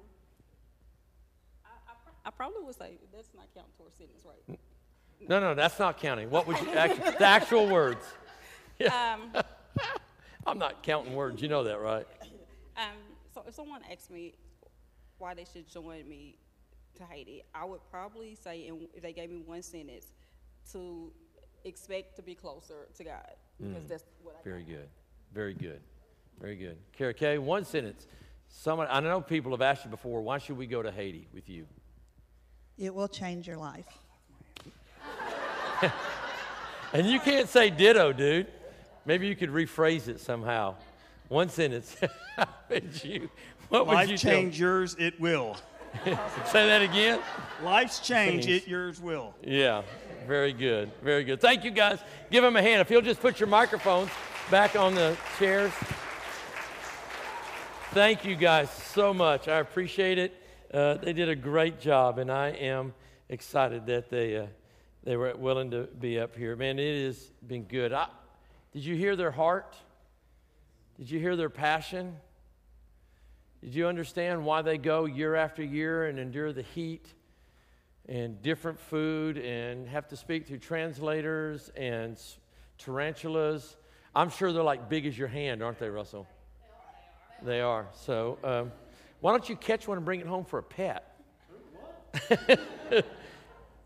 I, 1.66 1.70
I, 1.70 1.94
pro- 2.04 2.14
I 2.26 2.27
probably 2.38 2.64
would 2.64 2.76
say 2.76 3.00
that's 3.14 3.34
not 3.36 3.48
counting 3.54 3.74
towards 3.78 3.98
sentence, 3.98 4.24
right? 4.24 4.60
No, 5.28 5.40
no, 5.40 5.56
that's 5.56 5.80
not 5.80 6.00
counting. 6.00 6.30
What 6.30 6.48
would 6.48 6.60
you 6.62 6.72
actually, 6.72 7.12
the 7.12 7.26
actual 7.26 7.68
words? 7.68 8.06
Um, 8.80 9.34
I'm 10.46 10.60
not 10.60 10.84
counting 10.84 11.16
words. 11.16 11.42
You 11.42 11.48
know 11.48 11.64
that, 11.64 11.82
right? 11.82 12.06
um, 12.78 12.94
so 13.34 13.44
if 13.48 13.56
someone 13.56 13.82
asked 13.92 14.12
me 14.12 14.36
why 15.18 15.34
they 15.34 15.46
should 15.52 15.68
join 15.68 16.08
me 16.08 16.38
to 16.98 17.04
Haiti, 17.04 17.42
I 17.56 17.66
would 17.66 17.82
probably 17.90 18.36
say, 18.36 18.68
in, 18.68 18.88
if 18.94 19.02
they 19.02 19.14
gave 19.14 19.32
me 19.32 19.42
one 19.44 19.64
sentence, 19.64 20.14
to 20.74 21.12
expect 21.66 22.18
to 22.18 22.22
be 22.22 22.36
closer 22.36 22.88
to 22.96 23.04
God, 23.04 23.32
because 23.60 23.90
that's 23.90 24.04
what 24.22 24.36
I 24.40 24.44
Very 24.48 24.62
good. 24.62 24.88
Very 25.34 25.56
good. 25.56 25.82
Very 26.40 26.56
good. 26.56 26.78
Kara 26.96 27.16
Kay, 27.16 27.40
one 27.40 27.66
sentence. 27.66 28.06
Someone, 28.48 28.86
I 28.92 29.00
know 29.00 29.22
people 29.22 29.52
have 29.54 29.64
asked 29.64 29.86
you 29.86 29.90
before, 29.90 30.22
why 30.22 30.38
should 30.38 30.56
we 30.58 30.68
go 30.68 30.84
to 30.84 30.92
Haiti 30.92 31.28
with 31.34 31.50
you? 31.50 31.66
It 32.78 32.94
will 32.94 33.08
change 33.08 33.48
your 33.48 33.58
life. 33.58 33.88
And 36.94 37.06
you 37.06 37.20
can't 37.20 37.50
say 37.50 37.70
ditto, 37.70 38.14
dude. 38.14 38.48
Maybe 39.06 39.28
you 39.28 39.36
could 39.36 39.50
rephrase 39.50 40.08
it 40.08 40.22
somehow. 40.22 40.76
One 41.28 41.50
sentence. 41.50 41.94
How 42.38 42.48
would 42.70 43.04
you, 43.04 43.30
what 43.68 43.86
would 43.88 43.94
Life 43.94 44.10
you 44.10 44.18
tell- 44.18 44.32
change 44.32 44.58
yours, 44.58 44.96
it 44.98 45.20
will. 45.20 45.58
Say 46.06 46.66
that 46.66 46.82
again. 46.82 47.20
Life's 47.62 48.00
change, 48.00 48.46
Change. 48.46 48.64
it 48.64 48.68
yours 48.70 49.02
will. 49.02 49.36
Yeah, 49.44 49.82
very 50.28 50.54
good, 50.54 50.90
very 51.04 51.26
good. 51.26 51.42
Thank 51.42 51.66
you 51.66 51.72
guys. 51.72 52.00
Give 52.32 52.42
them 52.42 52.56
a 52.56 52.62
hand. 52.62 52.80
If 52.80 52.90
you'll 52.90 53.02
just 53.02 53.20
put 53.20 53.38
your 53.40 53.48
microphones 53.48 54.10
back 54.50 54.78
on 54.78 54.96
the 54.96 55.18
chairs. 55.38 55.74
Thank 57.92 58.24
you 58.24 58.36
guys 58.38 58.70
so 58.72 59.14
much. 59.14 59.50
I 59.50 59.58
appreciate 59.60 60.18
it. 60.18 60.34
Uh, 60.74 60.96
they 60.96 61.14
did 61.14 61.30
a 61.30 61.36
great 61.36 61.80
job, 61.80 62.20
and 62.20 62.30
I 62.30 62.50
am 62.50 62.94
excited 63.30 63.86
that 63.86 64.10
they 64.10 64.38
uh, 64.38 64.48
they 65.04 65.16
were 65.16 65.34
willing 65.38 65.72
to 65.72 65.84
be 65.84 66.20
up 66.20 66.36
here. 66.36 66.56
Man, 66.58 66.78
it 66.78 67.06
has 67.06 67.32
been 67.48 67.64
good. 67.64 67.94
I, 67.94 68.08
did 68.74 68.84
you 68.84 68.96
hear 68.96 69.16
their 69.16 69.32
heart? 69.32 69.78
Did 70.98 71.10
you 71.10 71.20
hear 71.20 71.38
their 71.38 71.50
passion? 71.50 72.18
Did 73.62 73.74
you 73.74 73.88
understand 73.88 74.44
why 74.44 74.62
they 74.62 74.78
go 74.78 75.06
year 75.06 75.36
after 75.36 75.64
year 75.64 76.08
and 76.08 76.20
endure 76.20 76.52
the 76.52 76.64
heat 76.64 77.08
and 78.10 78.42
different 78.42 78.80
food 78.80 79.38
and 79.38 79.88
have 79.88 80.10
to 80.10 80.18
speak 80.18 80.48
through 80.48 80.60
translators 80.60 81.72
and 81.78 82.22
tarantulas? 82.78 83.78
I'm 84.14 84.30
sure 84.30 84.52
they're 84.52 84.64
like 84.64 84.90
big 84.90 85.06
as 85.06 85.18
your 85.18 85.30
hand, 85.30 85.64
aren't 85.64 85.80
they, 85.80 85.90
Russell? 85.90 86.28
They 87.42 87.62
are. 87.62 87.88
So, 87.94 88.38
um, 88.44 88.72
why 89.20 89.32
don't 89.32 89.48
you 89.50 89.56
catch 89.56 89.88
one 89.88 89.98
and 89.98 90.06
bring 90.06 90.20
it 90.20 90.28
home 90.28 90.46
for 90.46 90.60
a 90.60 90.64
pet? 90.64 91.16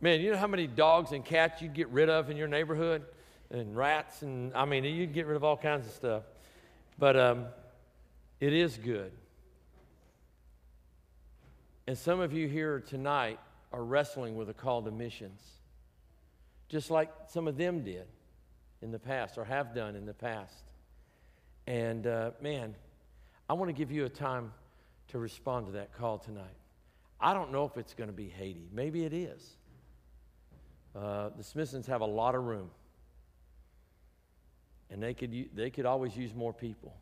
Man, 0.02 0.20
you 0.20 0.32
know 0.32 0.38
how 0.38 0.48
many 0.48 0.68
dogs 0.68 1.12
and 1.12 1.24
cats 1.24 1.62
you'd 1.62 1.74
get 1.74 1.88
rid 1.90 2.10
of 2.10 2.30
in 2.30 2.38
your 2.38 2.48
neighborhood? 2.48 3.04
And 3.50 3.76
rats, 3.76 4.22
and 4.22 4.54
I 4.56 4.66
mean, 4.66 4.84
you'd 4.84 5.14
get 5.14 5.28
rid 5.28 5.36
of 5.36 5.44
all 5.44 5.58
kinds 5.58 5.86
of 5.86 5.94
stuff. 5.94 6.24
But 6.98 7.18
um, 7.18 7.46
it 8.40 8.54
is 8.54 8.78
good. 8.78 9.12
And 11.88 11.98
some 11.98 12.20
of 12.20 12.34
you 12.34 12.48
here 12.48 12.80
tonight 12.80 13.40
are 13.74 13.84
wrestling 13.84 14.36
with 14.36 14.50
a 14.50 14.54
call 14.54 14.82
to 14.84 14.92
missions, 14.92 15.42
just 16.70 16.90
like 16.90 17.10
some 17.28 17.48
of 17.48 17.58
them 17.58 17.84
did 17.84 18.06
in 18.82 18.92
the 18.92 19.00
past 19.00 19.38
or 19.38 19.46
have 19.46 19.76
done 19.76 19.96
in 19.96 20.06
the 20.06 20.14
past. 20.14 20.64
And 21.68 22.08
uh, 22.08 22.32
man, 22.42 22.76
I 23.50 23.54
want 23.54 23.70
to 23.70 23.74
give 23.74 23.92
you 23.92 24.06
a 24.06 24.10
time 24.10 24.54
to 25.12 25.20
respond 25.20 25.68
to 25.68 25.72
that 25.74 25.94
call 25.94 26.18
tonight. 26.18 26.58
I 27.20 27.34
don't 27.34 27.52
know 27.52 27.66
if 27.66 27.78
it's 27.78 27.94
going 27.94 28.10
to 28.10 28.16
be 28.16 28.28
Haiti. 28.28 28.68
Maybe 28.74 29.06
it 29.06 29.14
is. 29.14 29.58
Uh, 30.96 31.30
the 31.38 31.44
Smithsons 31.44 31.88
have 31.88 32.02
a 32.02 32.06
lot 32.06 32.36
of 32.36 32.44
room, 32.44 32.70
and 34.90 35.02
they 35.02 35.14
could 35.14 35.50
they 35.56 35.70
could 35.70 35.86
always 35.86 36.18
use 36.18 36.34
more 36.34 36.54
people. 36.54 36.94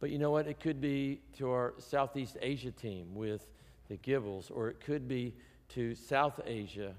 But 0.00 0.10
you 0.10 0.18
know 0.18 0.30
what? 0.30 0.46
It 0.46 0.60
could 0.60 0.80
be 0.80 1.20
to 1.38 1.50
our 1.50 1.74
Southeast 1.78 2.36
Asia 2.42 2.70
team 2.70 3.14
with 3.14 3.46
the 3.88 3.96
Gibbles, 3.96 4.50
or 4.50 4.68
it 4.68 4.80
could 4.80 5.08
be 5.08 5.34
to 5.70 5.94
South 5.94 6.40
Asia 6.44 6.94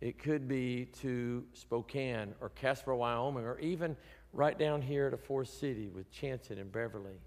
It 0.00 0.18
could 0.18 0.48
be 0.48 0.86
to 1.00 1.44
Spokane 1.52 2.34
or 2.40 2.48
Casper, 2.48 2.92
Wyoming, 2.92 3.44
or 3.44 3.60
even 3.60 3.96
right 4.32 4.58
down 4.58 4.82
here 4.82 5.10
to 5.10 5.16
Forrest 5.16 5.60
City 5.60 5.88
with 5.88 6.10
Chanson 6.10 6.58
and 6.58 6.72
Beverly. 6.72 7.20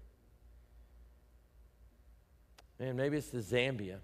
And 2.78 2.96
maybe 2.96 3.16
it's 3.16 3.30
to 3.30 3.38
Zambia 3.38 3.98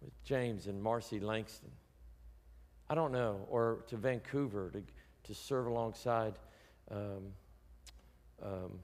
with 0.00 0.24
James 0.24 0.66
and 0.66 0.82
Marcy 0.82 1.18
Langston. 1.18 1.70
I 2.88 2.94
don't 2.94 3.12
know. 3.12 3.46
Or 3.50 3.84
to 3.88 3.96
Vancouver 3.96 4.70
to, 4.70 4.82
to 5.24 5.34
serve 5.34 5.66
alongside 5.66 6.34
um, 6.90 7.32
um, 8.42 8.78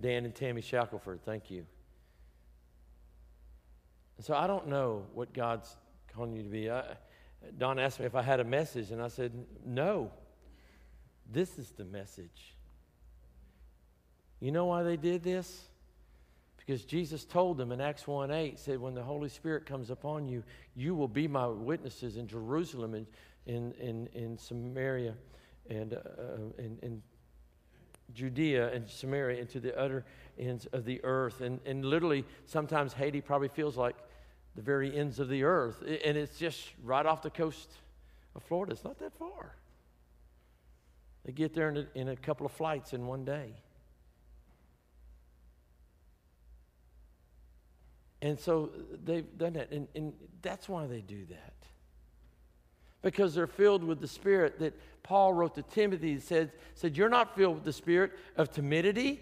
Dan 0.00 0.24
and 0.24 0.34
Tammy 0.34 0.60
Shackelford. 0.60 1.20
Thank 1.24 1.50
you. 1.50 1.66
So 4.20 4.34
I 4.34 4.46
don't 4.46 4.68
know 4.68 5.04
what 5.14 5.32
God's 5.32 5.76
calling 6.14 6.36
you 6.36 6.42
to 6.42 6.48
be. 6.48 6.70
I, 6.70 6.84
Don 7.56 7.78
asked 7.78 8.00
me 8.00 8.06
if 8.06 8.14
I 8.14 8.22
had 8.22 8.40
a 8.40 8.44
message, 8.44 8.90
and 8.90 9.00
I 9.00 9.08
said, 9.08 9.32
no. 9.64 10.10
This 11.30 11.58
is 11.58 11.70
the 11.70 11.84
message. 11.84 12.54
You 14.40 14.50
know 14.50 14.66
why 14.66 14.82
they 14.82 14.96
did 14.96 15.22
this? 15.22 15.68
Because 16.68 16.84
Jesus 16.84 17.24
told 17.24 17.56
them 17.56 17.72
in 17.72 17.80
Acts 17.80 18.06
1 18.06 18.30
8, 18.30 18.58
said, 18.58 18.78
When 18.78 18.92
the 18.92 19.02
Holy 19.02 19.30
Spirit 19.30 19.64
comes 19.64 19.88
upon 19.88 20.28
you, 20.28 20.44
you 20.76 20.94
will 20.94 21.08
be 21.08 21.26
my 21.26 21.46
witnesses 21.46 22.18
in 22.18 22.28
Jerusalem 22.28 22.92
and 22.92 23.06
in, 23.46 23.72
in, 23.80 24.06
in 24.12 24.36
Samaria 24.36 25.14
and 25.70 25.94
uh, 25.94 25.98
in, 26.58 26.78
in 26.82 27.02
Judea 28.12 28.70
and 28.74 28.86
Samaria 28.86 29.40
and 29.40 29.48
to 29.48 29.60
the 29.60 29.78
other 29.80 30.04
ends 30.38 30.66
of 30.74 30.84
the 30.84 31.02
earth. 31.04 31.40
And, 31.40 31.58
and 31.64 31.86
literally, 31.86 32.26
sometimes 32.44 32.92
Haiti 32.92 33.22
probably 33.22 33.48
feels 33.48 33.78
like 33.78 33.96
the 34.54 34.60
very 34.60 34.94
ends 34.94 35.20
of 35.20 35.30
the 35.30 35.44
earth. 35.44 35.82
And 36.04 36.18
it's 36.18 36.36
just 36.36 36.68
right 36.84 37.06
off 37.06 37.22
the 37.22 37.30
coast 37.30 37.70
of 38.36 38.42
Florida. 38.42 38.72
It's 38.72 38.84
not 38.84 38.98
that 38.98 39.14
far. 39.18 39.54
They 41.24 41.32
get 41.32 41.54
there 41.54 41.70
in 41.70 41.78
a, 41.78 41.86
in 41.94 42.08
a 42.08 42.16
couple 42.16 42.44
of 42.44 42.52
flights 42.52 42.92
in 42.92 43.06
one 43.06 43.24
day. 43.24 43.54
And 48.20 48.38
so 48.38 48.70
they've 49.04 49.26
done 49.36 49.54
that. 49.54 49.70
And, 49.70 49.86
and 49.94 50.12
that's 50.42 50.68
why 50.68 50.86
they 50.86 51.00
do 51.00 51.24
that. 51.26 51.54
Because 53.00 53.34
they're 53.34 53.46
filled 53.46 53.84
with 53.84 54.00
the 54.00 54.08
Spirit 54.08 54.58
that 54.58 54.78
Paul 55.04 55.32
wrote 55.32 55.54
to 55.54 55.62
Timothy 55.62 56.18
said, 56.18 56.52
said, 56.74 56.96
You're 56.96 57.08
not 57.08 57.36
filled 57.36 57.56
with 57.56 57.64
the 57.64 57.72
Spirit 57.72 58.12
of 58.36 58.50
timidity, 58.50 59.20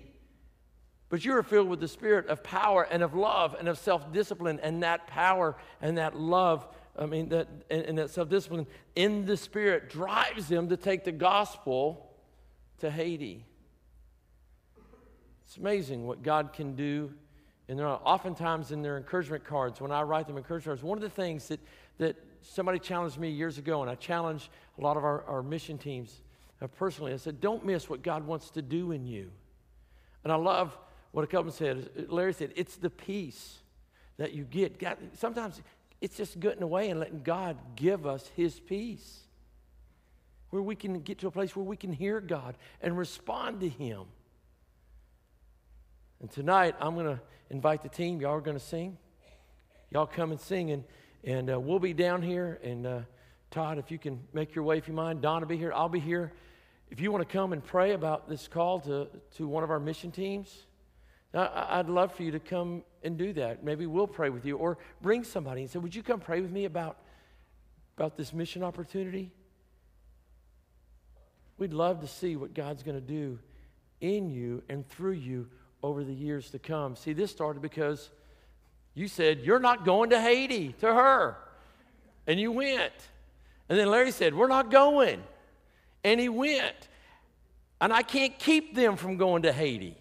but 1.10 1.24
you 1.24 1.36
are 1.36 1.42
filled 1.42 1.68
with 1.68 1.80
the 1.80 1.88
Spirit 1.88 2.26
of 2.28 2.42
power 2.42 2.84
and 2.90 3.02
of 3.02 3.14
love 3.14 3.54
and 3.58 3.68
of 3.68 3.78
self 3.78 4.10
discipline. 4.12 4.58
And 4.62 4.82
that 4.82 5.06
power 5.06 5.56
and 5.82 5.98
that 5.98 6.18
love, 6.18 6.66
I 6.98 7.04
mean, 7.04 7.28
that, 7.28 7.48
and, 7.70 7.82
and 7.82 7.98
that 7.98 8.10
self 8.10 8.30
discipline 8.30 8.66
in 8.94 9.26
the 9.26 9.36
Spirit 9.36 9.90
drives 9.90 10.48
them 10.48 10.70
to 10.70 10.76
take 10.78 11.04
the 11.04 11.12
gospel 11.12 12.10
to 12.78 12.90
Haiti. 12.90 13.44
It's 15.44 15.58
amazing 15.58 16.06
what 16.06 16.22
God 16.22 16.54
can 16.54 16.74
do 16.74 17.12
and 17.68 17.78
there 17.78 17.86
are 17.86 18.00
oftentimes 18.04 18.70
in 18.70 18.82
their 18.82 18.96
encouragement 18.96 19.44
cards, 19.44 19.80
when 19.80 19.90
I 19.90 20.02
write 20.02 20.26
them 20.26 20.36
encouragement 20.36 20.78
cards, 20.78 20.82
one 20.82 20.98
of 20.98 21.02
the 21.02 21.10
things 21.10 21.48
that, 21.48 21.60
that 21.98 22.16
somebody 22.42 22.78
challenged 22.78 23.18
me 23.18 23.28
years 23.28 23.58
ago, 23.58 23.82
and 23.82 23.90
I 23.90 23.96
challenge 23.96 24.50
a 24.78 24.80
lot 24.80 24.96
of 24.96 25.04
our, 25.04 25.24
our 25.24 25.42
mission 25.42 25.78
teams 25.78 26.20
uh, 26.62 26.66
personally, 26.66 27.12
I 27.12 27.16
said, 27.16 27.40
don't 27.40 27.64
miss 27.64 27.90
what 27.90 28.02
God 28.02 28.26
wants 28.26 28.50
to 28.50 28.62
do 28.62 28.92
in 28.92 29.04
you. 29.04 29.30
And 30.24 30.32
I 30.32 30.36
love 30.36 30.76
what 31.12 31.22
a 31.22 31.26
couple 31.26 31.52
said. 31.52 32.08
Larry 32.08 32.32
said, 32.32 32.52
it's 32.56 32.76
the 32.76 32.90
peace 32.90 33.58
that 34.16 34.32
you 34.32 34.44
get. 34.44 34.78
God, 34.78 34.96
sometimes 35.14 35.60
it's 36.00 36.16
just 36.16 36.40
getting 36.40 36.62
away 36.62 36.88
and 36.88 36.98
letting 36.98 37.22
God 37.22 37.58
give 37.74 38.06
us 38.06 38.30
his 38.34 38.58
peace. 38.58 39.20
Where 40.50 40.62
we 40.62 40.76
can 40.76 41.00
get 41.00 41.18
to 41.18 41.26
a 41.26 41.30
place 41.30 41.54
where 41.54 41.64
we 41.64 41.76
can 41.76 41.92
hear 41.92 42.20
God 42.20 42.56
and 42.80 42.96
respond 42.96 43.60
to 43.60 43.68
him. 43.68 44.04
And 46.20 46.30
tonight, 46.30 46.74
I'm 46.80 46.94
going 46.94 47.14
to 47.14 47.20
invite 47.50 47.82
the 47.82 47.90
team. 47.90 48.22
Y'all 48.22 48.32
are 48.32 48.40
going 48.40 48.58
to 48.58 48.64
sing. 48.64 48.96
Y'all 49.90 50.06
come 50.06 50.30
and 50.30 50.40
sing, 50.40 50.70
and, 50.70 50.84
and 51.24 51.50
uh, 51.50 51.60
we'll 51.60 51.78
be 51.78 51.92
down 51.92 52.22
here. 52.22 52.58
And 52.62 52.86
uh, 52.86 53.00
Todd, 53.50 53.76
if 53.76 53.90
you 53.90 53.98
can 53.98 54.20
make 54.32 54.54
your 54.54 54.64
way, 54.64 54.78
if 54.78 54.88
you 54.88 54.94
mind, 54.94 55.20
Don 55.20 55.42
will 55.42 55.48
be 55.48 55.58
here. 55.58 55.72
I'll 55.74 55.90
be 55.90 56.00
here. 56.00 56.32
If 56.90 57.00
you 57.00 57.12
want 57.12 57.28
to 57.28 57.30
come 57.30 57.52
and 57.52 57.62
pray 57.62 57.92
about 57.92 58.30
this 58.30 58.48
call 58.48 58.80
to, 58.80 59.08
to 59.36 59.46
one 59.46 59.62
of 59.62 59.70
our 59.70 59.78
mission 59.78 60.10
teams, 60.10 60.66
I, 61.34 61.80
I'd 61.80 61.90
love 61.90 62.14
for 62.14 62.22
you 62.22 62.30
to 62.30 62.40
come 62.40 62.82
and 63.02 63.18
do 63.18 63.34
that. 63.34 63.62
Maybe 63.62 63.84
we'll 63.84 64.06
pray 64.06 64.30
with 64.30 64.46
you, 64.46 64.56
or 64.56 64.78
bring 65.02 65.22
somebody 65.22 65.60
and 65.60 65.70
say, 65.70 65.78
Would 65.78 65.94
you 65.94 66.02
come 66.02 66.20
pray 66.20 66.40
with 66.40 66.50
me 66.50 66.64
about, 66.64 66.96
about 67.98 68.16
this 68.16 68.32
mission 68.32 68.62
opportunity? 68.62 69.32
We'd 71.58 71.74
love 71.74 72.00
to 72.00 72.08
see 72.08 72.36
what 72.36 72.54
God's 72.54 72.82
going 72.82 72.98
to 72.98 73.06
do 73.06 73.38
in 74.00 74.30
you 74.30 74.62
and 74.70 74.88
through 74.88 75.12
you 75.12 75.48
over 75.86 76.04
the 76.04 76.12
years 76.12 76.50
to 76.50 76.58
come. 76.58 76.96
See, 76.96 77.12
this 77.12 77.30
started 77.30 77.62
because 77.62 78.10
you 78.94 79.08
said, 79.08 79.40
You're 79.40 79.60
not 79.60 79.84
going 79.84 80.10
to 80.10 80.20
Haiti 80.20 80.74
to 80.80 80.86
her. 80.86 81.36
And 82.26 82.40
you 82.40 82.50
went. 82.52 82.92
And 83.68 83.78
then 83.78 83.88
Larry 83.88 84.10
said, 84.10 84.34
We're 84.34 84.48
not 84.48 84.70
going. 84.70 85.22
And 86.04 86.20
he 86.20 86.28
went. 86.28 86.88
And 87.80 87.92
I 87.92 88.02
can't 88.02 88.38
keep 88.38 88.74
them 88.74 88.96
from 88.96 89.16
going 89.16 89.42
to 89.42 89.52
Haiti. 89.52 89.96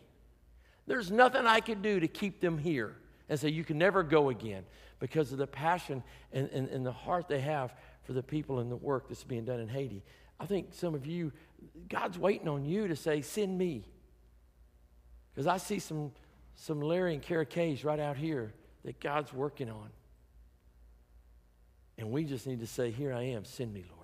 There's 0.87 1.11
nothing 1.11 1.45
I 1.45 1.59
can 1.59 1.81
do 1.81 1.99
to 1.99 2.07
keep 2.07 2.39
them 2.39 2.57
here 2.57 2.95
and 3.27 3.39
say, 3.39 3.49
You 3.49 3.63
can 3.63 3.77
never 3.77 4.01
go 4.03 4.29
again 4.29 4.63
because 4.99 5.31
of 5.31 5.37
the 5.37 5.47
passion 5.47 6.03
and, 6.31 6.49
and, 6.51 6.69
and 6.69 6.85
the 6.85 6.91
heart 6.91 7.27
they 7.27 7.41
have 7.41 7.73
for 8.03 8.13
the 8.13 8.23
people 8.23 8.59
and 8.59 8.71
the 8.71 8.75
work 8.75 9.07
that's 9.09 9.23
being 9.23 9.45
done 9.45 9.59
in 9.59 9.67
Haiti. 9.67 10.03
I 10.39 10.45
think 10.45 10.69
some 10.71 10.95
of 10.95 11.05
you, 11.05 11.31
God's 11.89 12.17
waiting 12.17 12.47
on 12.47 12.65
you 12.65 12.87
to 12.87 12.95
say, 12.95 13.21
Send 13.21 13.57
me. 13.57 13.83
Because 15.35 15.47
I 15.47 15.57
see 15.57 15.79
some, 15.79 16.11
some 16.55 16.81
Larry 16.81 17.13
and 17.13 17.21
Kara 17.21 17.45
Kay's 17.45 17.83
right 17.83 17.99
out 17.99 18.15
here 18.15 18.53
that 18.85 19.01
God's 19.01 19.33
working 19.33 19.69
on. 19.69 19.89
And 21.97 22.11
we 22.11 22.23
just 22.23 22.47
need 22.47 22.61
to 22.61 22.67
say, 22.67 22.91
Here 22.91 23.13
I 23.13 23.23
am, 23.23 23.43
send 23.43 23.73
me, 23.73 23.83
Lord. 23.89 23.94